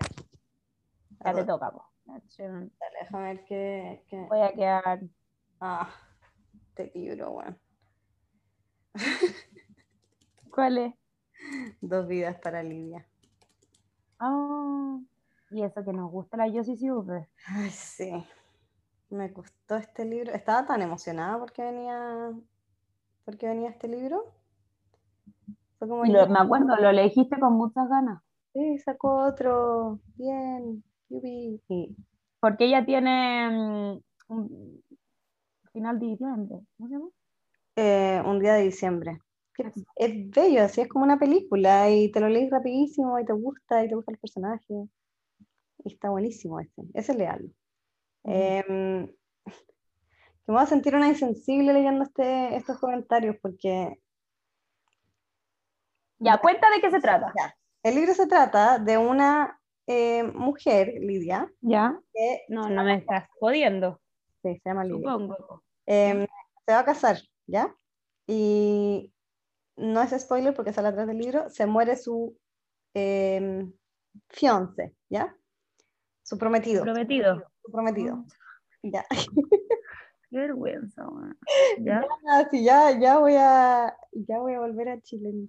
Ya 1.25 1.33
te 1.33 1.43
toca, 1.45 1.71
po. 1.71 1.85
Dale, 2.05 2.71
déjame 3.01 3.33
ver 3.33 3.45
qué. 3.45 4.05
qué- 4.07 4.25
Voy 4.29 4.41
a 4.41 4.53
quedar. 4.53 4.99
Ah, 5.59 5.89
este 6.69 6.91
libro, 6.95 7.31
bueno. 7.31 7.57
¿Cuál 10.53 10.77
es? 10.77 10.93
Dos 11.81 12.07
vidas 12.07 12.37
para 12.39 12.63
Lidia. 12.63 13.07
Ah, 14.19 14.99
y 15.51 15.63
eso 15.63 15.83
que 15.83 15.93
nos 15.93 16.11
gusta 16.11 16.37
la 16.37 16.49
Josie 16.51 16.75
Silver. 16.75 17.29
Ay, 17.47 17.69
sí. 17.69 18.25
Me 19.09 19.29
gustó 19.29 19.75
este 19.77 20.05
libro. 20.05 20.31
Estaba 20.33 20.65
tan 20.67 20.81
emocionada 20.81 21.39
porque 21.39 21.63
venía, 21.63 22.31
porque 23.25 23.47
venía 23.47 23.69
este 23.69 23.87
libro. 23.87 24.33
Fue 25.79 25.87
como, 25.87 26.05
lo- 26.05 26.27
me 26.27 26.39
acuerdo, 26.39 26.75
lo 26.75 26.89
elegiste 26.89 27.39
con 27.39 27.53
muchas 27.53 27.89
ganas. 27.89 28.21
sí, 28.53 28.77
sacó 28.79 29.25
otro. 29.27 29.99
Bien. 30.15 30.83
yupi. 31.09 31.61
Y 31.69 31.95
Porque 32.39 32.65
ella 32.65 32.85
tiene 32.85 33.49
mm, 33.49 34.01
un 34.29 34.83
final 35.73 35.99
de 35.99 36.05
diciembre. 36.07 36.59
¿Cómo 36.77 36.89
se 36.89 36.95
llama? 36.95 37.09
eh, 37.75 38.21
un 38.25 38.39
día 38.39 38.53
de 38.53 38.63
diciembre. 38.63 39.19
Es 39.95 40.11
bello, 40.31 40.63
así 40.63 40.81
es 40.81 40.87
como 40.87 41.03
una 41.05 41.19
película 41.19 41.89
y 41.89 42.11
te 42.11 42.19
lo 42.21 42.29
lees 42.29 42.49
rapidísimo 42.49 43.19
y 43.19 43.25
te 43.25 43.33
gusta 43.33 43.83
y 43.83 43.89
te 43.89 43.95
gusta 43.95 44.11
el 44.11 44.17
personaje. 44.17 44.73
Y 45.83 45.93
está 45.93 46.09
buenísimo 46.09 46.59
ese. 46.59 46.83
Ese 46.93 47.13
leal. 47.13 47.51
Ujú. 48.23 48.33
Em, 48.33 49.07
que 49.45 50.51
me 50.51 50.53
voy 50.55 50.63
a 50.63 50.65
sentir 50.67 50.95
una 50.95 51.07
insensible 51.09 51.73
leyendo 51.73 52.03
este, 52.03 52.55
estos 52.55 52.79
comentarios 52.79 53.37
porque 53.41 53.99
Ya, 56.19 56.37
cuenta 56.37 56.69
de 56.69 56.81
qué 56.81 56.91
se 56.91 56.99
trata. 56.99 57.31
Ya. 57.37 57.55
el 57.83 57.95
libro 57.95 58.13
se 58.13 58.27
trata 58.27 58.77
de 58.77 58.97
una 58.97 59.59
eh, 59.87 60.23
mujer, 60.23 60.93
Lidia, 60.99 61.51
¿Ya? 61.61 61.99
que 62.13 62.43
No, 62.49 62.69
no 62.69 62.83
me 62.83 62.95
estás 62.95 63.27
jodiendo, 63.39 64.01
sí, 64.43 64.59
se 64.61 64.69
llama 64.69 64.83
Lidia. 64.83 64.97
supongo. 65.11 65.63
Em, 65.85 66.27
se 66.65 66.73
va 66.73 66.79
a 66.79 66.85
casar, 66.85 67.17
¿ya? 67.47 67.75
Y 68.27 69.11
no 69.77 70.01
es 70.01 70.11
spoiler 70.21 70.53
porque 70.53 70.73
sale 70.73 70.89
atrás 70.89 71.07
del 71.07 71.17
libro, 71.17 71.49
se 71.49 71.65
muere 71.65 71.95
su 71.95 72.37
em, 72.93 73.71
fiance, 74.29 74.93
¿ya? 75.09 75.35
Su 76.21 76.37
prometido, 76.37 76.83
Prometido. 76.83 77.43
su 77.63 77.71
prometido, 77.71 78.25
ya. 78.83 79.03
Qué 80.29 80.37
vergüenza, 80.37 81.07
weón. 81.07 81.35
¿Ya? 81.79 82.05
Ah, 82.29 82.47
sí, 82.51 82.63
ya, 82.63 82.91
ya 82.99 83.17
voy 83.17 83.33
a, 83.35 83.97
ya 84.11 84.37
voy 84.37 84.53
a 84.53 84.59
volver 84.59 84.89
a 84.89 85.01
Chile. 85.01 85.47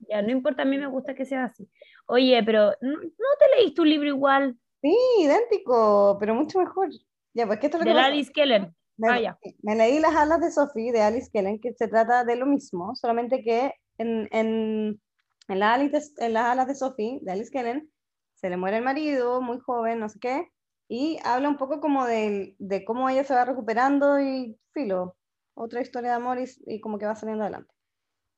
Ya, 0.00 0.22
no 0.22 0.30
importa, 0.30 0.62
a 0.62 0.66
mí 0.66 0.78
me 0.78 0.86
gusta 0.86 1.14
que 1.14 1.24
sea 1.24 1.44
así. 1.44 1.68
Oye, 2.06 2.42
pero 2.44 2.70
¿no, 2.80 2.98
te 3.00 3.56
leíste 3.56 3.80
un 3.82 3.90
libro 3.90 4.08
igual 4.08 4.56
Sí, 4.80 4.96
idéntico, 5.20 6.16
pero 6.20 6.34
mucho 6.34 6.60
mejor. 6.60 6.88
Ya, 7.34 7.46
pues 7.46 7.58
esto 7.62 7.78
es 7.78 7.84
lo 7.84 7.84
de 7.84 7.90
que 7.90 7.96
pasa. 7.96 8.06
Alice 8.06 8.32
Kellen? 8.32 8.74
Me, 8.96 9.08
Ah, 9.10 9.20
ya. 9.20 9.38
me 9.62 9.76
leí 9.76 9.98
Las 9.98 10.14
alas 10.14 10.40
de 10.40 10.50
Sophie 10.50 10.92
de 10.92 11.02
Alice 11.02 11.30
Kellen, 11.32 11.60
que 11.60 11.72
se 11.74 11.88
trata 11.88 12.24
de 12.24 12.36
lo 12.36 12.46
mismo, 12.46 12.94
solamente 12.94 13.42
que 13.42 13.72
en, 13.98 14.28
en, 14.32 15.00
en, 15.48 15.58
las 15.58 15.74
alas 15.74 15.92
de, 15.92 16.26
en 16.26 16.32
las 16.32 16.44
alas 16.44 16.66
de 16.68 16.74
Sophie, 16.74 17.18
de 17.22 17.32
Alice 17.32 17.50
Kellen, 17.50 17.90
se 18.34 18.50
le 18.50 18.56
muere 18.56 18.78
el 18.78 18.84
marido, 18.84 19.40
muy 19.40 19.58
joven, 19.58 19.98
no 19.98 20.08
sé 20.08 20.18
qué, 20.20 20.48
y 20.88 21.18
habla 21.24 21.48
un 21.48 21.56
poco 21.56 21.80
como 21.80 22.06
de, 22.06 22.54
de 22.58 22.84
cómo 22.84 23.08
ella 23.08 23.24
se 23.24 23.34
va 23.34 23.44
recuperando 23.44 24.20
y 24.20 24.58
filo, 24.72 25.16
otra 25.54 25.80
historia 25.80 26.10
de 26.10 26.16
amor 26.16 26.38
y, 26.38 26.44
y 26.66 26.80
como 26.80 26.98
que 26.98 27.06
va 27.06 27.16
saliendo 27.16 27.44
adelante. 27.44 27.72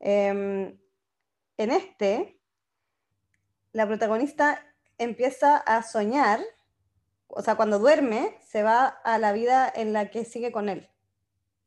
Em, 0.00 0.78
en 1.62 1.70
este, 1.72 2.40
la 3.72 3.86
protagonista 3.86 4.60
empieza 4.98 5.56
a 5.56 5.82
soñar, 5.82 6.40
o 7.26 7.42
sea, 7.42 7.56
cuando 7.56 7.78
duerme, 7.78 8.38
se 8.42 8.62
va 8.62 8.86
a 8.86 9.18
la 9.18 9.32
vida 9.32 9.70
en 9.74 9.92
la 9.92 10.10
que 10.10 10.24
sigue 10.24 10.52
con 10.52 10.68
él, 10.68 10.88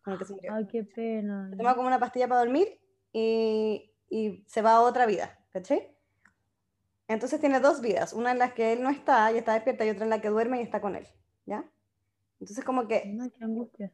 con 0.04 0.14
el 0.14 0.20
que 0.20 0.26
se 0.26 0.34
murió. 0.34 0.52
Ay, 0.54 0.68
qué 0.68 0.84
pena. 0.84 1.50
Se 1.52 1.58
toma 1.58 1.76
como 1.76 1.88
una 1.88 2.00
pastilla 2.00 2.28
para 2.28 2.42
dormir 2.42 2.80
y, 3.12 3.92
y 4.10 4.44
se 4.48 4.62
va 4.62 4.74
a 4.74 4.82
otra 4.82 5.06
vida, 5.06 5.40
¿cachai? 5.52 5.96
Entonces 7.08 7.40
tiene 7.40 7.60
dos 7.60 7.82
vidas, 7.82 8.14
una 8.14 8.32
en 8.32 8.40
la 8.40 8.54
que 8.56 8.74
él 8.74 8.82
no 8.82 8.90
está 8.90 9.32
y 9.32 9.38
está 9.38 9.54
despierta 9.54 9.86
y 9.86 9.90
otra 9.90 10.06
en 10.06 10.10
la 10.10 10.22
que 10.22 10.30
duerme 10.30 10.60
y 10.60 10.64
está 10.64 10.82
con 10.82 10.96
él, 10.96 11.06
¿ya? 11.46 11.70
Entonces 12.40 12.66
como 12.66 12.88
que 12.88 13.06
No, 13.06 13.30
qué 13.30 13.44
angustia. 13.44 13.94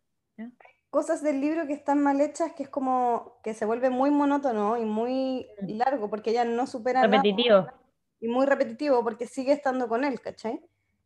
Cosas 0.89 1.21
del 1.21 1.39
libro 1.41 1.67
que 1.67 1.73
están 1.73 2.01
mal 2.01 2.19
hechas 2.21 2.53
que 2.53 2.63
es 2.63 2.69
como 2.69 3.39
que 3.43 3.53
se 3.53 3.65
vuelve 3.65 3.89
muy 3.89 4.09
monótono 4.11 4.77
y 4.77 4.85
muy 4.85 5.47
Mm. 5.61 5.77
largo 5.77 6.09
porque 6.09 6.31
ella 6.31 6.45
no 6.45 6.65
supera 6.67 7.01
nada 7.01 7.17
Repetitivo. 7.21 7.67
y 8.19 8.27
muy 8.27 8.45
repetitivo 8.45 9.03
porque 9.03 9.27
sigue 9.27 9.51
estando 9.53 9.87
con 9.87 10.03
él, 10.03 10.19
¿cachai? 10.21 10.59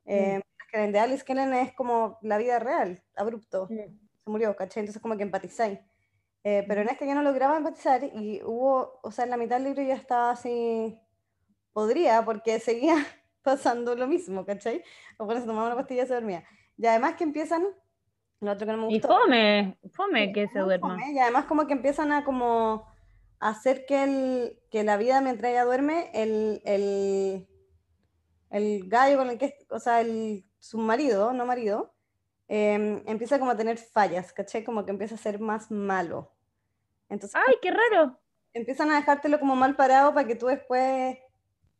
Eh, 0.05 0.41
mientras 0.41 0.67
que 0.71 0.83
el 0.85 0.91
de 0.93 0.99
Alice 0.99 1.23
Kellen 1.25 1.53
es 1.53 1.73
como 1.73 2.17
la 2.21 2.37
vida 2.37 2.59
real, 2.59 3.03
abrupto, 3.15 3.67
se 3.67 3.91
murió, 4.25 4.55
¿cachai? 4.55 4.81
Entonces 4.81 5.01
como 5.01 5.15
que 5.17 5.23
empatizáis. 5.23 5.79
Eh, 6.45 6.65
pero 6.67 6.81
en 6.81 6.89
este 6.89 7.07
yo 7.07 7.15
no 7.15 7.21
lograba 7.23 7.55
empatizar 7.57 8.03
y 8.03 8.41
hubo, 8.43 8.99
o 9.01 9.11
sea, 9.11 9.23
en 9.25 9.29
la 9.31 9.37
mitad 9.37 9.55
del 9.57 9.65
libro 9.65 9.81
ya 9.83 9.95
estaba 9.95 10.31
así, 10.31 10.99
podría, 11.71 12.23
porque 12.25 12.59
seguía 12.59 12.95
pasando 13.43 13.95
lo 13.95 14.07
mismo, 14.07 14.45
¿cachai? 14.45 14.83
O 15.17 15.25
cuando 15.25 15.41
se 15.41 15.47
tomaba 15.47 15.67
una 15.67 15.75
pastilla 15.75 16.05
se 16.05 16.13
dormía. 16.13 16.43
Y 16.77 16.85
además 16.85 17.15
que 17.15 17.23
empiezan, 17.23 17.65
lo 18.43 18.51
otro 18.51 18.67
que 18.67 18.73
no 18.73 18.87
me 18.87 18.93
Y 18.93 18.99
fome, 18.99 19.77
fome 19.93 20.33
que 20.33 20.47
se 20.47 20.59
duerma. 20.59 20.89
fome, 20.89 21.13
y 21.13 21.19
además 21.19 21.45
como 21.45 21.67
que 21.67 21.73
empiezan 21.73 22.11
a 22.11 22.23
como 22.23 22.85
hacer 23.39 23.85
que, 23.85 24.03
el, 24.03 24.59
que 24.69 24.83
la 24.83 24.97
vida 24.97 25.21
mientras 25.21 25.51
ella 25.51 25.65
duerme, 25.65 26.09
el, 26.13 26.61
el, 26.65 27.47
el 28.49 28.89
gallo 28.89 29.17
con 29.17 29.29
el 29.29 29.37
que, 29.37 29.57
o 29.69 29.79
sea, 29.79 30.01
el, 30.01 30.45
su 30.59 30.77
marido, 30.77 31.33
no 31.33 31.45
marido, 31.45 31.93
em, 32.47 33.01
empieza 33.05 33.39
como 33.39 33.51
a 33.51 33.57
tener 33.57 33.77
fallas, 33.77 34.31
¿caché? 34.31 34.63
Como 34.63 34.85
que 34.85 34.91
empieza 34.91 35.15
a 35.15 35.17
ser 35.17 35.39
más 35.39 35.71
malo. 35.71 36.31
Entonces, 37.09 37.39
¡Ay, 37.47 37.55
qué 37.61 37.71
raro! 37.71 38.17
Empiezan 38.53 38.91
a 38.91 38.95
dejártelo 38.95 39.39
como 39.39 39.55
mal 39.55 39.75
parado 39.75 40.13
para 40.13 40.27
que 40.27 40.35
tú 40.35 40.47
después, 40.47 41.17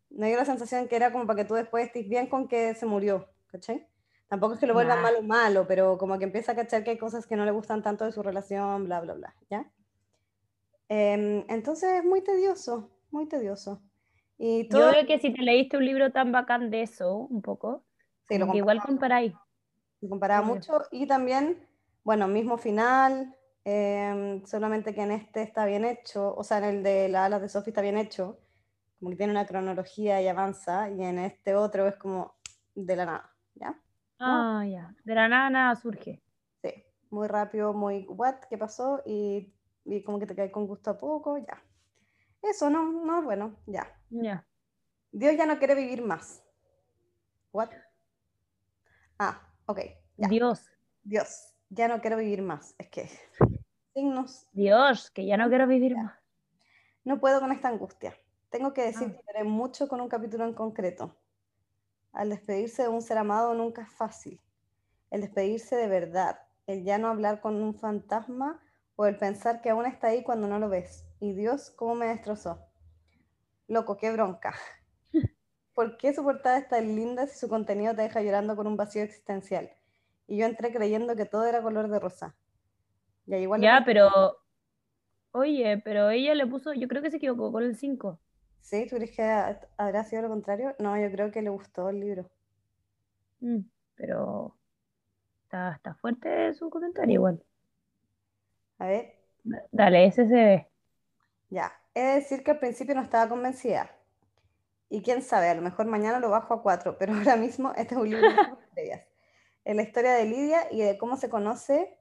me 0.10 0.28
dio 0.28 0.38
la 0.38 0.46
sensación 0.46 0.88
que 0.88 0.96
era 0.96 1.12
como 1.12 1.26
para 1.26 1.38
que 1.38 1.46
tú 1.48 1.54
después 1.54 1.86
estés 1.86 2.10
bien 2.10 2.28
con 2.28 2.48
que 2.48 2.74
se 2.76 2.86
murió, 2.86 3.30
¿cachai? 3.48 3.88
Tampoco 4.34 4.56
es 4.56 4.60
que 4.60 4.66
lo 4.66 4.74
vuelvan 4.74 5.00
malo 5.04 5.22
malo, 5.22 5.68
pero 5.68 5.96
como 6.00 6.18
que 6.18 6.24
empieza 6.24 6.54
a 6.54 6.56
cachar 6.56 6.84
que 6.84 6.90
hay 6.90 6.98
cosas 6.98 7.28
que 7.28 7.36
no 7.36 7.46
le 7.46 7.52
gustan 7.52 7.84
tanto 7.84 8.04
de 8.04 8.12
su 8.12 8.24
relación, 8.24 8.86
bla, 8.86 9.00
bla, 9.00 9.14
bla, 9.14 9.36
¿ya? 9.48 9.70
Em, 10.90 11.46
entonces 11.50 12.00
es 12.00 12.04
muy 12.04 12.22
tedioso, 12.22 12.90
muy 13.12 13.28
tedioso. 13.28 13.84
Y 14.40 14.68
todo... 14.70 14.86
Yo 14.86 14.90
creo 14.90 15.06
que 15.06 15.20
si 15.20 15.32
te 15.32 15.44
leíste 15.44 15.78
un 15.78 15.86
libro 15.86 16.12
tan 16.12 16.32
bacán 16.32 16.72
de 16.72 16.82
eso, 16.82 17.16
un 17.16 17.44
poco, 17.44 17.84
sí, 18.28 18.40
lo 18.40 18.52
igual 18.56 18.82
comparáis. 18.82 19.34
Lo 20.02 20.10
comparaba 20.10 20.44
mucho 20.44 20.82
y 20.90 21.06
también, 21.06 21.68
bueno, 22.04 22.28
mismo 22.28 22.58
final, 22.58 23.38
em, 23.66 24.44
solamente 24.48 24.96
que 24.96 25.04
en 25.04 25.12
este 25.12 25.44
está 25.44 25.68
bien 25.68 25.86
hecho, 25.86 26.34
o 26.36 26.44
sea, 26.44 26.58
en 26.58 26.64
el 26.64 26.82
de 26.82 27.08
las 27.08 27.28
alas 27.28 27.42
de 27.44 27.50
Sophie 27.50 27.70
está 27.70 27.84
bien 27.84 28.00
hecho, 28.00 28.40
como 28.98 29.12
que 29.12 29.18
tiene 29.18 29.32
una 29.32 29.46
cronología 29.46 30.20
y 30.24 30.28
avanza, 30.28 30.90
y 30.90 31.04
en 31.04 31.20
este 31.20 31.54
otro 31.54 31.88
es 31.88 31.98
como 31.98 32.34
de 32.74 32.96
la 32.96 33.06
nada, 33.06 33.36
¿ya? 33.54 33.80
Ah, 34.26 34.66
ya, 34.66 34.96
de 35.04 35.16
la 35.16 35.28
nada 35.28 35.50
nada 35.50 35.76
surge. 35.76 36.22
Sí, 36.62 36.72
muy 37.10 37.28
rápido, 37.28 37.74
muy, 37.74 38.06
¿what? 38.08 38.36
¿Qué 38.50 38.58
pasó? 38.58 39.02
Y 39.06 39.54
y 39.86 40.04
como 40.04 40.20
que 40.20 40.26
te 40.26 40.36
cae 40.36 40.52
con 40.52 40.68
gusto 40.68 40.92
a 40.92 40.98
poco, 40.98 41.38
ya. 41.38 41.62
Eso 42.42 42.70
no, 42.70 42.92
no, 42.92 43.22
bueno, 43.22 43.58
ya. 43.66 43.88
Ya. 44.10 44.46
Dios 45.12 45.36
ya 45.38 45.46
no 45.46 45.60
quiere 45.60 45.76
vivir 45.76 46.04
más. 46.04 46.44
What? 47.52 47.70
Ah, 49.20 49.42
ok. 49.66 49.80
Dios. 50.18 50.70
Dios, 51.04 51.54
ya 51.70 51.88
no 51.88 52.02
quiero 52.02 52.18
vivir 52.18 52.42
más. 52.42 52.76
Es 52.78 52.90
que 52.90 53.10
signos. 53.94 54.48
Dios, 54.54 55.12
que 55.12 55.26
ya 55.26 55.38
no 55.38 55.50
quiero 55.50 55.68
vivir 55.68 55.96
más. 55.96 56.14
No 57.04 57.20
puedo 57.20 57.40
con 57.40 57.52
esta 57.52 57.68
angustia. 57.68 58.18
Tengo 58.50 58.74
que 58.74 58.84
decir 58.84 59.16
ah. 59.18 59.34
que 59.38 59.44
mucho 59.44 59.88
con 59.88 60.00
un 60.00 60.08
capítulo 60.08 60.46
en 60.46 60.54
concreto. 60.54 61.16
Al 62.14 62.30
despedirse 62.30 62.84
de 62.84 62.90
un 62.90 63.02
ser 63.02 63.18
amado 63.18 63.54
nunca 63.56 63.82
es 63.82 63.92
fácil. 63.92 64.40
El 65.10 65.22
despedirse 65.22 65.76
de 65.76 65.88
verdad, 65.88 66.40
el 66.68 66.84
ya 66.84 67.00
no 67.00 67.08
hablar 67.08 67.42
con 67.42 67.62
un 67.62 67.74
fantasma 67.74 68.62
o 68.96 69.08
el 69.08 69.18
pensar 69.18 69.62
que 69.62 69.72
aún 69.72 69.86
está 69.86 70.08
ahí 70.08 70.24
cuando 70.24 70.48
no 70.48 70.60
lo 70.60 70.70
ves. 70.70 71.06
Y 71.20 71.34
Dios, 71.34 71.72
¿cómo 71.72 71.96
me 71.96 72.08
destrozó? 72.08 72.60
Loco, 73.68 73.98
qué 73.98 74.12
bronca. 74.12 74.54
¿Por 75.74 75.98
qué 75.98 76.14
su 76.14 76.24
portada 76.24 76.60
es 76.60 76.68
tan 76.68 76.96
linda 76.96 77.26
si 77.26 77.40
su 77.40 77.50
contenido 77.50 77.96
te 77.96 78.04
deja 78.04 78.22
llorando 78.22 78.56
con 78.56 78.68
un 78.68 78.78
vacío 78.78 79.02
existencial? 79.02 79.72
Y 80.28 80.38
yo 80.38 80.46
entré 80.46 80.72
creyendo 80.72 81.16
que 81.16 81.26
todo 81.26 81.46
era 81.46 81.64
color 81.64 81.90
de 81.90 82.00
rosa. 82.00 82.36
Ya, 83.26 83.38
igual 83.38 83.62
ya 83.62 83.82
pero... 83.86 84.38
Oye, 85.32 85.82
pero 85.84 86.12
ella 86.12 86.36
le 86.36 86.46
puso, 86.46 86.74
yo 86.74 86.88
creo 86.88 87.02
que 87.02 87.10
se 87.10 87.18
equivocó 87.18 87.52
con 87.52 87.64
el 87.64 87.76
5. 87.76 88.20
¿Sí? 88.64 88.88
¿Tú 88.88 88.96
crees 88.96 89.12
que 89.12 89.22
habrá 89.78 90.04
sido 90.06 90.22
lo 90.22 90.30
contrario? 90.30 90.74
No, 90.80 90.98
yo 90.98 91.12
creo 91.12 91.32
que 91.32 91.42
le 91.42 91.50
gustó 91.50 91.90
el 91.90 92.00
libro. 92.00 92.30
Mm, 93.42 93.60
pero 93.94 94.56
está, 95.44 95.74
está 95.74 95.94
fuerte 95.96 96.54
su 96.54 96.70
comentario 96.70 97.14
igual. 97.14 97.44
A 98.80 98.88
ver. 98.88 99.18
Dale, 99.72 100.06
ese 100.06 100.28
se 100.28 100.34
ve. 100.34 100.68
Ya. 101.50 101.74
De 101.94 102.02
decir 102.02 102.42
que 102.42 102.52
al 102.52 102.60
principio 102.60 102.96
no 102.96 103.02
estaba 103.02 103.28
convencida. 103.28 103.92
Y 104.90 105.02
quién 105.02 105.22
sabe, 105.22 105.50
a 105.50 105.56
lo 105.56 105.62
mejor 105.62 105.86
mañana 105.88 106.20
lo 106.20 106.30
bajo 106.30 106.54
a 106.54 106.64
cuatro, 106.64 106.98
pero 107.00 107.14
ahora 107.14 107.36
mismo 107.36 107.74
este 107.76 107.96
es 107.96 108.02
un 108.02 108.10
libro 108.10 108.30
de. 108.76 109.06
Es 109.66 109.78
la 109.78 109.84
historia 109.84 110.14
de 110.14 110.26
Lidia 110.26 110.68
y 110.72 110.82
de 110.82 110.98
cómo 110.98 111.16
se 111.16 111.30
conoce 111.30 111.98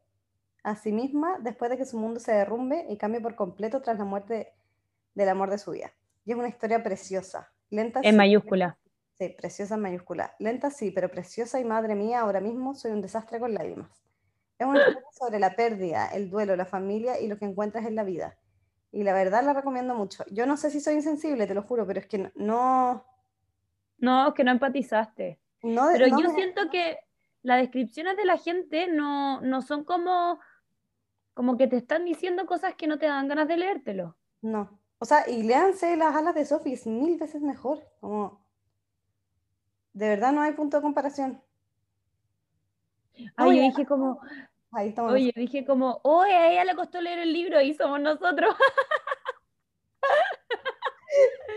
a 0.64 0.74
sí 0.74 0.90
misma 0.90 1.38
después 1.40 1.70
de 1.70 1.76
que 1.76 1.84
su 1.84 1.96
mundo 1.96 2.18
se 2.18 2.32
derrumbe 2.32 2.86
y 2.88 2.96
cambie 2.96 3.20
por 3.20 3.36
completo 3.36 3.82
tras 3.82 3.98
la 3.98 4.04
muerte 4.04 4.52
del 5.14 5.28
amor 5.28 5.48
de 5.48 5.58
su 5.58 5.70
vida. 5.70 5.92
Y 6.24 6.32
es 6.32 6.38
una 6.38 6.48
historia 6.48 6.82
preciosa, 6.82 7.52
lenta. 7.70 8.00
En 8.02 8.16
mayúscula. 8.16 8.78
Sí, 9.18 9.34
preciosa 9.36 9.74
en 9.74 9.82
mayúscula. 9.82 10.34
Lenta 10.38 10.70
sí, 10.70 10.90
pero 10.90 11.10
preciosa 11.10 11.60
y 11.60 11.64
madre 11.64 11.94
mía, 11.94 12.20
ahora 12.20 12.40
mismo 12.40 12.74
soy 12.74 12.92
un 12.92 13.00
desastre 13.00 13.38
con 13.40 13.54
lágrimas. 13.54 14.02
Es 14.58 14.66
una 14.66 14.78
historia 14.78 15.02
sobre 15.12 15.38
la 15.38 15.54
pérdida, 15.54 16.08
el 16.08 16.30
duelo, 16.30 16.56
la 16.56 16.66
familia 16.66 17.20
y 17.20 17.26
lo 17.26 17.38
que 17.38 17.44
encuentras 17.44 17.86
en 17.86 17.96
la 17.96 18.04
vida. 18.04 18.36
Y 18.92 19.04
la 19.04 19.14
verdad 19.14 19.42
la 19.42 19.54
recomiendo 19.54 19.94
mucho. 19.94 20.24
Yo 20.30 20.46
no 20.46 20.56
sé 20.56 20.70
si 20.70 20.80
soy 20.80 20.94
insensible, 20.94 21.46
te 21.46 21.54
lo 21.54 21.62
juro, 21.62 21.86
pero 21.86 22.00
es 22.00 22.06
que 22.06 22.30
no... 22.34 23.04
No, 23.98 24.28
es 24.28 24.34
que 24.34 24.44
no 24.44 24.50
empatizaste. 24.50 25.40
pero 25.60 26.06
yo 26.06 26.30
siento 26.34 26.68
que 26.70 26.98
las 27.42 27.60
descripciones 27.60 28.16
de 28.16 28.24
la 28.24 28.36
gente 28.36 28.88
no, 28.88 29.40
no 29.40 29.62
son 29.62 29.84
como, 29.84 30.40
como 31.34 31.56
que 31.56 31.68
te 31.68 31.76
están 31.76 32.04
diciendo 32.04 32.46
cosas 32.46 32.74
que 32.74 32.86
no 32.86 32.98
te 32.98 33.06
dan 33.06 33.28
ganas 33.28 33.48
de 33.48 33.56
leértelo. 33.56 34.16
No. 34.42 34.81
O 35.02 35.04
sea, 35.04 35.28
y 35.28 35.42
léanse 35.42 35.96
las 35.96 36.14
alas 36.14 36.32
de 36.32 36.44
Sophie, 36.44 36.74
es 36.74 36.86
mil 36.86 37.18
veces 37.18 37.42
mejor. 37.42 37.82
Como... 37.98 38.46
De 39.92 40.06
verdad 40.06 40.30
no 40.30 40.42
hay 40.42 40.52
punto 40.52 40.76
de 40.76 40.82
comparación. 40.84 41.42
Ay, 43.34 43.56
yo 43.56 43.62
dije 43.62 43.84
como, 43.84 44.20
Oye, 44.70 45.32
dije 45.34 45.64
como, 45.66 45.98
oye, 46.04 46.32
a 46.32 46.52
ella 46.52 46.64
le 46.64 46.76
costó 46.76 47.00
leer 47.00 47.18
el 47.18 47.32
libro 47.32 47.60
y 47.60 47.74
somos 47.74 48.00
nosotros. 48.00 48.54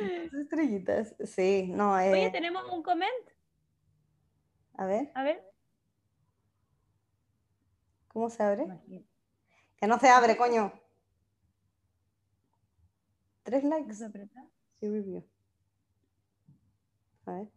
Estrellitas, 0.42 1.16
sí, 1.24 1.68
no. 1.72 2.00
Eh... 2.00 2.14
Oye, 2.14 2.32
tenemos 2.32 2.68
un 2.72 2.82
comment. 2.82 3.30
A 4.74 4.88
ver. 4.88 5.12
A 5.14 5.22
ver. 5.22 5.48
¿Cómo 8.08 8.32
se 8.32 8.42
abre? 8.42 8.66
Que 9.78 9.86
no 9.86 10.00
se 10.00 10.10
abre, 10.10 10.36
coño. 10.36 10.74
Tres 13.46 13.64
likes. 13.64 13.94
Sí, 13.94 14.90
review. 14.90 15.24
A 17.28 17.32
ver. 17.34 17.48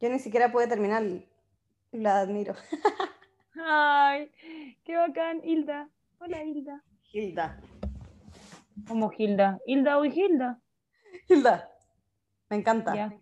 Yo 0.00 0.08
ni 0.08 0.18
siquiera 0.18 0.50
pude 0.50 0.66
terminar. 0.66 1.02
La 1.92 2.20
admiro. 2.20 2.54
Ay, 3.62 4.32
qué 4.82 4.96
bacán, 4.96 5.44
Hilda. 5.44 5.90
Hola, 6.18 6.42
Hilda. 6.42 6.82
Hilda. 7.12 7.60
¿Cómo 8.88 9.12
Hilda? 9.16 9.58
¿Hilda 9.66 9.98
o 9.98 10.06
Hilda? 10.06 10.62
Hilda. 11.28 11.70
Me 12.48 12.56
encanta. 12.56 12.94
Ya. 12.94 13.12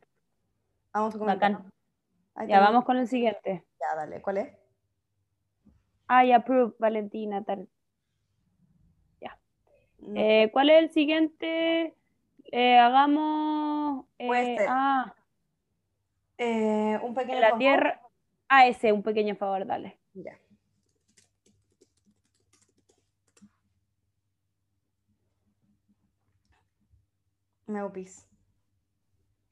Vamos 0.95 1.17
con 1.17 1.27
Bacán. 1.27 1.73
Ya, 2.47 2.61
vamos 2.61 2.85
con 2.85 2.99
el 2.99 3.09
siguiente. 3.09 3.67
Ya, 3.81 3.97
dale. 3.97 4.23
¿Cuál 4.23 4.39
es? 4.39 4.57
I 6.09 6.31
approve, 6.33 6.75
Valentina. 6.79 7.45
Ya. 7.45 7.57
Eh, 10.15 10.51
¿Cuál 10.53 10.71
es 10.71 10.83
el 10.83 10.91
siguiente? 10.91 11.95
Eh, 12.51 12.79
hagamos. 12.79 14.07
Eh, 14.19 14.57
ah. 14.69 15.15
Eh, 16.39 16.99
un 17.03 17.15
pequeño 17.15 17.41
la 17.41 17.57
tierra. 17.57 18.01
Ah, 18.49 18.67
ese, 18.67 18.93
un 18.93 19.03
pequeño 19.03 19.37
favor, 19.37 19.67
dale. 19.67 19.99
Ya. 20.15 20.39
Me 27.67 27.79
hago 27.79 27.93
pis. 27.93 28.27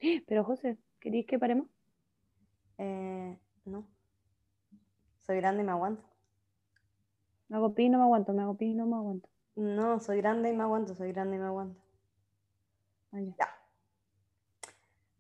Pero 0.27 0.45
José, 0.45 0.77
¿queréis 0.99 1.27
que 1.27 1.39
paremos? 1.39 1.69
Eh, 2.77 3.39
no. 3.65 3.87
Soy 5.23 5.37
grande 5.37 5.63
y 5.63 5.67
me 5.67 5.73
aguanto. 5.73 6.03
Me 7.49 7.57
hago 7.57 7.75
pis, 7.75 7.91
no 7.91 7.99
me 7.99 8.05
aguanto, 8.05 8.33
me 8.33 8.43
hago 8.43 8.57
pis, 8.57 8.75
no 8.77 8.87
me 8.87 8.97
aguanto. 8.97 9.29
No, 9.57 10.01
soy 10.01 10.19
grande 10.19 10.51
y 10.51 10.57
me 10.57 10.63
aguanto, 10.63 10.95
soy 10.95 11.13
grande 11.13 11.37
y 11.37 11.39
me 11.41 11.47
aguanto. 11.47 11.81
Ay, 13.13 13.35
ya. 13.39 13.49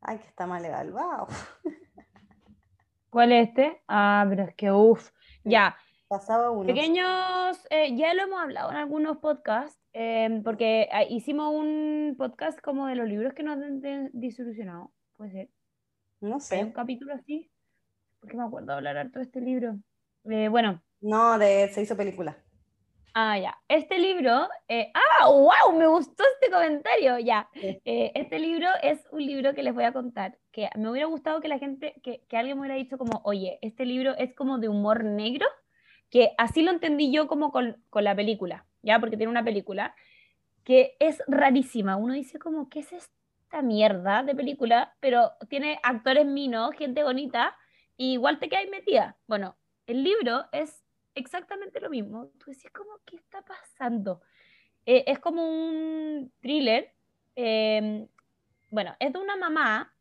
Ay, 0.00 0.18
que 0.18 0.26
está 0.28 0.46
mal 0.46 0.64
evaluado. 0.64 1.26
¿Cuál 3.10 3.32
es 3.32 3.48
este? 3.48 3.82
Ah, 3.88 4.24
pero 4.28 4.44
es 4.44 4.54
que 4.54 4.70
uff. 4.70 5.10
Ya. 5.44 5.76
Pasaba 6.08 6.50
uno. 6.50 6.66
Pequeños, 6.66 7.66
eh, 7.70 7.94
ya 7.96 8.14
lo 8.14 8.22
hemos 8.22 8.40
hablado 8.40 8.70
en 8.70 8.76
algunos 8.76 9.18
podcasts, 9.18 9.80
em, 9.92 10.42
porque 10.42 10.88
ah, 10.92 11.04
hicimos 11.04 11.52
un 11.52 12.14
podcast 12.16 12.60
como 12.60 12.86
de 12.86 12.96
los 12.96 13.08
libros 13.08 13.34
que 13.34 13.42
nos 13.42 13.56
han 13.56 14.10
disolucionado. 14.12 14.92
Puede 15.16 15.32
ser. 15.32 15.50
No 16.20 16.40
sé. 16.40 16.56
¿Hay 16.56 16.62
un 16.64 16.72
capítulo 16.72 17.14
así? 17.14 17.50
Porque 18.20 18.36
me 18.36 18.44
acuerdo 18.44 18.72
hablar 18.72 18.96
harto 18.96 19.18
de 19.18 19.24
este 19.24 19.40
libro. 19.40 19.78
Eh, 20.24 20.48
bueno. 20.48 20.82
No, 21.00 21.38
de 21.38 21.68
se 21.68 21.82
hizo 21.82 21.96
película. 21.96 22.36
Ah, 23.14 23.38
ya. 23.38 23.58
Este 23.68 23.98
libro, 23.98 24.48
eh, 24.68 24.92
ah, 24.94 25.28
wow, 25.28 25.76
me 25.76 25.86
gustó 25.86 26.22
este 26.34 26.50
comentario, 26.50 27.18
ya. 27.18 27.48
Eh, 27.54 28.12
este 28.14 28.38
libro 28.38 28.68
es 28.82 29.00
un 29.10 29.24
libro 29.24 29.54
que 29.54 29.62
les 29.62 29.74
voy 29.74 29.84
a 29.84 29.92
contar, 29.92 30.38
que 30.52 30.68
me 30.76 30.90
hubiera 30.90 31.06
gustado 31.06 31.40
que 31.40 31.48
la 31.48 31.58
gente, 31.58 31.94
que, 32.02 32.22
que, 32.28 32.36
alguien 32.36 32.56
me 32.56 32.62
hubiera 32.62 32.76
dicho 32.76 32.98
como, 32.98 33.20
oye, 33.24 33.58
este 33.62 33.84
libro 33.84 34.14
es 34.16 34.34
como 34.34 34.58
de 34.58 34.68
humor 34.68 35.04
negro, 35.04 35.46
que 36.08 36.32
así 36.38 36.62
lo 36.62 36.70
entendí 36.70 37.12
yo 37.12 37.26
como 37.26 37.50
con, 37.50 37.82
con 37.90 38.04
la 38.04 38.14
película, 38.14 38.66
ya, 38.82 39.00
porque 39.00 39.16
tiene 39.16 39.30
una 39.30 39.44
película. 39.44 39.94
que 40.64 40.96
es 41.00 41.22
rarísima. 41.26 41.96
Uno 41.96 42.14
dice 42.14 42.38
como, 42.38 42.68
¿qué 42.68 42.80
es 42.80 42.92
esta 42.92 43.62
mierda 43.62 44.22
de 44.22 44.34
película? 44.34 44.94
Pero 45.00 45.32
tiene 45.48 45.80
actores 45.82 46.26
minos, 46.26 46.72
gente 46.76 47.02
bonita, 47.02 47.56
y 47.96 48.12
igual 48.12 48.38
te 48.38 48.48
quedas 48.48 48.68
metida. 48.70 49.16
Bueno, 49.26 49.56
el 49.86 50.04
libro 50.04 50.44
es 50.52 50.84
exactamente 51.14 51.80
lo 51.80 51.90
mismo. 51.90 52.30
Tú 52.38 52.50
decís 52.50 52.70
como, 52.70 52.90
¿qué 53.04 53.16
está 53.16 53.42
pasando? 53.42 54.22
Eh, 54.86 55.04
es 55.06 55.18
como 55.18 55.42
un 55.48 56.32
thriller. 56.40 56.92
Em, 57.34 58.08
bueno, 58.70 58.94
es 58.98 59.12
de 59.12 59.18
una 59.18 59.36
mamá 59.36 59.94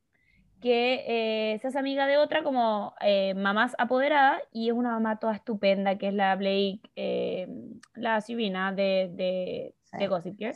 que 0.62 1.06
eh, 1.08 1.60
se 1.60 1.68
hace 1.68 1.80
amiga 1.80 2.06
de 2.06 2.18
otra 2.18 2.44
como 2.44 2.94
eh, 3.02 3.34
mamás 3.34 3.76
apoderadas 3.78 4.42
y 4.52 4.68
es 4.70 4.74
una 4.74 4.92
mamá 4.92 5.20
toda 5.20 5.34
estupenda 5.34 5.98
que 5.98 6.10
es 6.10 6.14
la 6.14 6.36
Blake, 6.36 6.82
em, 6.96 7.80
la 7.96 8.20
Sibina 8.22 8.74
de, 8.74 9.10
de, 9.14 9.76
de 9.98 10.08
Gossip 10.08 10.38
Girl. 10.38 10.56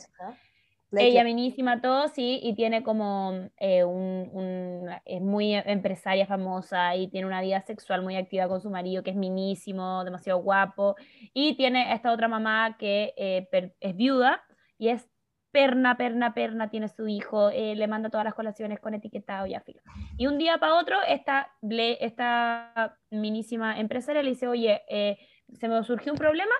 Ella 1.02 1.24
minísima, 1.24 1.80
todo, 1.80 2.08
sí, 2.08 2.40
y 2.42 2.54
tiene 2.54 2.82
como 2.82 3.48
eh, 3.58 3.84
un, 3.84 4.88
es 5.04 5.20
muy 5.20 5.54
empresaria 5.54 6.26
famosa 6.26 6.94
y 6.96 7.08
tiene 7.08 7.26
una 7.26 7.40
vida 7.40 7.60
sexual 7.62 8.02
muy 8.02 8.16
activa 8.16 8.48
con 8.48 8.60
su 8.60 8.70
marido, 8.70 9.02
que 9.02 9.10
es 9.10 9.16
minísimo, 9.16 10.04
demasiado 10.04 10.40
guapo, 10.40 10.96
y 11.32 11.54
tiene 11.56 11.92
esta 11.92 12.12
otra 12.12 12.28
mamá 12.28 12.76
que 12.78 13.14
eh, 13.16 13.72
es 13.80 13.96
viuda 13.96 14.42
y 14.78 14.88
es 14.88 15.08
perna, 15.50 15.96
perna, 15.96 16.34
perna, 16.34 16.70
tiene 16.70 16.88
su 16.88 17.06
hijo, 17.06 17.50
eh, 17.50 17.76
le 17.76 17.86
manda 17.86 18.10
todas 18.10 18.24
las 18.24 18.34
colaciones 18.34 18.80
con 18.80 18.94
etiquetado 18.94 19.46
y 19.46 19.54
afilo. 19.54 19.80
Y 20.16 20.26
un 20.26 20.38
día 20.38 20.58
para 20.58 20.74
otro, 20.74 20.96
esta, 21.06 21.52
esta 21.62 22.98
minísima 23.10 23.78
empresaria 23.78 24.22
le 24.22 24.30
dice, 24.30 24.48
oye, 24.48 24.82
se 25.52 25.68
me 25.68 25.82
surgió 25.84 26.12
un 26.12 26.18
problema, 26.18 26.54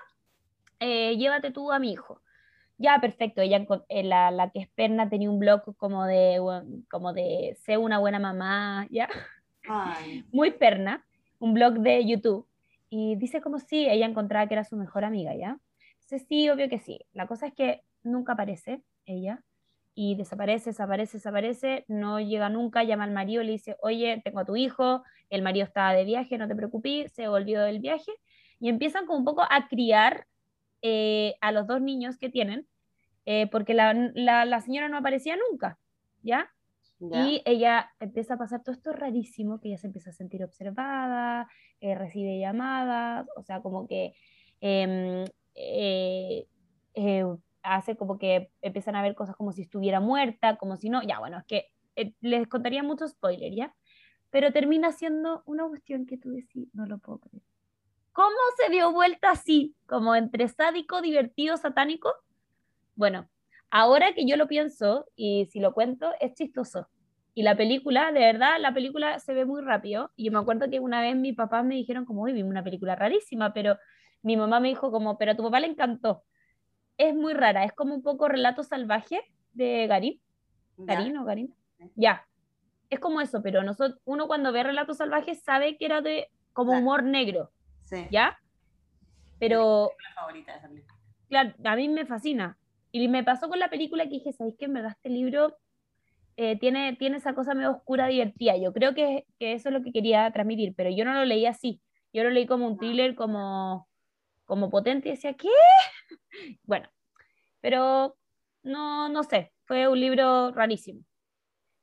llévate 0.80 1.50
tú 1.50 1.72
a 1.72 1.78
mi 1.78 1.92
hijo 1.92 2.23
ya, 2.76 3.00
perfecto, 3.00 3.40
ella, 3.42 3.64
eh, 3.88 4.02
la, 4.02 4.30
la 4.30 4.50
que 4.50 4.60
es 4.60 4.68
perna 4.68 5.08
tenía 5.08 5.30
un 5.30 5.38
blog 5.38 5.76
como 5.76 6.04
de, 6.04 6.40
como 6.90 7.12
de 7.12 7.56
sé 7.60 7.76
una 7.76 7.98
buena 7.98 8.18
mamá, 8.18 8.86
¿ya? 8.90 9.08
Muy 10.32 10.50
perna, 10.52 11.06
un 11.38 11.54
blog 11.54 11.74
de 11.74 12.04
YouTube. 12.04 12.46
Y 12.90 13.16
dice 13.16 13.40
como 13.40 13.58
si 13.58 13.88
ella 13.88 14.06
encontraba 14.06 14.46
que 14.46 14.54
era 14.54 14.64
su 14.64 14.76
mejor 14.76 15.04
amiga, 15.04 15.34
¿ya? 15.34 15.58
Entonces 15.94 16.26
sí, 16.28 16.48
obvio 16.50 16.68
que 16.68 16.78
sí. 16.78 17.00
La 17.12 17.26
cosa 17.26 17.46
es 17.46 17.54
que 17.54 17.82
nunca 18.02 18.34
aparece 18.34 18.82
ella 19.06 19.42
y 19.94 20.16
desaparece, 20.16 20.70
desaparece, 20.70 21.18
desaparece, 21.18 21.84
no 21.88 22.20
llega 22.20 22.48
nunca, 22.48 22.82
llama 22.82 23.04
al 23.04 23.12
marido, 23.12 23.42
le 23.42 23.52
dice, 23.52 23.76
oye, 23.80 24.20
tengo 24.24 24.40
a 24.40 24.44
tu 24.44 24.56
hijo, 24.56 25.04
el 25.30 25.42
marido 25.42 25.64
estaba 25.64 25.92
de 25.94 26.04
viaje, 26.04 26.36
no 26.36 26.48
te 26.48 26.56
preocupes, 26.56 27.12
se 27.12 27.28
volvió 27.28 27.62
del 27.62 27.78
viaje, 27.78 28.12
y 28.58 28.68
empiezan 28.68 29.06
como 29.06 29.20
un 29.20 29.24
poco 29.24 29.42
a 29.48 29.68
criar 29.68 30.26
eh, 30.86 31.36
a 31.40 31.50
los 31.50 31.66
dos 31.66 31.80
niños 31.80 32.18
que 32.18 32.28
tienen, 32.28 32.68
eh, 33.24 33.46
porque 33.46 33.72
la, 33.72 33.94
la, 33.94 34.60
señora 34.60 34.90
no 34.90 34.98
aparecía 34.98 35.34
nunca, 35.34 35.78
¿ya? 36.22 36.52
Y 37.00 37.40
ella 37.46 37.90
empieza 38.00 38.34
a 38.34 38.36
pasar 38.36 38.62
todo 38.62 38.74
esto 38.74 38.92
rarísimo, 38.92 39.60
que 39.60 39.68
ella 39.68 39.78
se 39.78 39.86
empieza 39.86 40.10
a 40.10 40.12
sentir 40.12 40.44
observada, 40.44 41.48
eh, 41.80 41.94
recibe 41.94 42.38
llamadas, 42.38 43.26
o 43.34 43.42
sea, 43.42 43.62
como 43.62 43.86
que 43.86 44.12
em, 44.60 45.24
hace 47.62 47.96
como 47.96 48.18
que 48.18 48.50
empiezan 48.60 48.94
a 48.94 49.02
ver 49.02 49.14
cosas 49.14 49.36
como 49.36 49.52
si 49.52 49.62
estuviera 49.62 50.00
muerta, 50.00 50.56
como 50.58 50.76
si 50.76 50.90
no, 50.90 51.02
ya 51.02 51.18
bueno, 51.18 51.38
es 51.38 51.44
que 51.46 51.68
les 52.20 52.46
contaría 52.46 52.82
mucho 52.82 53.08
spoiler, 53.08 53.54
¿ya? 53.54 53.74
Pero 54.28 54.52
termina 54.52 54.92
siendo 54.92 55.42
una 55.46 55.66
cuestión 55.66 56.04
que 56.04 56.18
tú 56.18 56.30
decís, 56.30 56.68
no 56.74 56.84
lo 56.84 56.98
puedo 56.98 57.20
creer. 57.20 57.53
¿Cómo 58.14 58.36
se 58.56 58.70
dio 58.70 58.92
vuelta 58.92 59.32
así? 59.32 59.74
Como 59.86 60.14
entre 60.14 60.46
sádico, 60.46 61.02
divertido, 61.02 61.56
satánico. 61.56 62.14
Bueno, 62.94 63.28
ahora 63.70 64.14
que 64.14 64.24
yo 64.24 64.36
lo 64.36 64.46
pienso 64.46 65.06
y 65.16 65.46
si 65.46 65.58
lo 65.58 65.74
cuento, 65.74 66.12
es 66.20 66.32
chistoso. 66.34 66.86
Y 67.34 67.42
la 67.42 67.56
película, 67.56 68.12
de 68.12 68.20
verdad, 68.20 68.58
la 68.60 68.72
película 68.72 69.18
se 69.18 69.34
ve 69.34 69.44
muy 69.44 69.62
rápido. 69.62 70.12
Y 70.14 70.26
yo 70.26 70.30
me 70.32 70.38
acuerdo 70.38 70.70
que 70.70 70.78
una 70.78 71.00
vez 71.00 71.16
mi 71.16 71.32
papá 71.32 71.64
me 71.64 71.74
dijeron 71.74 72.04
como, 72.04 72.22
uy, 72.22 72.32
vimos 72.32 72.50
una 72.50 72.62
película 72.62 72.94
rarísima, 72.94 73.52
pero 73.52 73.78
mi 74.22 74.36
mamá 74.36 74.60
me 74.60 74.68
dijo 74.68 74.92
como, 74.92 75.18
pero 75.18 75.32
a 75.32 75.36
tu 75.36 75.42
papá 75.42 75.58
le 75.58 75.66
encantó. 75.66 76.22
Es 76.96 77.16
muy 77.16 77.34
rara, 77.34 77.64
es 77.64 77.72
como 77.72 77.96
un 77.96 78.02
poco 78.04 78.28
relato 78.28 78.62
salvaje 78.62 79.22
de 79.54 79.88
Garín. 79.88 80.20
¿Garín 80.76 81.16
o 81.16 81.24
Garín? 81.24 81.52
Ya. 81.96 82.24
Es 82.90 83.00
como 83.00 83.20
eso, 83.20 83.42
pero 83.42 83.64
nosotros, 83.64 83.98
uno 84.04 84.28
cuando 84.28 84.52
ve 84.52 84.62
relatos 84.62 84.98
salvajes 84.98 85.42
sabe 85.42 85.76
que 85.76 85.86
era 85.86 86.00
de 86.00 86.28
como 86.52 86.78
humor 86.78 87.02
negro. 87.02 87.50
¿Ya? 88.10 88.38
Pero... 89.38 89.90
favorita 90.14 90.56
esa 90.56 90.68
película. 90.68 90.94
Claro, 91.28 91.54
a 91.64 91.76
mí 91.76 91.88
me 91.88 92.06
fascina. 92.06 92.58
Y 92.92 93.08
me 93.08 93.24
pasó 93.24 93.48
con 93.48 93.58
la 93.58 93.70
película 93.70 94.04
que 94.04 94.10
dije, 94.10 94.32
¿sabéis 94.32 94.56
que 94.56 94.66
en 94.66 94.74
verdad 94.74 94.92
este 94.92 95.08
libro 95.08 95.56
eh, 96.36 96.58
tiene, 96.58 96.94
tiene 96.96 97.16
esa 97.16 97.34
cosa 97.34 97.54
medio 97.54 97.72
oscura, 97.72 98.06
divertida? 98.06 98.56
Yo 98.56 98.72
creo 98.72 98.94
que, 98.94 99.26
que, 99.38 99.52
eso 99.52 99.68
es 99.68 99.72
lo 99.72 99.82
que 99.82 99.92
quería 99.92 100.30
transmitir, 100.30 100.74
pero 100.76 100.90
yo 100.90 101.04
no 101.04 101.12
lo 101.12 101.24
leí 101.24 101.46
así. 101.46 101.80
Yo 102.12 102.22
lo 102.22 102.30
leí 102.30 102.46
como 102.46 102.66
un 102.66 102.78
thriller, 102.78 103.16
como, 103.16 103.88
como 104.44 104.70
potente 104.70 105.08
y 105.08 105.12
decía, 105.12 105.34
¿qué? 105.34 105.48
Bueno, 106.64 106.88
pero 107.60 108.16
no, 108.62 109.08
no 109.08 109.22
sé, 109.22 109.52
fue 109.64 109.88
un 109.88 110.00
libro 110.00 110.52
rarísimo. 110.52 111.00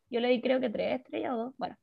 Yo 0.10 0.20
le 0.20 0.28
di 0.28 0.42
creo 0.42 0.60
que 0.60 0.70
tres 0.70 1.00
estrellas 1.00 1.34
o 1.34 1.38
dos, 1.38 1.54
bueno, 1.58 1.78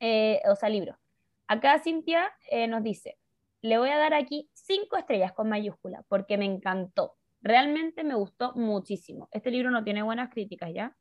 eh, 0.00 0.40
o 0.50 0.56
sea, 0.56 0.68
libro. 0.68 0.98
Acá 1.46 1.78
Cintia 1.78 2.32
eh, 2.50 2.66
nos 2.66 2.82
dice, 2.82 3.18
le 3.62 3.78
voy 3.78 3.90
a 3.90 3.98
dar 3.98 4.14
aquí 4.14 4.48
cinco 4.52 4.96
estrellas 4.96 5.32
con 5.32 5.48
mayúscula, 5.48 6.04
porque 6.08 6.38
me 6.38 6.44
encantó. 6.44 7.14
Realmente 7.42 8.04
me 8.04 8.14
gustó 8.14 8.52
muchísimo. 8.54 9.28
Este 9.32 9.50
libro 9.50 9.70
no 9.70 9.84
tiene 9.84 10.02
buenas 10.02 10.30
críticas, 10.30 10.70
¿ya? 10.72 10.96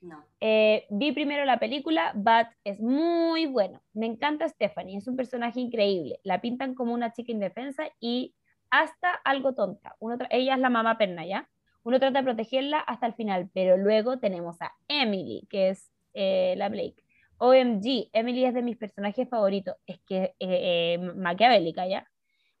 No. 0.00 0.24
Eh, 0.40 0.86
vi 0.90 1.12
primero 1.12 1.44
la 1.44 1.58
película, 1.58 2.12
But 2.14 2.48
es 2.64 2.80
muy 2.80 3.46
bueno. 3.46 3.82
Me 3.94 4.06
encanta 4.06 4.48
Stephanie, 4.48 4.98
es 4.98 5.08
un 5.08 5.16
personaje 5.16 5.60
increíble. 5.60 6.20
La 6.24 6.40
pintan 6.40 6.74
como 6.74 6.92
una 6.92 7.12
chica 7.12 7.32
indefensa 7.32 7.84
y 8.00 8.34
hasta 8.70 9.12
algo 9.24 9.54
tonta. 9.54 9.96
Uno 10.00 10.18
ella 10.30 10.54
es 10.54 10.60
la 10.60 10.70
mamá 10.70 10.98
perna, 10.98 11.24
¿ya? 11.24 11.48
Uno 11.84 12.00
trata 12.00 12.18
de 12.18 12.24
protegerla 12.24 12.80
hasta 12.80 13.06
el 13.06 13.14
final, 13.14 13.50
pero 13.52 13.76
luego 13.76 14.18
tenemos 14.18 14.60
a 14.60 14.72
Emily, 14.88 15.46
que 15.48 15.70
es 15.70 15.92
eh, 16.14 16.54
la 16.56 16.68
Blake. 16.68 17.03
OMG, 17.38 18.10
Emily 18.12 18.44
es 18.44 18.54
de 18.54 18.62
mis 18.62 18.76
personajes 18.76 19.28
favoritos. 19.28 19.76
Es 19.86 20.00
que 20.06 20.34
eh, 20.38 20.96
eh, 20.96 20.98
maquiavélica, 20.98 21.86
¿ya? 21.86 22.10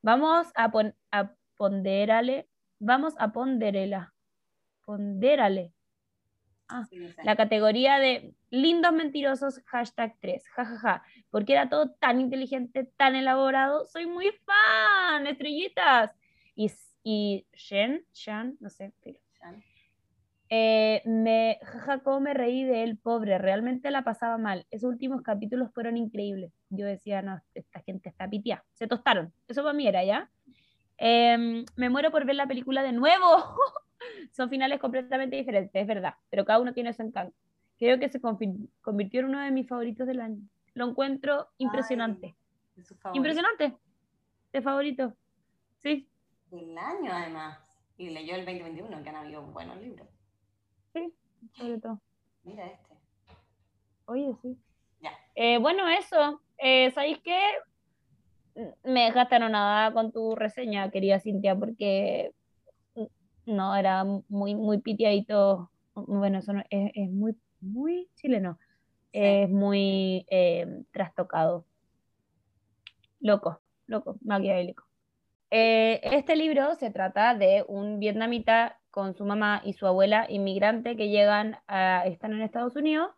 Vamos 0.02 0.48
a, 0.54 0.70
pon 0.70 0.94
a 1.10 1.32
ponderale, 1.56 2.48
vamos 2.78 3.14
a 3.18 3.32
ponderela. 3.32 4.12
Ponderale. 4.84 5.72
Ah, 6.68 6.86
la 7.22 7.36
categoría 7.36 7.98
de 7.98 8.34
lindos 8.50 8.92
mentirosos, 8.92 9.60
hashtag 9.66 10.16
3, 10.20 10.48
jajaja, 10.48 10.78
ja, 10.78 10.98
ja. 10.98 11.02
porque 11.30 11.52
era 11.52 11.68
todo 11.68 11.90
tan 11.90 12.20
inteligente, 12.20 12.84
tan 12.96 13.16
elaborado, 13.16 13.84
soy 13.84 14.06
muy 14.06 14.30
fan, 14.44 15.26
estrellitas. 15.26 16.14
Y, 16.54 16.72
y 17.02 17.46
Shen, 17.52 18.06
Shan, 18.14 18.56
no 18.60 18.70
sé, 18.70 18.92
eh, 20.50 21.02
me, 21.04 21.58
jaja, 21.62 22.00
cómo 22.00 22.20
me 22.20 22.34
reí 22.34 22.64
de 22.64 22.84
él, 22.84 22.98
pobre, 22.98 23.38
realmente 23.38 23.90
la 23.90 24.04
pasaba 24.04 24.38
mal. 24.38 24.66
Esos 24.70 24.90
últimos 24.90 25.22
capítulos 25.22 25.72
fueron 25.72 25.96
increíbles. 25.96 26.52
Yo 26.70 26.86
decía, 26.86 27.22
no, 27.22 27.40
esta 27.54 27.80
gente 27.80 28.08
está 28.08 28.28
pitiada. 28.28 28.64
Se 28.74 28.86
tostaron. 28.86 29.32
Eso 29.48 29.62
para 29.62 29.74
mí 29.74 29.86
era, 29.86 30.04
¿ya? 30.04 30.30
Em, 30.98 31.64
me 31.76 31.90
muero 31.90 32.10
por 32.10 32.24
ver 32.24 32.36
la 32.36 32.46
película 32.46 32.82
de 32.82 32.92
nuevo. 32.92 33.26
Son 34.32 34.50
finales 34.50 34.80
completamente 34.80 35.36
diferentes, 35.36 35.80
es 35.80 35.86
verdad, 35.86 36.14
pero 36.30 36.44
cada 36.44 36.60
uno 36.60 36.74
tiene 36.74 36.92
su 36.92 37.02
encanto. 37.02 37.34
Creo 37.78 37.98
que 37.98 38.08
se 38.08 38.20
convirtió 38.20 39.20
en 39.20 39.26
uno 39.26 39.40
de 39.40 39.50
mis 39.50 39.66
favoritos 39.66 40.06
del 40.06 40.20
año. 40.20 40.40
Lo 40.74 40.88
encuentro 40.88 41.48
impresionante. 41.58 42.34
impresionante. 43.12 43.76
De 44.52 44.62
favorito. 44.62 45.14
Sí. 45.78 46.08
Del 46.50 46.76
año, 46.78 47.10
además. 47.12 47.58
Y 47.96 48.10
leyó 48.10 48.36
el 48.36 48.44
2021, 48.44 49.02
que 49.02 49.08
han 49.08 49.16
habido 49.16 49.42
buenos 49.42 49.76
libros. 49.78 50.13
Sí, 50.94 51.12
sobre 51.58 51.78
todo. 51.80 52.00
Mira 52.44 52.66
este. 52.66 52.94
Oye, 54.06 54.32
sí. 54.40 54.56
Ya. 55.00 55.10
Eh, 55.34 55.58
bueno, 55.58 55.88
eso. 55.88 56.40
Eh, 56.58 56.90
¿Sabéis 56.92 57.18
qué? 57.22 57.38
Me 58.84 59.06
dejaste 59.06 59.38
nada 59.40 59.92
con 59.92 60.12
tu 60.12 60.36
reseña, 60.36 60.90
querida 60.90 61.18
Cintia, 61.18 61.56
porque 61.56 62.32
no, 63.46 63.74
era 63.76 64.04
muy, 64.28 64.54
muy 64.54 64.78
pitiadito. 64.78 65.70
Bueno, 65.94 66.38
eso 66.38 66.52
es, 66.70 67.10
muy, 67.10 67.36
muy 67.60 68.08
chileno. 68.14 68.58
Es 69.12 69.50
muy 69.50 70.26
eh, 70.30 70.84
trastocado. 70.92 71.66
Loco, 73.20 73.60
loco, 73.86 74.16
maquiavélico. 74.22 74.84
Eh, 75.50 76.00
este 76.02 76.36
libro 76.36 76.74
se 76.74 76.90
trata 76.90 77.34
de 77.34 77.64
un 77.68 77.98
vietnamita 77.98 78.78
con 78.94 79.16
su 79.16 79.24
mamá 79.24 79.60
y 79.64 79.72
su 79.72 79.88
abuela 79.88 80.24
inmigrante 80.28 80.96
que 80.96 81.08
llegan 81.08 81.58
a, 81.66 82.04
están 82.06 82.32
en 82.32 82.42
Estados 82.42 82.76
Unidos 82.76 83.10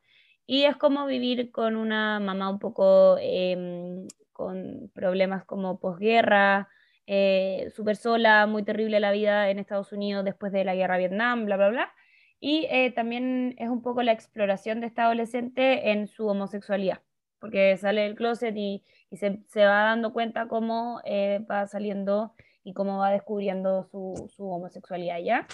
y 0.47 0.63
es 0.63 0.75
como 0.79 1.05
vivir 1.05 1.51
con 1.53 1.77
una 1.77 2.19
mamá 2.19 2.49
un 2.49 2.59
poco 2.59 3.19
em, 3.21 4.09
con 4.33 4.91
problemas 4.95 5.45
como 5.45 5.79
posguerra, 5.79 6.71
eh, 7.07 7.69
súper 7.77 7.97
sola, 7.97 8.47
muy 8.47 8.63
terrible 8.63 9.01
la 9.01 9.13
vida 9.13 9.51
en 9.51 9.59
Estados 9.59 9.93
Unidos 9.93 10.25
después 10.25 10.51
de 10.51 10.65
la 10.65 10.75
guerra 10.75 10.97
Vietnam, 10.97 11.45
bla, 11.45 11.59
bla, 11.59 11.69
bla. 11.69 11.93
Y 12.41 12.67
eh, 12.71 12.91
también 12.93 13.55
es 13.59 13.69
un 13.69 13.83
poco 13.83 14.03
la 14.03 14.13
exploración 14.13 14.81
de 14.81 14.87
esta 14.87 15.05
adolescente 15.05 15.91
en 15.91 16.07
su 16.07 16.27
homosexualidad, 16.27 17.03
porque 17.39 17.77
sale 17.77 18.01
del 18.01 18.15
closet 18.15 18.57
y, 18.57 18.83
y 19.11 19.19
se, 19.19 19.43
se, 19.49 19.67
va 19.67 19.85
dando 19.85 20.15
cuenta 20.15 20.49
cómo 20.49 21.03
eh, 21.05 21.45
va 21.51 21.67
saliendo 21.67 22.35
y 22.67 22.73
cómo 22.75 22.99
va 22.99 23.13
descubriendo 23.13 23.85
su, 23.85 24.29
su 24.35 24.51
homosexualidad 24.51 25.21
ya. 25.21 25.47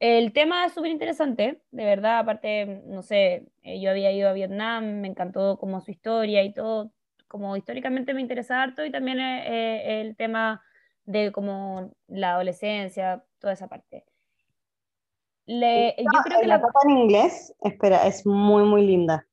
El 0.00 0.32
tema 0.32 0.66
es 0.66 0.72
súper 0.72 0.90
interesante, 0.90 1.62
de 1.70 1.84
verdad, 1.84 2.18
aparte, 2.18 2.82
no 2.86 3.02
sé, 3.02 3.46
eh, 3.62 3.80
yo 3.80 3.90
había 3.90 4.10
ido 4.10 4.28
a 4.28 4.32
Vietnam, 4.32 5.00
me 5.00 5.08
encantó 5.08 5.56
como 5.58 5.80
su 5.80 5.92
historia 5.92 6.42
y 6.42 6.52
todo, 6.52 6.90
como 7.28 7.56
históricamente 7.56 8.12
me 8.12 8.22
interesa 8.22 8.60
harto 8.60 8.84
y 8.84 8.90
también 8.90 9.20
eh, 9.20 10.00
el 10.00 10.16
tema 10.16 10.62
de 11.04 11.30
como 11.30 11.92
la 12.08 12.32
adolescencia, 12.32 13.24
toda 13.38 13.52
esa 13.52 13.68
parte. 13.68 14.04
Le, 15.46 15.94
yo 15.96 16.04
no, 16.12 16.22
creo 16.24 16.40
que 16.40 16.46
la, 16.48 16.58
la... 16.58 16.68
en 16.84 16.90
inglés, 16.90 17.54
espera, 17.62 18.04
es 18.06 18.26
muy, 18.26 18.64
muy 18.64 18.84
linda. 18.84 19.28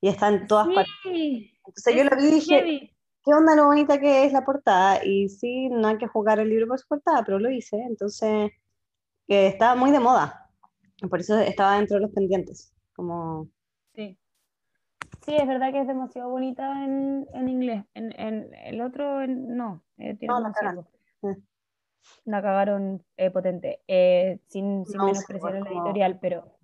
Y 0.00 0.08
está 0.08 0.28
en 0.28 0.48
todas 0.48 0.66
Sí, 0.66 0.74
partes. 0.74 0.94
Entonces 1.04 1.94
yo 1.94 2.04
lo 2.04 2.16
vi 2.16 2.28
y 2.28 2.30
dije, 2.30 2.54
heavy. 2.56 2.97
¿Qué 3.28 3.34
onda 3.34 3.54
lo 3.54 3.66
bonita 3.66 4.00
que 4.00 4.24
es 4.24 4.32
la 4.32 4.42
portada? 4.44 5.04
Y 5.04 5.28
sí, 5.28 5.68
no 5.68 5.88
hay 5.88 5.98
que 5.98 6.06
jugar 6.06 6.38
el 6.40 6.48
libro 6.48 6.66
por 6.68 6.78
su 6.78 6.88
portada, 6.88 7.22
pero 7.24 7.38
lo 7.38 7.50
hice. 7.50 7.76
Entonces, 7.76 8.50
eh, 9.28 9.46
estaba 9.48 9.74
muy 9.74 9.90
de 9.90 10.00
moda. 10.00 10.50
Por 11.10 11.20
eso 11.20 11.38
estaba 11.38 11.76
dentro 11.76 11.96
de 11.96 12.02
los 12.02 12.10
pendientes. 12.12 12.72
Como, 12.94 13.48
Sí. 13.94 14.16
Sí, 15.24 15.36
es 15.36 15.46
verdad 15.46 15.72
que 15.72 15.80
es 15.80 15.86
demasiado 15.86 16.30
bonita 16.30 16.84
en, 16.84 17.26
en 17.34 17.48
inglés. 17.48 17.84
En, 17.94 18.18
en 18.18 18.48
el 18.54 18.80
otro, 18.80 19.20
en- 19.22 19.56
no, 19.56 19.82
eh, 19.98 20.14
tiene 20.16 20.32
No, 20.32 20.40
la 20.40 20.52
cagaron. 20.52 20.86
Sí. 21.20 21.28
La 22.24 22.40
cagaron 22.40 23.04
eh, 23.18 23.30
potente. 23.30 23.82
Eh, 23.88 24.40
sin, 24.46 24.86
sin 24.86 24.96
No, 24.96 25.04
menospreciar 25.06 25.56
es 25.56 25.64
como- 25.64 25.74
editorial, 25.82 26.18
pero. 26.18 26.56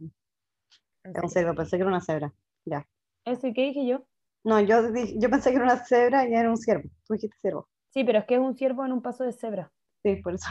cerdo, 1.29 1.55
pensé 1.55 1.77
que 1.77 1.83
era 1.83 1.89
una 1.91 2.01
cebra. 2.01 2.33
Ya. 2.65 2.87
Eso, 3.27 3.47
¿y 3.49 3.53
qué 3.53 3.63
dije 3.63 3.87
yo? 3.87 4.07
No, 4.45 4.61
yo, 4.61 4.83
yo 5.19 5.31
pensé 5.31 5.51
que 5.51 5.57
era 5.57 5.65
una 5.65 5.85
cebra 5.85 6.29
y 6.29 6.35
era 6.35 6.51
un 6.51 6.59
ciervo. 6.59 6.89
Tú 7.07 7.15
dijiste 7.15 7.37
ciervo. 7.41 7.69
Sí, 7.89 8.05
pero 8.05 8.19
es 8.19 8.25
que 8.27 8.35
es 8.35 8.41
un 8.41 8.55
ciervo 8.55 8.85
en 8.85 8.93
un 8.93 9.03
paso 9.03 9.25
de 9.25 9.33
cebra. 9.33 9.73
Sí, 10.03 10.17
por 10.17 10.35
eso. 10.35 10.49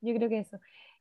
Yo 0.00 0.14
creo 0.14 0.28
que 0.28 0.38
eso. 0.38 0.58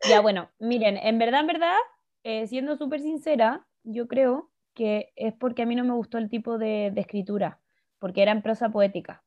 Ya, 0.10 0.20
bueno, 0.20 0.49
miren, 0.60 0.97
en 0.97 1.20
verdad, 1.20 1.41
en 1.41 1.47
verdad, 1.47 1.78
eh, 2.24 2.47
siendo 2.47 2.76
súper 2.76 3.02
sincera, 3.02 3.68
yo 3.84 4.08
creo 4.08 4.49
que 4.74 5.12
es 5.16 5.34
porque 5.34 5.62
a 5.62 5.66
mí 5.66 5.76
no 5.76 5.84
me 5.84 5.93
gustó 5.93 6.18
el 6.18 6.30
tipo 6.30 6.58
de, 6.58 6.91
de 6.93 7.02
escritura, 7.02 7.60
porque 7.99 8.24
era 8.24 8.32
en 8.32 8.41
prosa 8.41 8.70
poética. 8.70 9.24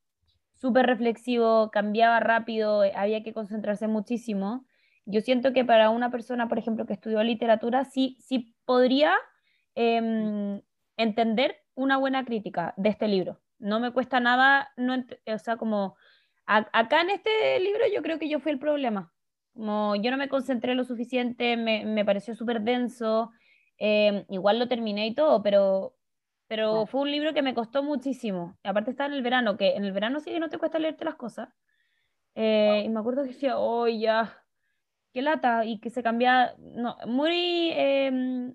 Súper 0.55 0.87
reflexivo, 0.87 1.71
cambiaba 1.71 2.19
rápido, 2.21 2.83
eh, 2.83 2.93
había 2.97 3.23
que 3.23 3.33
concentrarse 3.33 3.87
muchísimo. 3.87 4.67
Yo 5.07 5.21
siento 5.21 5.53
que 5.53 5.65
para 5.65 5.91
una 5.91 6.11
persona, 6.11 6.49
por 6.49 6.59
ejemplo, 6.59 6.87
que 6.87 6.95
estudió 6.95 7.23
literatura, 7.23 7.85
sí, 7.85 8.17
sí 8.21 8.57
podría 8.65 9.15
em, 9.75 10.63
entender 10.97 11.64
una 11.75 11.97
buena 11.97 12.25
crítica 12.25 12.75
de 12.77 12.89
este 12.91 13.09
libro. 13.09 13.41
No 13.59 13.81
me 13.81 13.93
cuesta 13.93 14.21
nada, 14.21 14.73
no 14.77 14.95
o 15.27 15.39
sea, 15.39 15.57
como 15.57 15.97
a- 16.47 16.69
acá 16.73 17.01
en 17.03 17.11
este 17.11 17.59
libro 17.61 17.85
yo 17.95 18.03
creo 18.03 18.19
que 18.19 18.29
yo 18.29 18.41
fui 18.41 18.53
el 18.53 18.59
problema. 18.59 19.13
Como 19.55 19.95
yo 19.97 20.11
no 20.11 20.17
me 20.17 20.29
concentré 20.29 20.75
lo 20.75 20.85
suficiente, 20.85 21.57
me, 21.57 21.85
me 21.85 22.05
pareció 22.05 22.35
súper 22.35 22.61
denso, 22.63 23.31
eh, 23.79 24.25
igual 24.29 24.59
lo 24.59 24.69
terminé 24.69 25.07
y 25.07 25.15
todo, 25.15 25.43
pero, 25.43 25.97
pero 26.49 26.81
Ya. 26.81 26.87
fue 26.87 27.03
un 27.03 27.11
libro 27.11 27.33
que 27.35 27.43
me 27.43 27.55
costó 27.55 27.83
muchísimo. 27.83 28.57
Aparte 28.65 28.91
está 28.91 29.07
en 29.07 29.13
el 29.13 29.23
verano, 29.23 29.57
que 29.57 29.75
en 29.77 29.85
el 29.85 29.93
verano 29.93 30.21
sí 30.21 30.31
que 30.33 30.41
no 30.41 30.49
te 30.49 30.59
cuesta 30.59 30.79
leerte 30.79 31.05
las 31.05 31.15
cosas. 31.15 31.49
Eh, 32.35 32.83
y 32.85 32.89
me 32.89 32.99
acuerdo 33.01 33.23
que 33.23 33.29
decía, 33.29 33.59
oh, 33.59 33.87
ya, 33.87 34.43
qué 35.13 35.23
lata, 35.23 35.65
y 35.65 35.79
que 35.79 35.91
se 35.91 36.03
cambia, 36.03 36.55
no, 36.59 36.97
muy, 37.07 37.71
eh, 37.73 38.11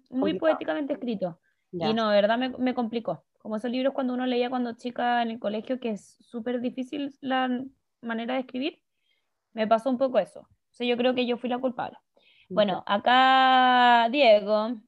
muy 0.09 0.33
poéticamente 0.33 0.93
escrito. 0.93 1.39
Ya. 1.71 1.89
Y 1.89 1.93
no, 1.93 2.09
de 2.09 2.15
verdad 2.21 2.37
me, 2.37 2.49
me 2.49 2.73
complicó. 2.73 3.25
Como 3.39 3.55
esos 3.55 3.71
libros 3.71 3.93
cuando 3.93 4.13
uno 4.13 4.25
leía 4.25 4.49
cuando 4.49 4.73
chica 4.73 5.21
en 5.21 5.31
el 5.31 5.39
colegio, 5.39 5.79
que 5.79 5.91
es 5.91 6.17
súper 6.19 6.61
difícil 6.61 7.17
la 7.21 7.63
manera 8.01 8.33
de 8.35 8.41
escribir, 8.41 8.81
me 9.53 9.67
pasó 9.67 9.89
un 9.89 9.97
poco 9.97 10.19
eso. 10.19 10.41
O 10.41 10.47
sea, 10.71 10.87
yo 10.87 10.97
creo 10.97 11.15
que 11.15 11.25
yo 11.25 11.37
fui 11.37 11.49
la 11.49 11.59
culpable. 11.59 11.97
Bueno, 12.49 12.83
acá 12.87 14.09
Diego 14.11 14.81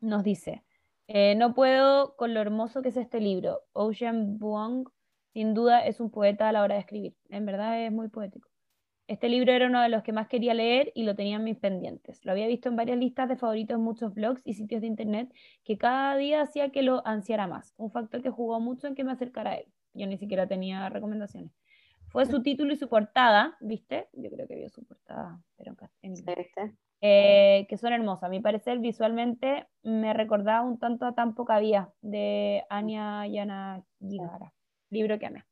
nos 0.00 0.24
dice, 0.24 0.64
eh, 1.06 1.34
no 1.36 1.54
puedo 1.54 2.16
con 2.16 2.34
lo 2.34 2.40
hermoso 2.40 2.82
que 2.82 2.88
es 2.88 2.96
este 2.96 3.20
libro. 3.20 3.60
Ocean 3.72 4.38
Vuong, 4.38 4.88
sin 5.32 5.54
duda, 5.54 5.84
es 5.86 6.00
un 6.00 6.10
poeta 6.10 6.48
a 6.48 6.52
la 6.52 6.62
hora 6.62 6.74
de 6.74 6.80
escribir. 6.80 7.16
En 7.28 7.46
verdad 7.46 7.84
es 7.84 7.92
muy 7.92 8.08
poético. 8.08 8.47
Este 9.08 9.30
libro 9.30 9.52
era 9.52 9.68
uno 9.68 9.80
de 9.80 9.88
los 9.88 10.02
que 10.02 10.12
más 10.12 10.28
quería 10.28 10.52
leer 10.52 10.92
y 10.94 11.04
lo 11.04 11.16
tenía 11.16 11.36
en 11.36 11.44
mis 11.44 11.56
pendientes. 11.56 12.22
Lo 12.26 12.32
había 12.32 12.46
visto 12.46 12.68
en 12.68 12.76
varias 12.76 12.98
listas 12.98 13.26
de 13.26 13.36
favoritos 13.36 13.76
en 13.76 13.82
muchos 13.82 14.12
blogs 14.12 14.42
y 14.44 14.52
sitios 14.52 14.82
de 14.82 14.86
internet 14.86 15.32
que 15.64 15.78
cada 15.78 16.14
día 16.18 16.42
hacía 16.42 16.68
que 16.70 16.82
lo 16.82 17.04
ansiara 17.06 17.46
más. 17.46 17.72
Un 17.78 17.90
factor 17.90 18.22
que 18.22 18.28
jugó 18.28 18.60
mucho 18.60 18.86
en 18.86 18.94
que 18.94 19.04
me 19.04 19.12
acercara 19.12 19.52
a 19.52 19.54
él. 19.54 19.66
Yo 19.94 20.06
ni 20.06 20.18
siquiera 20.18 20.46
tenía 20.46 20.90
recomendaciones. 20.90 21.50
Fue 22.08 22.26
su 22.26 22.42
título 22.42 22.74
y 22.74 22.76
su 22.76 22.90
portada, 22.90 23.56
¿viste? 23.60 24.08
Yo 24.12 24.30
creo 24.30 24.46
que 24.46 24.56
vio 24.56 24.68
su 24.68 24.84
portada, 24.84 25.40
pero 25.56 25.74
en. 26.02 26.14
Eh, 27.00 27.66
que 27.68 27.76
son 27.78 27.94
hermosas. 27.94 28.24
A 28.24 28.28
mi 28.28 28.40
parecer, 28.40 28.78
visualmente 28.78 29.66
me 29.82 30.12
recordaba 30.12 30.66
un 30.66 30.78
tanto 30.78 31.06
a 31.06 31.14
Tan 31.14 31.34
poca 31.34 31.58
vía 31.60 31.90
de 32.02 32.64
Anya 32.68 33.26
Yana 33.26 33.82
Gigara, 34.00 34.52
libro 34.90 35.18
que 35.18 35.26
amé. 35.26 35.44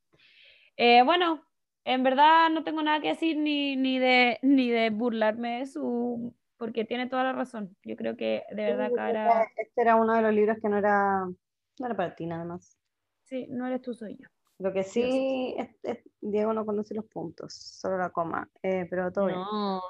Eh, 0.76 1.02
bueno, 1.04 1.40
en 1.86 2.02
verdad 2.02 2.50
no 2.50 2.64
tengo 2.64 2.82
nada 2.82 3.00
que 3.00 3.08
decir 3.08 3.36
ni, 3.38 3.76
ni, 3.76 3.98
de, 3.98 4.38
ni 4.42 4.68
de 4.68 4.90
burlarme 4.90 5.60
de 5.60 5.66
su... 5.66 6.34
porque 6.58 6.84
tiene 6.84 7.06
toda 7.06 7.22
la 7.22 7.32
razón. 7.32 7.76
Yo 7.84 7.96
creo 7.96 8.16
que 8.16 8.42
de 8.50 8.74
verdad 8.74 8.88
Sí, 8.88 9.52
que 9.56 9.62
Este 9.62 9.82
era 9.82 9.94
uno 9.94 10.14
de 10.14 10.22
los 10.22 10.34
libros 10.34 10.58
que 10.60 10.68
no 10.68 10.78
era, 10.78 11.20
no 11.24 11.86
era 11.86 11.96
para 11.96 12.14
ti 12.16 12.26
nada 12.26 12.44
más. 12.44 12.76
Sí, 13.22 13.46
no 13.48 13.68
eres 13.68 13.82
tú, 13.82 13.94
soy 13.94 14.16
yo. 14.16 14.28
Lo 14.58 14.72
que 14.72 14.82
sí, 14.82 15.54
es, 15.56 15.68
es- 15.84 16.04
Diego 16.20 16.52
no 16.52 16.66
conoce 16.66 16.94
los 16.94 17.04
puntos, 17.06 17.54
solo 17.54 17.98
la 17.98 18.10
coma, 18.10 18.50
eh, 18.62 18.86
pero 18.90 19.12
todo 19.12 19.26
bien. 19.26 19.38
No, 19.38 19.80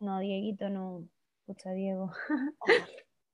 no, 0.00 0.18
Dieguito, 0.18 0.68
no. 0.68 1.08
Pucha, 1.46 1.70
Diego. 1.72 2.12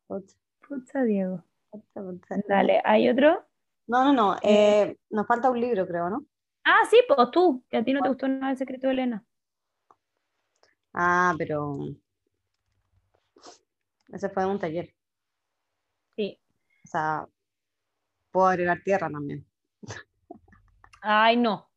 Pucha, 0.07 0.37
Pucha, 0.69 1.03
Diego. 1.03 1.43
pucha, 1.71 2.03
pucha. 2.03 2.37
Dale, 2.49 2.81
¿hay 2.85 3.09
otro? 3.09 3.45
No, 3.89 4.05
no, 4.05 4.13
no, 4.13 4.37
eh, 4.43 4.97
nos 5.11 5.27
falta 5.27 5.51
un 5.51 5.61
libro, 5.61 5.87
creo, 5.87 6.09
¿no? 6.09 6.25
Ah, 6.69 6.83
sí, 6.91 7.01
pues 7.07 7.31
tú, 7.31 7.65
que 7.71 7.77
a 7.77 7.85
ti 7.85 7.93
no 7.93 8.01
te 8.03 8.09
gustó 8.09 8.27
nada 8.27 8.51
el 8.51 8.59
secreto 8.59 8.89
de 8.89 8.95
Elena. 8.95 9.25
Ah, 10.93 11.33
pero 11.39 11.77
ese 14.13 14.29
fue 14.31 14.45
un 14.47 14.59
taller. 14.59 14.93
Sí. 16.17 16.41
O 16.85 16.89
sea, 16.89 17.29
puedo 18.33 18.49
agregar 18.49 18.83
tierra 18.83 19.09
también. 19.09 19.47
Ay, 21.03 21.37
no. 21.37 21.71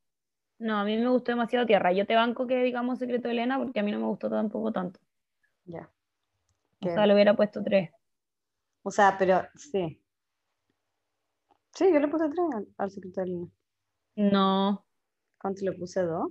No, 0.57 0.79
a 0.79 0.83
mí 0.83 0.97
me 0.97 1.09
gustó 1.09 1.33
demasiado 1.33 1.67
Tierra. 1.67 1.93
Yo 1.93 2.07
te 2.07 2.15
banco 2.15 2.47
que 2.47 2.63
digamos 2.63 2.97
Secreto 2.97 3.27
de 3.27 3.35
Elena 3.35 3.59
porque 3.59 3.79
a 3.79 3.83
mí 3.83 3.91
no 3.91 3.99
me 3.99 4.07
gustó 4.07 4.27
tampoco 4.27 4.71
tanto. 4.71 4.99
Ya. 5.65 5.87
O 6.81 6.85
sea, 6.85 7.05
le 7.05 7.13
hubiera 7.13 7.35
puesto 7.35 7.63
tres. 7.63 7.91
O 8.81 8.89
sea, 8.89 9.15
pero 9.19 9.43
sí. 9.53 10.01
Sí, 11.75 11.93
yo 11.93 11.99
le 11.99 12.07
puse 12.07 12.27
tres 12.27 12.45
al, 12.55 12.67
al 12.77 12.89
secreto 12.89 13.21
de 13.21 13.27
Lina. 13.27 13.47
No, 14.20 14.86
¿Cuánto 15.39 15.63
le 15.63 15.72
puse? 15.72 16.01
¿Dos? 16.01 16.30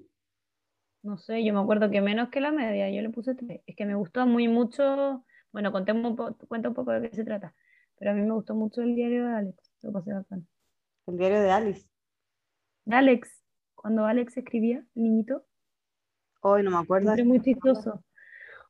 no 1.02 1.16
sé, 1.16 1.42
yo 1.42 1.54
me 1.54 1.60
acuerdo 1.60 1.90
que 1.90 2.02
menos 2.02 2.28
que 2.28 2.40
la 2.40 2.52
media, 2.52 2.90
yo 2.90 3.00
le 3.00 3.08
puse 3.08 3.34
tres. 3.34 3.62
Es 3.66 3.74
que 3.76 3.86
me 3.86 3.94
gustó 3.94 4.26
muy 4.26 4.46
mucho. 4.46 5.24
Bueno, 5.52 5.72
contemos 5.72 6.10
un 6.10 6.16
po- 6.16 6.36
cuenta 6.48 6.68
un 6.68 6.74
poco 6.74 6.90
de 6.92 7.08
qué 7.08 7.16
se 7.16 7.24
trata. 7.24 7.54
Pero 7.98 8.10
a 8.10 8.14
mí 8.14 8.20
me 8.20 8.34
gustó 8.34 8.54
mucho 8.54 8.82
el 8.82 8.94
diario 8.94 9.26
de 9.26 9.32
Alex. 9.32 9.72
Lo 9.80 9.92
pasé 9.92 10.12
bacán. 10.12 10.46
El 11.06 11.16
diario 11.16 11.40
de 11.40 11.50
Alice. 11.50 11.88
De 12.84 12.96
Alex, 12.96 13.42
cuando 13.74 14.04
Alex 14.04 14.36
escribía, 14.36 14.84
el 14.94 15.02
niñito. 15.02 15.46
Hoy 16.42 16.62
no 16.62 16.70
me 16.72 16.78
acuerdo. 16.78 17.06
Siempre 17.06 17.24
muy 17.24 17.40
chistoso. 17.40 18.04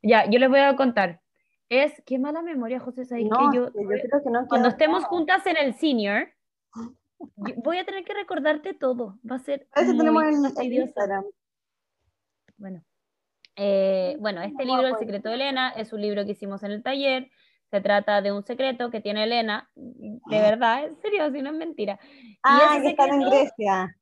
Ya, 0.01 0.31
yo 0.31 0.39
les 0.39 0.49
voy 0.49 0.61
a 0.61 0.77
contar. 0.77 1.21
Es, 1.69 2.01
qué 2.07 2.21
mala 2.21 2.41
memoria, 2.43 2.79
José, 2.79 3.05
¿sabes 3.05 3.25
No, 3.25 3.51
que 3.51 3.57
yo, 3.57 3.67
es 3.67 3.73
creo 3.73 4.23
que 4.23 4.31
no 4.31 4.47
cuando 4.47 4.69
estemos 4.69 5.05
juntas 5.07 5.45
en 5.47 5.57
el 5.57 5.75
senior, 5.75 6.29
voy 7.19 7.79
a 7.79 7.85
tener 7.85 8.05
que 8.05 8.15
recordarte 8.15 8.75
todo. 8.75 9.19
Va 9.29 9.37
a 9.37 9.41
ser 9.41 9.69
tenemos 9.75 10.23
en. 10.57 10.73
Instagram. 10.73 11.25
Bueno, 12.57 12.85
Eh, 13.57 14.17
bueno, 14.21 14.41
este 14.43 14.65
libro, 14.65 14.87
El 14.87 14.97
secreto 14.99 15.29
de 15.29 15.35
Elena, 15.35 15.71
es 15.71 15.93
un 15.93 16.01
libro 16.01 16.25
que 16.25 16.33
hicimos 16.33 16.63
en 16.63 16.73
el 16.73 16.83
taller. 16.83 17.31
Se 17.71 17.81
trata 17.81 18.23
de 18.23 18.33
un 18.33 18.45
secreto 18.45 18.91
que 18.91 19.01
tiene 19.01 19.25
Elena, 19.25 19.69
de 19.75 20.41
verdad, 20.41 20.85
en 20.85 20.97
serio, 21.03 21.31
si 21.31 21.43
no 21.43 21.51
es 21.51 21.57
mentira. 21.57 21.99
Ah, 22.43 22.79
que 22.81 22.91
están 22.91 23.11
en 23.11 23.29
Grecia. 23.29 23.97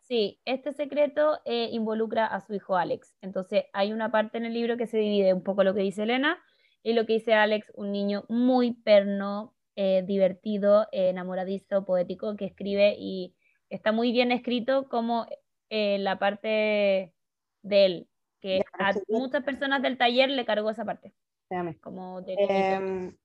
Sí, 0.00 0.40
este 0.44 0.72
secreto 0.74 1.40
eh, 1.44 1.68
involucra 1.72 2.26
a 2.26 2.40
su 2.40 2.54
hijo 2.54 2.76
Alex. 2.76 3.16
Entonces, 3.20 3.64
hay 3.72 3.92
una 3.92 4.10
parte 4.10 4.38
en 4.38 4.44
el 4.44 4.54
libro 4.54 4.76
que 4.76 4.86
se 4.86 4.98
divide 4.98 5.32
un 5.32 5.42
poco 5.42 5.64
lo 5.64 5.74
que 5.74 5.80
dice 5.80 6.02
Elena 6.02 6.42
y 6.82 6.92
lo 6.92 7.06
que 7.06 7.14
dice 7.14 7.34
Alex, 7.34 7.72
un 7.74 7.90
niño 7.90 8.24
muy 8.28 8.74
perno, 8.74 9.53
eh, 9.76 10.04
divertido, 10.06 10.84
eh, 10.92 11.08
enamoradizo, 11.08 11.84
poético, 11.84 12.36
que 12.36 12.46
escribe 12.46 12.94
y 12.98 13.34
está 13.70 13.92
muy 13.92 14.12
bien 14.12 14.32
escrito 14.32 14.88
como 14.88 15.26
eh, 15.70 15.98
la 15.98 16.18
parte 16.18 17.12
de 17.62 17.84
él, 17.84 18.08
que 18.40 18.58
Ya, 18.58 18.64
a 18.78 18.94
muchas 19.08 19.42
personas 19.42 19.82
del 19.82 19.98
taller 19.98 20.30
le 20.30 20.44
cargó 20.44 20.70
esa 20.70 20.84
parte, 20.84 21.12
como 21.80 22.22
de 22.22 22.34
Em, 22.38 23.16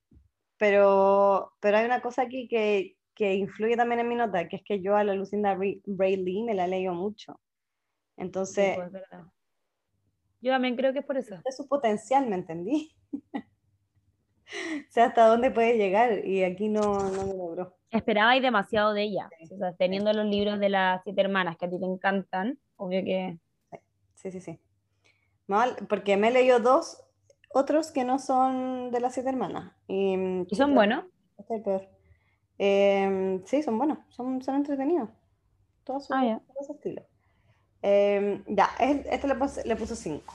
pero, 0.58 1.54
pero 1.60 1.78
hay 1.78 1.86
una 1.86 2.02
cosa 2.02 2.24
aquí 2.24 2.48
que, 2.48 2.98
que 3.14 3.36
influye 3.36 3.78
también 3.78 4.02
en 4.02 4.10
mi 4.10 4.16
nota, 4.16 4.48
que 4.48 4.56
es 4.56 4.64
que 4.64 4.82
yo 4.82 4.96
a 4.96 5.04
la 5.04 5.14
Lucinda 5.14 5.56
Braille 5.56 6.44
me 6.44 6.56
la 6.56 6.68
leo 6.68 6.94
mucho. 6.94 7.40
Sí, 8.16 8.24
Entonces, 8.24 8.76
pues. 8.76 8.92
Yo 10.42 10.52
también 10.52 10.76
creo 10.76 10.94
que 10.94 11.00
es 11.00 11.06
por 11.06 11.18
eso. 11.18 11.36
es 11.44 11.58
su 11.58 11.68
potencial, 11.68 12.28
¿me 12.28 12.36
entendí? 12.36 12.92
o 14.90 14.92
sea, 14.92 15.06
hasta 15.06 15.28
dónde 15.28 15.52
puede 15.52 15.78
llegar 15.78 16.26
y 16.26 16.44
aquí 16.44 16.70
no, 16.70 16.82
no 17.12 17.26
me 17.26 17.34
logró. 17.36 17.76
Esperabais 17.92 18.42
demasiado 18.42 18.94
de 18.94 19.04
ella. 19.04 19.30
O 19.52 19.58
sea, 19.58 19.74
teniendo 19.74 20.14
los 20.14 20.26
libros 20.26 20.60
de 20.60 20.70
las 20.70 21.02
siete 21.04 21.22
hermanas 21.22 21.58
que 21.58 21.66
a 21.66 21.70
ti 21.70 21.80
te 21.80 21.86
encantan, 21.86 22.60
obvio 22.76 23.04
que. 23.04 23.38
Sí, 24.16 24.32
sí, 24.32 24.42
sí. 24.42 24.60
Mal, 25.48 25.76
porque 25.88 26.16
me 26.18 26.28
he 26.28 26.32
leído 26.32 26.60
dos 26.60 27.04
otros 27.52 27.92
que 27.92 28.04
no 28.04 28.20
son 28.20 28.92
de 28.92 29.00
las 29.00 29.14
siete 29.16 29.30
hermanas. 29.30 29.74
Y, 29.88 30.16
mm, 30.18 30.46
Y 30.50 30.56
son 30.56 30.76
buenos. 30.76 31.06
este 31.38 31.54
es 31.56 31.58
el 31.60 31.64
peor. 31.64 31.90
Em, 32.60 33.44
sí, 33.46 33.64
son 33.64 33.78
buenos, 33.78 34.00
son, 34.10 34.42
son 34.42 34.56
entretenidos. 34.56 35.10
Todos 35.84 36.06
su, 36.06 36.14
Ah, 36.14 36.24
ya. 36.26 36.40
todo 36.54 36.64
su 36.64 36.74
estilo. 36.74 37.02
Em, 37.82 38.44
ya, 38.48 38.70
es- 38.80 39.06
este 39.10 39.28
le, 39.28 39.36
puse- 39.36 39.66
le 39.66 39.76
puso 39.76 39.96
5. 39.96 40.34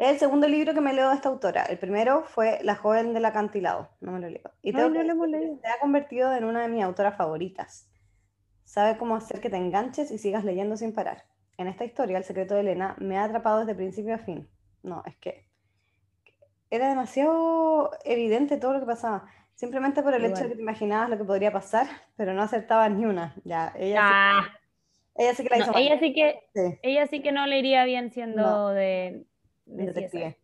Es 0.00 0.08
el 0.12 0.18
segundo 0.18 0.48
libro 0.48 0.72
que 0.72 0.80
me 0.80 0.94
leo 0.94 1.10
de 1.10 1.14
esta 1.16 1.28
autora. 1.28 1.64
El 1.64 1.78
primero 1.78 2.24
fue 2.24 2.58
La 2.62 2.74
joven 2.74 3.12
del 3.12 3.22
acantilado. 3.26 3.90
No 4.00 4.12
me 4.12 4.20
lo 4.20 4.30
leo. 4.30 4.50
Y 4.62 4.68
Ay, 4.68 4.72
no 4.72 4.92
que 4.94 5.04
lo 5.04 5.26
leído. 5.26 5.58
se 5.60 5.68
ha 5.68 5.78
convertido 5.78 6.34
en 6.34 6.44
una 6.44 6.62
de 6.62 6.68
mis 6.68 6.82
autoras 6.82 7.18
favoritas. 7.18 7.86
Sabe 8.64 8.96
cómo 8.96 9.14
hacer 9.14 9.42
que 9.42 9.50
te 9.50 9.58
enganches 9.58 10.10
y 10.10 10.16
sigas 10.16 10.42
leyendo 10.42 10.78
sin 10.78 10.94
parar. 10.94 11.24
En 11.58 11.66
esta 11.68 11.84
historia, 11.84 12.16
El 12.16 12.24
secreto 12.24 12.54
de 12.54 12.60
Elena 12.62 12.96
me 12.98 13.18
ha 13.18 13.24
atrapado 13.24 13.58
desde 13.60 13.74
principio 13.74 14.14
a 14.14 14.18
fin. 14.18 14.48
No, 14.82 15.02
es 15.04 15.18
que 15.18 15.46
era 16.70 16.88
demasiado 16.88 17.90
evidente 18.04 18.56
todo 18.56 18.72
lo 18.72 18.80
que 18.80 18.86
pasaba. 18.86 19.26
Simplemente 19.54 20.02
por 20.02 20.14
el 20.14 20.24
hecho 20.24 20.44
de 20.44 20.48
que 20.48 20.54
te 20.56 20.62
imaginabas 20.62 21.10
lo 21.10 21.18
que 21.18 21.24
podría 21.24 21.52
pasar, 21.52 21.86
pero 22.16 22.32
no 22.32 22.40
acertabas 22.40 22.90
ni 22.90 23.04
una. 23.04 23.34
Ya, 23.44 23.70
ella, 23.76 23.96
sí- 23.98 24.02
Ah, 24.14 24.48
ella 25.16 25.34
sí 25.34 25.42
que 25.42 25.50
la 25.50 25.56
no, 25.58 25.62
hizo 25.64 25.72
mal. 25.74 25.82
ella 25.82 25.98
sí 26.00 26.14
que 26.14 26.40
Sí, 26.54 26.78
ella 26.82 27.06
sí 27.08 27.20
que 27.20 27.32
no 27.32 27.46
le 27.46 27.58
iría 27.58 27.84
bien 27.84 28.10
siendo 28.10 28.40
No. 28.40 28.68
de 28.70 29.26
detective. 29.76 30.38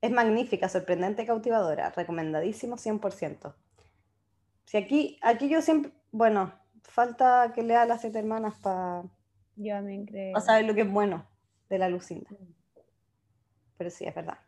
Es 0.00 0.10
magnífica, 0.10 0.68
sorprendente 0.68 1.22
y 1.22 1.26
cautivadora. 1.26 1.90
Recomendadísimo 1.90 2.76
100%. 2.76 3.54
Si 4.64 4.76
aquí, 4.76 5.18
aquí 5.22 5.48
yo 5.48 5.62
siempre, 5.62 5.92
bueno, 6.10 6.52
falta 6.82 7.52
que 7.54 7.62
lea 7.62 7.86
Las 7.86 8.00
Siete 8.00 8.18
Hermanas 8.18 8.58
para 8.58 9.02
Yo 9.56 9.74
creo. 10.06 10.40
saber 10.40 10.66
lo 10.66 10.74
que 10.74 10.82
es 10.82 10.90
bueno 10.90 11.26
de 11.68 11.78
la 11.78 11.88
Lucinda. 11.88 12.30
Mm. 12.30 12.54
Pero 13.78 13.90
sí, 13.90 14.04
es 14.04 14.14
verdad. 14.14 14.38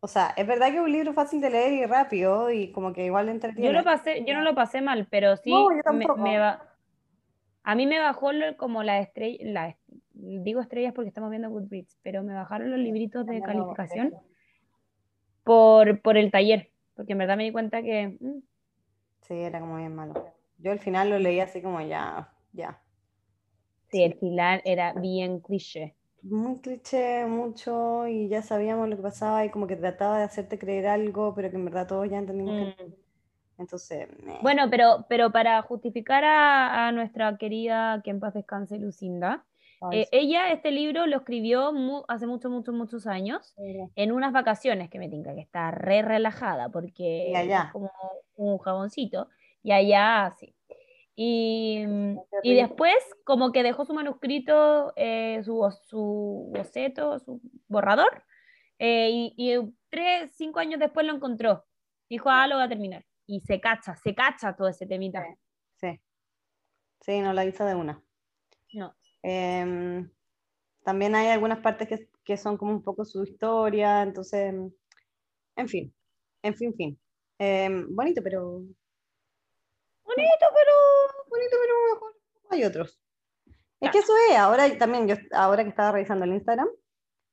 O 0.00 0.08
sea, 0.08 0.32
es 0.36 0.46
verdad 0.46 0.68
que 0.68 0.76
es 0.76 0.82
un 0.82 0.92
libro 0.92 1.12
fácil 1.12 1.40
de 1.40 1.50
leer 1.50 1.72
y 1.74 1.84
rápido 1.84 2.50
y 2.50 2.72
como 2.72 2.92
que 2.92 3.04
igual 3.04 3.26
Yo 3.26 3.32
entretiene. 3.32 3.72
lo 3.72 3.84
pasé, 3.84 4.24
yo 4.24 4.34
no 4.34 4.40
lo 4.40 4.54
pasé 4.54 4.80
mal, 4.80 5.06
pero 5.10 5.36
sí 5.36 5.50
No, 5.50 5.68
yo 5.70 5.92
me, 5.92 6.06
me 6.16 6.38
a 7.62 7.74
mí 7.74 7.86
me 7.86 8.00
bajó 8.00 8.30
como 8.56 8.82
la 8.82 9.00
estrella, 9.00 9.38
la, 9.42 9.76
digo 10.20 10.60
estrellas 10.60 10.92
porque 10.94 11.08
estamos 11.08 11.30
viendo 11.30 11.50
Goodreads, 11.50 11.98
pero 12.02 12.22
me 12.22 12.34
bajaron 12.34 12.70
los 12.70 12.78
libritos 12.80 13.26
de 13.26 13.40
calificación 13.42 14.12
por, 15.44 16.00
por 16.02 16.16
el 16.16 16.30
taller, 16.30 16.70
porque 16.94 17.12
en 17.12 17.18
verdad 17.18 17.36
me 17.36 17.44
di 17.44 17.52
cuenta 17.52 17.82
que 17.82 18.16
mm, 18.20 18.40
Sí, 19.22 19.34
era 19.34 19.60
como 19.60 19.76
bien 19.76 19.94
malo. 19.94 20.14
Yo 20.58 20.72
al 20.72 20.78
final 20.80 21.10
lo 21.10 21.18
leí 21.18 21.40
así 21.40 21.62
como 21.62 21.80
ya, 21.80 22.32
ya. 22.52 22.80
sí, 23.90 24.02
el 24.02 24.14
final 24.14 24.62
era 24.64 24.92
bien 24.94 25.40
cliché. 25.40 25.94
Muy 26.22 26.60
cliché, 26.60 27.24
mucho, 27.26 28.06
y 28.06 28.28
ya 28.28 28.42
sabíamos 28.42 28.88
lo 28.88 28.96
que 28.96 29.02
pasaba 29.02 29.44
y 29.44 29.50
como 29.50 29.66
que 29.66 29.76
trataba 29.76 30.18
de 30.18 30.24
hacerte 30.24 30.58
creer 30.58 30.86
algo, 30.86 31.34
pero 31.34 31.50
que 31.50 31.56
en 31.56 31.64
verdad 31.64 31.86
todos 31.86 32.10
ya 32.10 32.18
entendimos 32.18 32.54
que 32.56 32.84
Mm. 32.84 32.94
Entonces, 33.58 34.08
meh. 34.22 34.38
Bueno, 34.42 34.68
pero, 34.70 35.06
pero 35.08 35.30
para 35.32 35.60
justificar 35.62 36.24
a, 36.24 36.88
a 36.88 36.92
nuestra 36.92 37.36
querida, 37.36 38.00
que 38.02 38.10
en 38.10 38.20
paz 38.20 38.32
descanse, 38.34 38.78
Lucinda, 38.78 39.44
Ay, 39.80 40.00
eh, 40.02 40.08
ella 40.12 40.52
este 40.52 40.70
libro 40.70 41.06
lo 41.06 41.16
escribió 41.18 41.72
mu- 41.72 42.04
hace 42.08 42.26
muchos, 42.26 42.50
muchos, 42.50 42.74
muchos 42.74 43.06
años 43.06 43.54
sí, 43.56 43.78
en 43.94 44.12
unas 44.12 44.32
vacaciones 44.32 44.90
que 44.90 44.98
me 44.98 45.08
tinca 45.08 45.34
que 45.34 45.40
está 45.40 45.70
re 45.70 46.02
relajada 46.02 46.68
porque 46.68 47.32
allá. 47.34 47.64
es 47.66 47.72
como 47.72 47.90
un 48.36 48.58
jaboncito 48.58 49.28
y 49.62 49.72
allá 49.72 50.30
sí. 50.38 50.54
Y, 51.16 51.84
mm, 51.86 52.18
y 52.42 52.54
después 52.54 52.94
como 53.24 53.52
que 53.52 53.62
dejó 53.62 53.84
su 53.84 53.92
manuscrito, 53.92 54.92
eh, 54.96 55.42
su, 55.44 55.66
su 55.86 56.50
boceto, 56.54 57.18
su 57.18 57.40
borrador, 57.68 58.24
eh, 58.78 59.10
y, 59.10 59.34
y 59.36 59.74
tres, 59.90 60.30
cinco 60.34 60.60
años 60.60 60.80
después 60.80 61.06
lo 61.06 61.14
encontró. 61.14 61.66
Dijo, 62.08 62.30
ah, 62.30 62.46
lo 62.46 62.56
va 62.56 62.64
a 62.64 62.68
terminar. 62.68 63.04
Y 63.26 63.40
se 63.40 63.60
cacha, 63.60 63.96
se 63.96 64.14
cacha 64.14 64.56
todo 64.56 64.68
ese 64.68 64.86
temita. 64.86 65.22
Sí. 65.76 66.00
Sí, 67.02 67.20
no 67.20 67.32
la 67.34 67.44
hizo 67.44 67.64
de 67.66 67.74
una. 67.74 68.02
No. 68.72 68.94
Em, 69.22 70.10
también 70.84 71.14
hay 71.14 71.28
algunas 71.28 71.60
partes 71.60 71.88
que, 71.88 72.08
que 72.24 72.36
son 72.36 72.56
como 72.56 72.72
un 72.72 72.82
poco 72.82 73.04
su 73.04 73.22
historia, 73.24 74.02
entonces, 74.02 74.54
en 75.56 75.68
fin, 75.68 75.94
en 76.42 76.54
fin, 76.54 76.74
fin. 76.74 77.00
Em, 77.38 77.94
bonito, 77.94 78.22
pero... 78.22 78.62
Bonito, 80.04 80.46
pero... 80.54 80.74
Bonito, 81.28 81.56
pero 81.60 81.74
mejor. 81.94 82.16
Hay 82.50 82.64
otros. 82.64 83.00
Es 83.80 83.90
que 83.90 83.98
eso 83.98 84.12
es, 84.30 84.36
ahora 84.36 84.76
también, 84.76 85.08
yo 85.08 85.14
ahora 85.32 85.62
que 85.62 85.70
estaba 85.70 85.92
revisando 85.92 86.24
el 86.24 86.34
Instagram, 86.34 86.68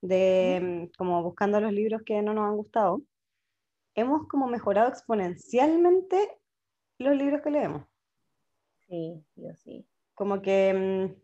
de 0.02 0.56
em, 0.56 0.92
como 0.98 1.22
buscando 1.24 1.60
los 1.60 1.74
libros 1.74 2.04
que 2.06 2.22
no 2.22 2.34
nos 2.34 2.46
han 2.46 2.56
gustado, 2.56 3.02
hemos 3.96 4.28
como 4.28 4.48
mejorado 4.48 4.90
exponencialmente 4.90 6.40
los 7.00 7.16
libros 7.16 7.42
que 7.42 7.52
leemos. 7.52 7.84
Sí, 8.88 9.26
sí, 9.36 9.46
o 9.46 9.56
sí. 9.56 9.88
Como 10.14 10.42
que 10.42 11.18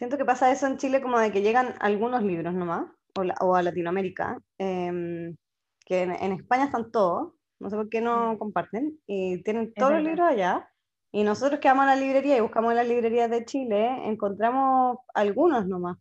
siento 0.00 0.16
que 0.16 0.24
pasa 0.24 0.50
eso 0.50 0.66
en 0.66 0.78
Chile, 0.78 1.02
como 1.02 1.18
de 1.18 1.30
que 1.30 1.42
llegan 1.42 1.74
algunos 1.78 2.22
libros 2.22 2.54
nomás, 2.54 2.86
o, 3.18 3.22
la- 3.22 3.34
o 3.42 3.54
a 3.54 3.60
Latinoamérica, 3.62 4.38
em, 4.56 5.36
que 5.84 6.02
en, 6.04 6.12
en 6.12 6.32
España 6.32 6.64
están 6.64 6.90
todos, 6.90 7.34
no 7.60 7.68
sé 7.68 7.76
por 7.76 7.90
qué 7.90 8.00
no 8.00 8.32
Mm. 8.32 8.38
comparten, 8.38 8.98
y 9.06 9.42
tienen 9.42 9.74
todos 9.74 9.92
los 9.92 10.02
libros 10.02 10.26
allá, 10.26 10.70
y 11.12 11.22
nosotros 11.22 11.60
que 11.60 11.68
vamos 11.68 11.84
a 11.84 11.94
la 11.94 11.96
librería 11.96 12.38
y 12.38 12.40
buscamos 12.40 12.70
en 12.70 12.76
las 12.78 12.88
librerías 12.88 13.28
de 13.28 13.44
Chile, 13.44 14.08
encontramos 14.08 14.98
algunos 15.12 15.66
nomás. 15.66 15.98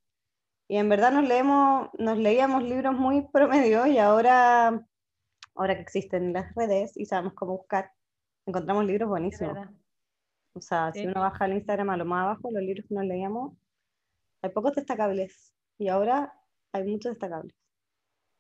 Y 0.70 0.78
en 0.78 0.88
verdad 0.88 1.12
nos 1.12 1.28
leemos, 1.28 1.90
nos 1.98 2.18
leíamos 2.18 2.64
libros 2.64 2.94
muy 2.96 3.28
promedio 3.34 3.86
y 3.86 3.98
ahora, 3.98 4.82
ahora 5.56 5.76
que 5.76 5.82
existen 5.82 6.32
las 6.32 6.56
redes 6.56 6.96
y 6.96 7.06
sabemos 7.06 7.34
cómo 7.34 7.58
buscar, 7.58 7.92
encontramos 8.46 8.86
libros 8.86 9.10
buenísimos. 9.10 9.58
O 10.54 10.62
sea, 10.62 10.94
si 10.94 11.02
Sí. 11.02 11.08
uno 11.08 11.20
baja 11.22 11.46
el 11.48 11.54
Instagram 11.54 11.90
a 11.90 11.98
lo 11.98 12.06
más 12.06 12.24
abajo, 12.24 12.50
los 12.52 12.62
libros 12.64 12.86
que 12.88 12.96
nos 12.96 13.06
leíamos, 13.06 13.54
hay 14.42 14.50
pocos 14.52 14.76
destacables. 14.76 15.54
Y 15.78 15.88
ahora 15.88 16.34
hay 16.72 16.84
muchos 16.84 17.12
destacables. 17.14 17.56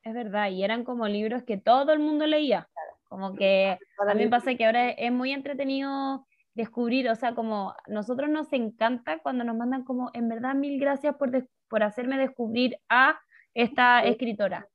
Es 0.03 0.13
verdad, 0.13 0.49
y 0.49 0.63
eran 0.63 0.83
como 0.83 1.07
libros 1.07 1.43
que 1.43 1.57
todo 1.57 1.91
el 1.91 1.99
mundo 1.99 2.25
leía. 2.25 2.69
Como 3.03 3.35
que 3.35 3.77
a 4.07 4.13
mí 4.13 4.23
me 4.23 4.29
pasa 4.29 4.55
que 4.55 4.65
ahora 4.65 4.91
es 4.91 5.11
muy 5.11 5.31
entretenido 5.31 6.25
descubrir, 6.53 7.09
o 7.09 7.15
sea, 7.15 7.35
como 7.35 7.73
nosotros 7.87 8.29
nos 8.29 8.51
encanta 8.53 9.19
cuando 9.19 9.43
nos 9.43 9.55
mandan 9.55 9.83
como, 9.83 10.11
en 10.13 10.29
verdad, 10.29 10.55
mil 10.55 10.79
gracias 10.79 11.15
por, 11.15 11.31
por 11.67 11.83
hacerme 11.83 12.17
descubrir 12.17 12.77
a 12.89 13.19
esta 13.53 14.03
escritora. 14.03 14.67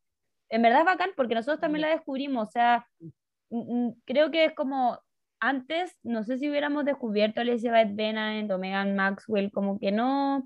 En 0.48 0.62
verdad 0.62 0.80
es 0.80 0.86
bacán 0.86 1.10
porque 1.16 1.34
nosotros 1.34 1.60
también 1.60 1.82
la 1.82 1.88
descubrimos, 1.88 2.48
o 2.48 2.50
sea, 2.50 2.86
creo 4.04 4.30
que 4.30 4.46
es 4.46 4.54
como 4.54 4.98
antes, 5.40 5.96
no 6.02 6.22
sé 6.22 6.38
si 6.38 6.48
hubiéramos 6.48 6.84
descubierto 6.84 7.40
a 7.40 7.44
Elizabeth 7.44 7.94
Benavent 7.94 8.50
o 8.50 8.58
Megan 8.58 8.96
Maxwell, 8.96 9.52
como 9.52 9.78
que 9.78 9.92
no, 9.92 10.42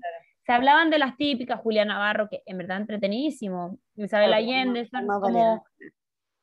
se 0.49 0.53
hablaban 0.53 0.89
de 0.89 0.97
las 0.97 1.15
típicas, 1.15 1.59
Julia 1.61 1.85
Navarro, 1.85 2.27
que 2.27 2.41
en 2.47 2.57
verdad 2.57 2.77
entretenidísimo, 2.77 3.77
Isabel 3.95 4.33
Allende, 4.33 4.83
son 4.89 5.05
más 5.05 5.19
como... 5.19 5.63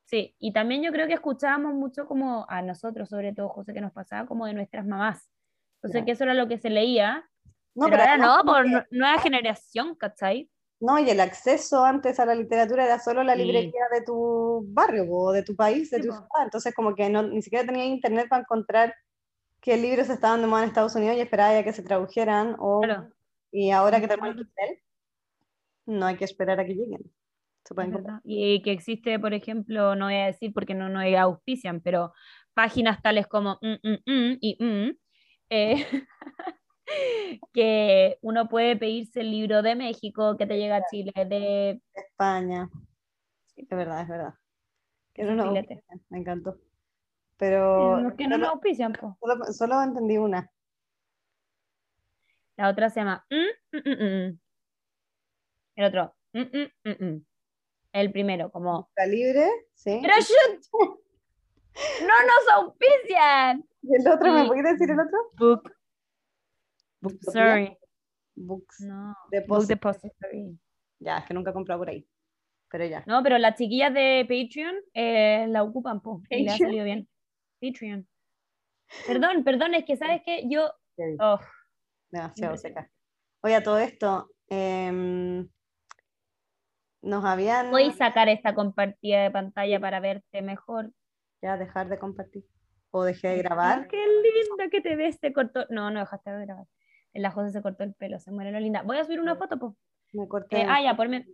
Sí, 0.05 0.37
y 0.39 0.53
también 0.53 0.81
yo 0.85 0.93
creo 0.93 1.09
que 1.09 1.15
escuchábamos 1.15 1.75
mucho 1.75 2.07
como 2.07 2.47
a 2.49 2.63
nosotros, 2.63 3.09
sobre 3.09 3.33
todo 3.33 3.49
José, 3.49 3.75
que 3.75 3.81
nos 3.81 3.91
pasaba 3.93 4.25
como 4.29 4.47
de 4.47 4.55
nuestras 4.55 4.87
mamás. 4.87 5.29
Entonces, 5.79 5.91
Claro. 6.03 6.05
que 6.07 6.13
eso 6.13 6.23
era 6.23 6.35
lo 6.35 6.47
que 6.47 6.59
se 6.59 6.71
leía, 6.71 7.29
No, 7.75 7.87
pero 7.87 7.97
pero 7.99 8.03
ahora 8.03 8.17
no, 8.17 8.45
por 8.45 8.63
que- 8.63 8.71
nu- 8.71 8.83
nueva 8.93 9.19
generación, 9.19 9.97
¿cachai? 9.97 10.49
no, 10.81 11.01
y 11.01 11.11
el 11.11 11.19
acceso 11.19 11.85
antes 11.85 12.21
a 12.21 12.27
la 12.27 12.37
literatura 12.37 12.85
era 12.85 13.01
solo 13.01 13.25
la 13.25 13.35
Sí. 13.35 13.43
librería 13.43 13.87
de 13.93 14.03
tu 14.03 14.63
barrio 14.69 15.05
o 15.11 15.33
de 15.33 15.43
tu 15.43 15.57
país, 15.57 15.91
de 15.91 15.97
Sí, 15.97 16.03
tu 16.05 16.09
po. 16.11 16.15
ciudad. 16.15 16.45
Entonces, 16.45 16.73
como 16.77 16.95
que 16.95 17.11
no, 17.11 17.25
ni 17.25 17.43
siquiera 17.43 17.67
tenía 17.67 17.85
internet 17.87 18.29
para 18.29 18.43
encontrar 18.43 18.95
qué 19.61 19.77
libros 19.77 20.09
estaban 20.11 20.43
de 20.43 20.47
moda 20.47 20.63
en 20.63 20.69
Estados 20.69 20.95
Unidos 20.95 21.17
y 21.17 21.21
esperaba 21.23 21.55
ya 21.55 21.65
que 21.65 21.73
se 21.73 21.83
tradujeran. 21.83 22.55
O, 22.61 22.83
Claro, 22.83 23.09
Y 23.57 23.71
ahora 23.71 24.03
que 24.03 24.07
tenemos 24.07 24.37
el. 24.37 24.37
Kindle, 24.37 24.83
no 25.87 26.05
hay 26.05 26.17
que 26.17 26.27
esperar 26.27 26.61
a 26.61 26.67
que 26.67 26.75
lleguen. 26.75 27.01
Se 27.65 27.73
es 27.73 27.75
pueden 27.75 27.91
comprar. 27.91 28.17
verdad. 28.17 28.21
Y 28.23 28.61
que 28.61 28.71
existe, 28.71 29.19
por 29.19 29.33
ejemplo, 29.33 29.97
no 29.97 30.05
voy 30.07 30.17
a 30.17 30.27
decir 30.27 30.53
porque 30.53 30.75
no 30.75 30.91
nos 30.91 31.07
auspician, 31.15 31.81
pero 31.81 32.13
páginas 32.53 33.01
tales 33.01 33.27
como 33.27 33.59
mm, 33.63 33.89
mm, 33.89 34.13
mm 34.13 34.39
y 34.43 34.59
eh, 35.49 35.87
que 37.55 38.19
uno 38.21 38.47
puede 38.47 38.77
pedirse 38.77 39.21
el 39.21 39.31
libro 39.31 39.63
de 39.63 39.75
México 39.75 40.37
que 40.37 40.45
te 40.45 40.59
llega 40.59 40.77
a 40.77 40.87
Chile, 40.91 41.13
de 41.15 41.81
España. 41.95 42.69
Es 43.57 43.69
verdad, 43.71 44.03
es 44.03 44.09
verdad. 44.09 44.35
Que 45.15 45.25
no 45.25 45.35
nos 45.35 45.51
me 46.11 46.19
encantó. 46.19 46.59
Pero 47.39 48.01
los 48.03 48.15
que 48.17 48.29
no 48.29 48.37
nos 48.37 48.51
auspician, 48.51 48.93
po. 48.93 49.17
solo, 49.19 49.45
solo 49.47 49.83
entendí 49.83 50.19
una. 50.19 50.51
La 52.57 52.69
otra 52.71 52.91
se 52.91 53.01
llama 53.01 53.27
mm, 53.31 53.77
mm, 53.77 53.91
mm, 53.91 54.05
mm. 54.05 54.41
El 55.77 55.85
otro. 55.85 56.15
mm, 56.33 56.41
mm, 56.41 56.91
mm, 56.91 57.05
mm. 57.05 57.27
El 57.93 58.13
primero, 58.13 58.51
como. 58.51 58.91
Calibre, 58.95 59.49
sí. 59.75 59.99
¡Pero 60.03 60.15
shoot! 60.21 60.65
¡No 62.01 62.07
nos 62.09 62.55
auspician! 62.55 63.65
¿Y 63.83 63.95
el 63.97 64.09
otro, 64.09 64.33
me 64.33 64.45
y- 64.45 64.49
puedes 64.49 64.65
decir 64.65 64.91
el 64.91 65.01
otro? 65.01 65.19
Book. 65.39 65.73
Booktopia. 67.01 67.33
Sorry. 67.33 67.79
Books. 68.35 68.81
No. 68.81 69.15
Book 69.47 69.67
Depository. 69.67 70.59
Ya, 70.99 71.19
es 71.19 71.25
que 71.27 71.35
nunca 71.35 71.51
he 71.51 71.55
comprado 71.55 71.81
por 71.81 71.91
ahí. 71.91 72.07
Pero 72.71 72.85
ya. 72.87 73.05
No, 73.07 73.23
pero 73.23 73.39
las 73.39 73.57
chiquillas 73.57 73.93
de 73.95 74.25
Patreon 74.29 74.75
eh, 74.95 75.47
la 75.49 75.63
ocupan, 75.63 76.01
po, 76.01 76.23
y 76.31 76.43
le 76.45 76.51
ha 76.51 76.57
salido 76.59 76.85
bien. 76.85 77.09
Patreon. 77.61 78.07
Perdón, 79.07 79.45
perdón, 79.45 79.75
es 79.75 79.85
que 79.85 79.97
sabes 79.97 80.23
que 80.25 80.49
yo. 80.49 80.71
Oh, 81.21 81.39
Demasiado 82.11 82.57
seca. 82.57 82.91
Oye, 83.43 83.55
a 83.55 83.63
todo 83.63 83.79
esto, 83.79 84.31
em, 84.49 85.49
nos 87.03 87.25
habían... 87.25 87.71
voy 87.71 87.85
a 87.85 87.93
sacar 87.93 88.29
esta 88.29 88.55
compartida 88.55 89.23
de 89.23 89.31
pantalla 89.31 89.81
para 89.81 90.01
verte 90.01 90.43
mejor. 90.43 90.93
Ya, 91.43 91.57
dejar 91.57 91.89
de 91.89 91.99
compartir. 91.99 92.45
O 92.91 93.05
dejé 93.05 93.29
de 93.29 93.39
grabar. 93.39 93.87
qué 93.89 93.97
linda 93.97 94.71
que 94.71 94.81
te 94.81 94.97
ves, 94.97 95.19
se 95.21 95.33
cortó. 95.33 95.67
No, 95.71 95.91
no 95.91 96.01
dejaste 96.01 96.31
de 96.31 96.47
grabar. 96.47 96.67
La 97.13 97.31
José 97.31 97.51
se 97.51 97.63
cortó 97.63 97.85
el 97.85 97.95
pelo, 97.95 98.19
se 98.19 98.31
muere 98.31 98.53
lo 98.53 98.61
linda. 98.61 98.83
Voy 98.83 98.99
a 98.99 99.05
subir 99.05 99.21
una 99.21 99.37
foto, 99.37 99.59
po. 99.59 99.77
Me 100.13 100.29
corté. 100.29 100.63
Eh, 100.63 100.67
ah, 100.69 100.83
ya, 100.83 100.97
ponme. 100.97 101.27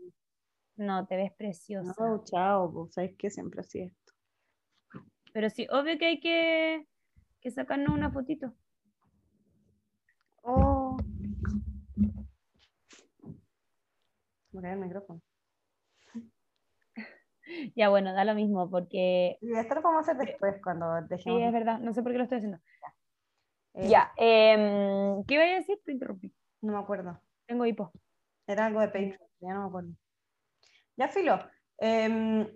No, 0.77 1.07
te 1.07 1.16
ves 1.16 1.33
preciosa. 1.37 1.95
No, 1.99 2.25
chao, 2.25 2.73
pues, 2.73 2.95
¿sabes 2.95 3.14
qué? 3.18 3.31
Siempre 3.31 3.61
así 3.61 3.81
es. 3.81 3.93
Pero 5.33 5.51
sí, 5.51 5.66
obvio 5.70 5.99
que 5.99 6.07
hay 6.07 6.20
que, 6.20 6.87
que 7.41 7.51
sacarnos 7.51 7.95
una 7.95 8.11
fotito. 8.11 8.55
Oh. 10.43 10.97
Se 14.53 14.57
me 14.59 14.62
cayó 14.62 14.74
el 14.74 14.80
micrófono. 14.80 15.20
Ya, 17.74 17.88
bueno, 17.88 18.12
da 18.14 18.24
lo 18.24 18.34
mismo, 18.34 18.70
porque 18.70 19.36
Y 19.40 19.53
esto 19.55 19.74
lo 19.74 19.82
podemos 19.82 20.09
hacer 20.09 20.16
después, 20.26 20.57
cuando 20.62 20.86
sí, 21.03 21.09
dejemos. 21.09 21.42
es 21.42 21.53
verdad, 21.53 21.80
no 21.80 21.92
sé 21.92 22.03
por 22.03 22.12
qué 22.12 22.18
lo 22.18 22.24
estoy 22.24 22.38
haciendo. 22.38 22.59
eh, 23.74 23.88
Ya, 23.88 24.12
em, 24.16 25.24
¿qué 25.24 25.34
iba 25.34 25.42
a 25.44 25.46
decir? 25.46 25.78
Te 25.84 25.92
interrumpí. 25.92 26.32
No 26.61 26.72
me 26.72 26.78
acuerdo. 26.78 27.20
Tengo 27.46 27.66
hipo. 27.66 27.90
Era 28.46 28.66
algo 28.66 28.80
de 28.80 28.86
Patreon, 28.88 29.18
ya 29.40 29.55
no 29.55 29.62
me 29.62 29.66
acuerdo. 29.68 29.90
Ya, 30.96 31.09
Filo. 31.09 31.38
em, 31.78 32.46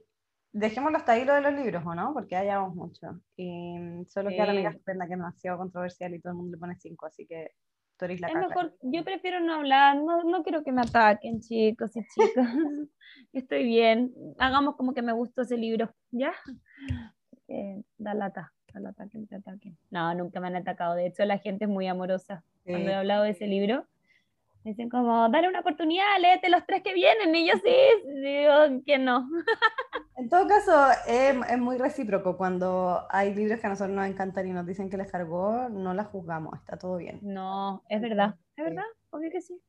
dejémoslo 0.53 0.99
hasta 0.99 1.13
ahí 1.13 1.25
lo 1.25 1.35
de 1.35 1.41
los 1.43 1.53
libros, 1.55 1.85
¿o 1.85 1.95
no? 1.95 2.13
Porque 2.15 2.31
ya 2.33 2.43
llevamos 2.45 2.75
mucho. 2.77 3.21
Y 3.37 3.79
mm, 3.79 4.07
solo 4.07 4.31
que 4.31 4.41
a 4.43 4.47
la 4.47 4.53
amiga 4.53 4.71
Sí. 4.71 4.77
estupenda 4.77 5.07
que 5.07 5.13
es 5.15 5.19
demasiado 5.19 5.59
controversial 5.59 6.15
y 6.15 6.21
todo 6.21 6.33
el 6.33 6.39
mundo 6.39 6.57
le 6.57 6.61
pone 6.61 6.77
5, 6.77 7.07
así 7.07 7.27
que 7.27 7.51
tú 7.99 8.05
eres 8.05 8.21
la 8.21 8.29
Es 8.29 8.35
caca. 8.35 8.49
mejor, 8.49 8.75
yo 8.83 9.05
prefiero 9.05 9.41
no 9.41 9.55
hablar, 9.55 9.97
no, 9.97 10.25
no 10.25 10.43
quiero 10.43 10.63
que 10.63 10.73
me 10.73 10.83
ataquen, 10.83 11.41
chicos 11.41 11.97
y 11.97 12.01
chicas. 12.07 12.47
Estoy 13.33 13.65
bien. 13.65 14.13
Hagamos 14.39 14.77
como 14.77 14.95
que 14.95 15.03
me 15.03 15.13
gustó 15.13 15.43
ese 15.43 15.57
libro, 15.57 15.95
¿ya? 16.11 16.33
Eh, 17.49 17.83
da 17.99 18.15
lata, 18.15 18.53
da 18.73 18.81
lata 18.81 19.07
que 19.09 19.19
te 19.27 19.37
ataquen. 19.37 19.77
No, 19.91 20.15
nunca 20.15 20.41
me 20.41 20.49
han 20.49 20.57
atacado. 20.57 20.95
De 20.95 21.07
hecho, 21.07 21.25
la 21.25 21.39
gente 21.39 21.65
es 21.67 21.71
muy 21.71 21.87
amorosa. 21.87 22.43
Cuando 22.65 22.91
he 22.91 22.95
hablado 22.95 23.23
de 23.25 23.31
ese 23.31 23.47
libro, 23.47 23.87
me 24.67 24.73
dicen 24.73 24.89
como, 24.89 25.29
dale 25.29 25.49
una 25.49 25.61
oportunidad, 25.61 26.19
léete 26.21 26.49
los 26.49 26.67
tres 26.67 26.83
que 26.83 26.93
vienen. 26.93 27.33
Y 27.37 27.47
yo 27.47 27.55
sí, 27.55 28.21
digo 28.21 28.83
que 28.85 28.99
no. 28.99 29.29
En 30.17 30.31
todo 30.31 30.49
caso, 30.49 30.73
es, 31.07 31.37
es 31.51 31.59
muy 31.59 31.77
recíproco. 31.77 32.37
Cuando 32.39 33.07
hay 33.11 33.35
libros 33.35 33.61
que 33.61 33.67
a 33.67 33.71
nosotros 33.71 33.95
nos 33.95 34.07
encantan 34.07 34.49
y 34.49 34.53
nos 34.53 34.67
dicen 34.67 34.89
que 34.89 34.97
les 34.97 35.13
cargó, 35.13 35.69
no 35.69 35.93
la 35.93 36.05
juzgamos, 36.05 36.59
está 36.59 36.79
todo 36.79 36.97
bien. 36.97 37.21
No, 37.23 37.85
es 37.89 38.01
verdad, 38.01 38.35
es 38.57 38.65
verdad, 38.65 38.87
obvio 39.11 39.31
que 39.31 39.43
sí. 39.43 39.61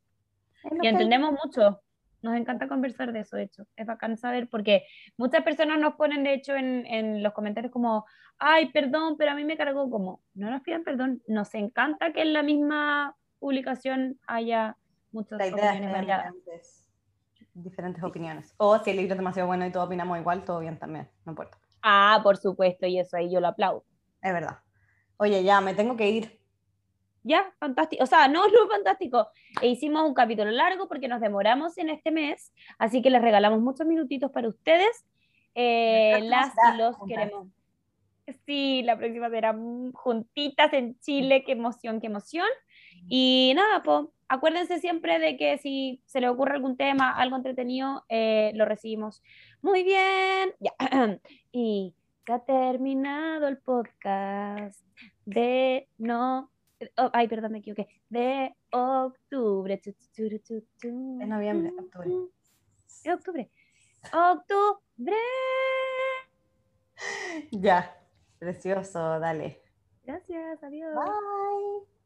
Y 0.63 0.79
que 0.79 0.87
hay. 0.87 0.93
entendemos 0.93 1.33
mucho. 1.33 1.81
Nos 2.21 2.35
encanta 2.35 2.67
conversar 2.67 3.11
de 3.11 3.19
eso, 3.19 3.35
de 3.35 3.43
hecho. 3.43 3.67
Es 3.75 3.85
bacán 3.85 4.17
saber 4.17 4.47
porque 4.49 4.83
muchas 5.17 5.43
personas 5.43 5.79
nos 5.79 5.95
ponen, 5.95 6.23
de 6.23 6.33
hecho, 6.33 6.55
en, 6.55 6.87
en 6.87 7.21
los 7.21 7.33
comentarios 7.33 7.71
como, 7.71 8.05
ay, 8.39 8.71
perdón, 8.71 9.17
pero 9.17 9.31
a 9.31 9.35
mí 9.35 9.43
me 9.43 9.57
cargó 9.57 9.91
como, 9.91 10.23
no 10.33 10.49
nos 10.49 10.61
pidan 10.61 10.83
perdón. 10.83 11.21
Nos 11.27 11.53
encanta 11.53 12.13
que 12.13 12.21
en 12.21 12.33
la 12.33 12.41
misma 12.41 13.15
publicación 13.39 14.17
haya 14.25 14.77
muchas 15.11 15.37
La 15.39 15.47
idea 15.47 15.65
es 15.65 15.71
opiniones 15.71 15.91
variadas. 15.93 16.33
diferentes, 16.33 16.87
diferentes 17.53 18.03
opiniones. 18.03 18.53
O 18.57 18.77
si 18.79 18.91
el 18.91 18.97
libro 18.97 19.13
es 19.13 19.17
demasiado 19.17 19.47
bueno 19.47 19.65
y 19.65 19.71
todos 19.71 19.87
opinamos 19.87 20.17
igual, 20.19 20.43
todo 20.45 20.59
bien 20.59 20.77
también, 20.77 21.09
no 21.25 21.31
importa. 21.31 21.57
Ah, 21.81 22.19
por 22.23 22.37
supuesto, 22.37 22.85
y 22.85 22.99
eso 22.99 23.17
ahí 23.17 23.31
yo 23.31 23.39
lo 23.39 23.47
aplaudo. 23.47 23.83
Es 24.21 24.33
verdad. 24.33 24.59
Oye, 25.17 25.43
ya, 25.43 25.61
me 25.61 25.73
tengo 25.73 25.95
que 25.95 26.09
ir. 26.09 26.39
Ya, 27.23 27.51
fantástico. 27.59 28.03
O 28.03 28.07
sea, 28.07 28.27
no, 28.27 28.47
no 28.47 28.67
fantástico. 28.69 29.27
E 29.61 29.67
hicimos 29.67 30.07
un 30.07 30.13
capítulo 30.13 30.51
largo 30.51 30.87
porque 30.87 31.07
nos 31.07 31.21
demoramos 31.21 31.77
en 31.77 31.89
este 31.89 32.11
mes, 32.11 32.53
así 32.77 33.01
que 33.01 33.09
les 33.09 33.21
regalamos 33.21 33.59
muchos 33.59 33.85
minutitos 33.87 34.31
para 34.31 34.47
ustedes. 34.47 35.05
Eh, 35.55 36.19
La 36.23 36.41
las 36.47 36.53
y 36.73 36.77
los 36.77 36.95
queremos. 37.07 37.47
Sí, 38.45 38.81
la 38.83 38.97
próxima 38.97 39.29
será 39.29 39.57
juntitas 39.93 40.73
en 40.73 40.99
Chile. 40.99 41.43
Qué 41.45 41.53
emoción, 41.53 42.01
qué 42.01 42.07
emoción. 42.07 42.47
Y 43.07 43.53
nada, 43.55 43.81
pues 43.83 44.05
acuérdense 44.29 44.79
siempre 44.79 45.19
de 45.19 45.37
que 45.37 45.57
si 45.57 46.01
se 46.05 46.21
les 46.21 46.29
ocurre 46.29 46.55
algún 46.55 46.77
tema, 46.77 47.11
algo 47.11 47.35
entretenido, 47.35 48.05
eh, 48.09 48.51
lo 48.55 48.65
recibimos. 48.65 49.23
Muy 49.61 49.83
bien. 49.83 50.53
Ya. 50.59 50.73
Y 51.51 51.95
ha 52.27 52.39
terminado 52.39 53.47
el 53.47 53.57
podcast 53.57 54.79
de 55.25 55.87
no 55.97 56.51
oh, 56.97 57.09
ay, 57.13 57.27
perdón, 57.27 57.53
me 57.53 57.59
equivoqué. 57.59 57.87
De 58.09 58.55
octubre. 58.71 59.77
Tu, 59.77 59.93
tu, 59.93 60.29
tu, 60.29 60.39
tu, 60.39 60.61
tu, 60.79 61.21
Es 61.21 61.27
noviembre, 61.27 61.73
octubre. 61.79 62.09
Es 63.03 63.13
octubre. 63.13 63.49
Octubre. 64.13 65.15
Ya, 67.51 67.95
precioso, 68.39 69.19
dale. 69.19 69.61
Gracias, 70.03 70.63
adiós. 70.63 70.95
Bye. 70.95 71.96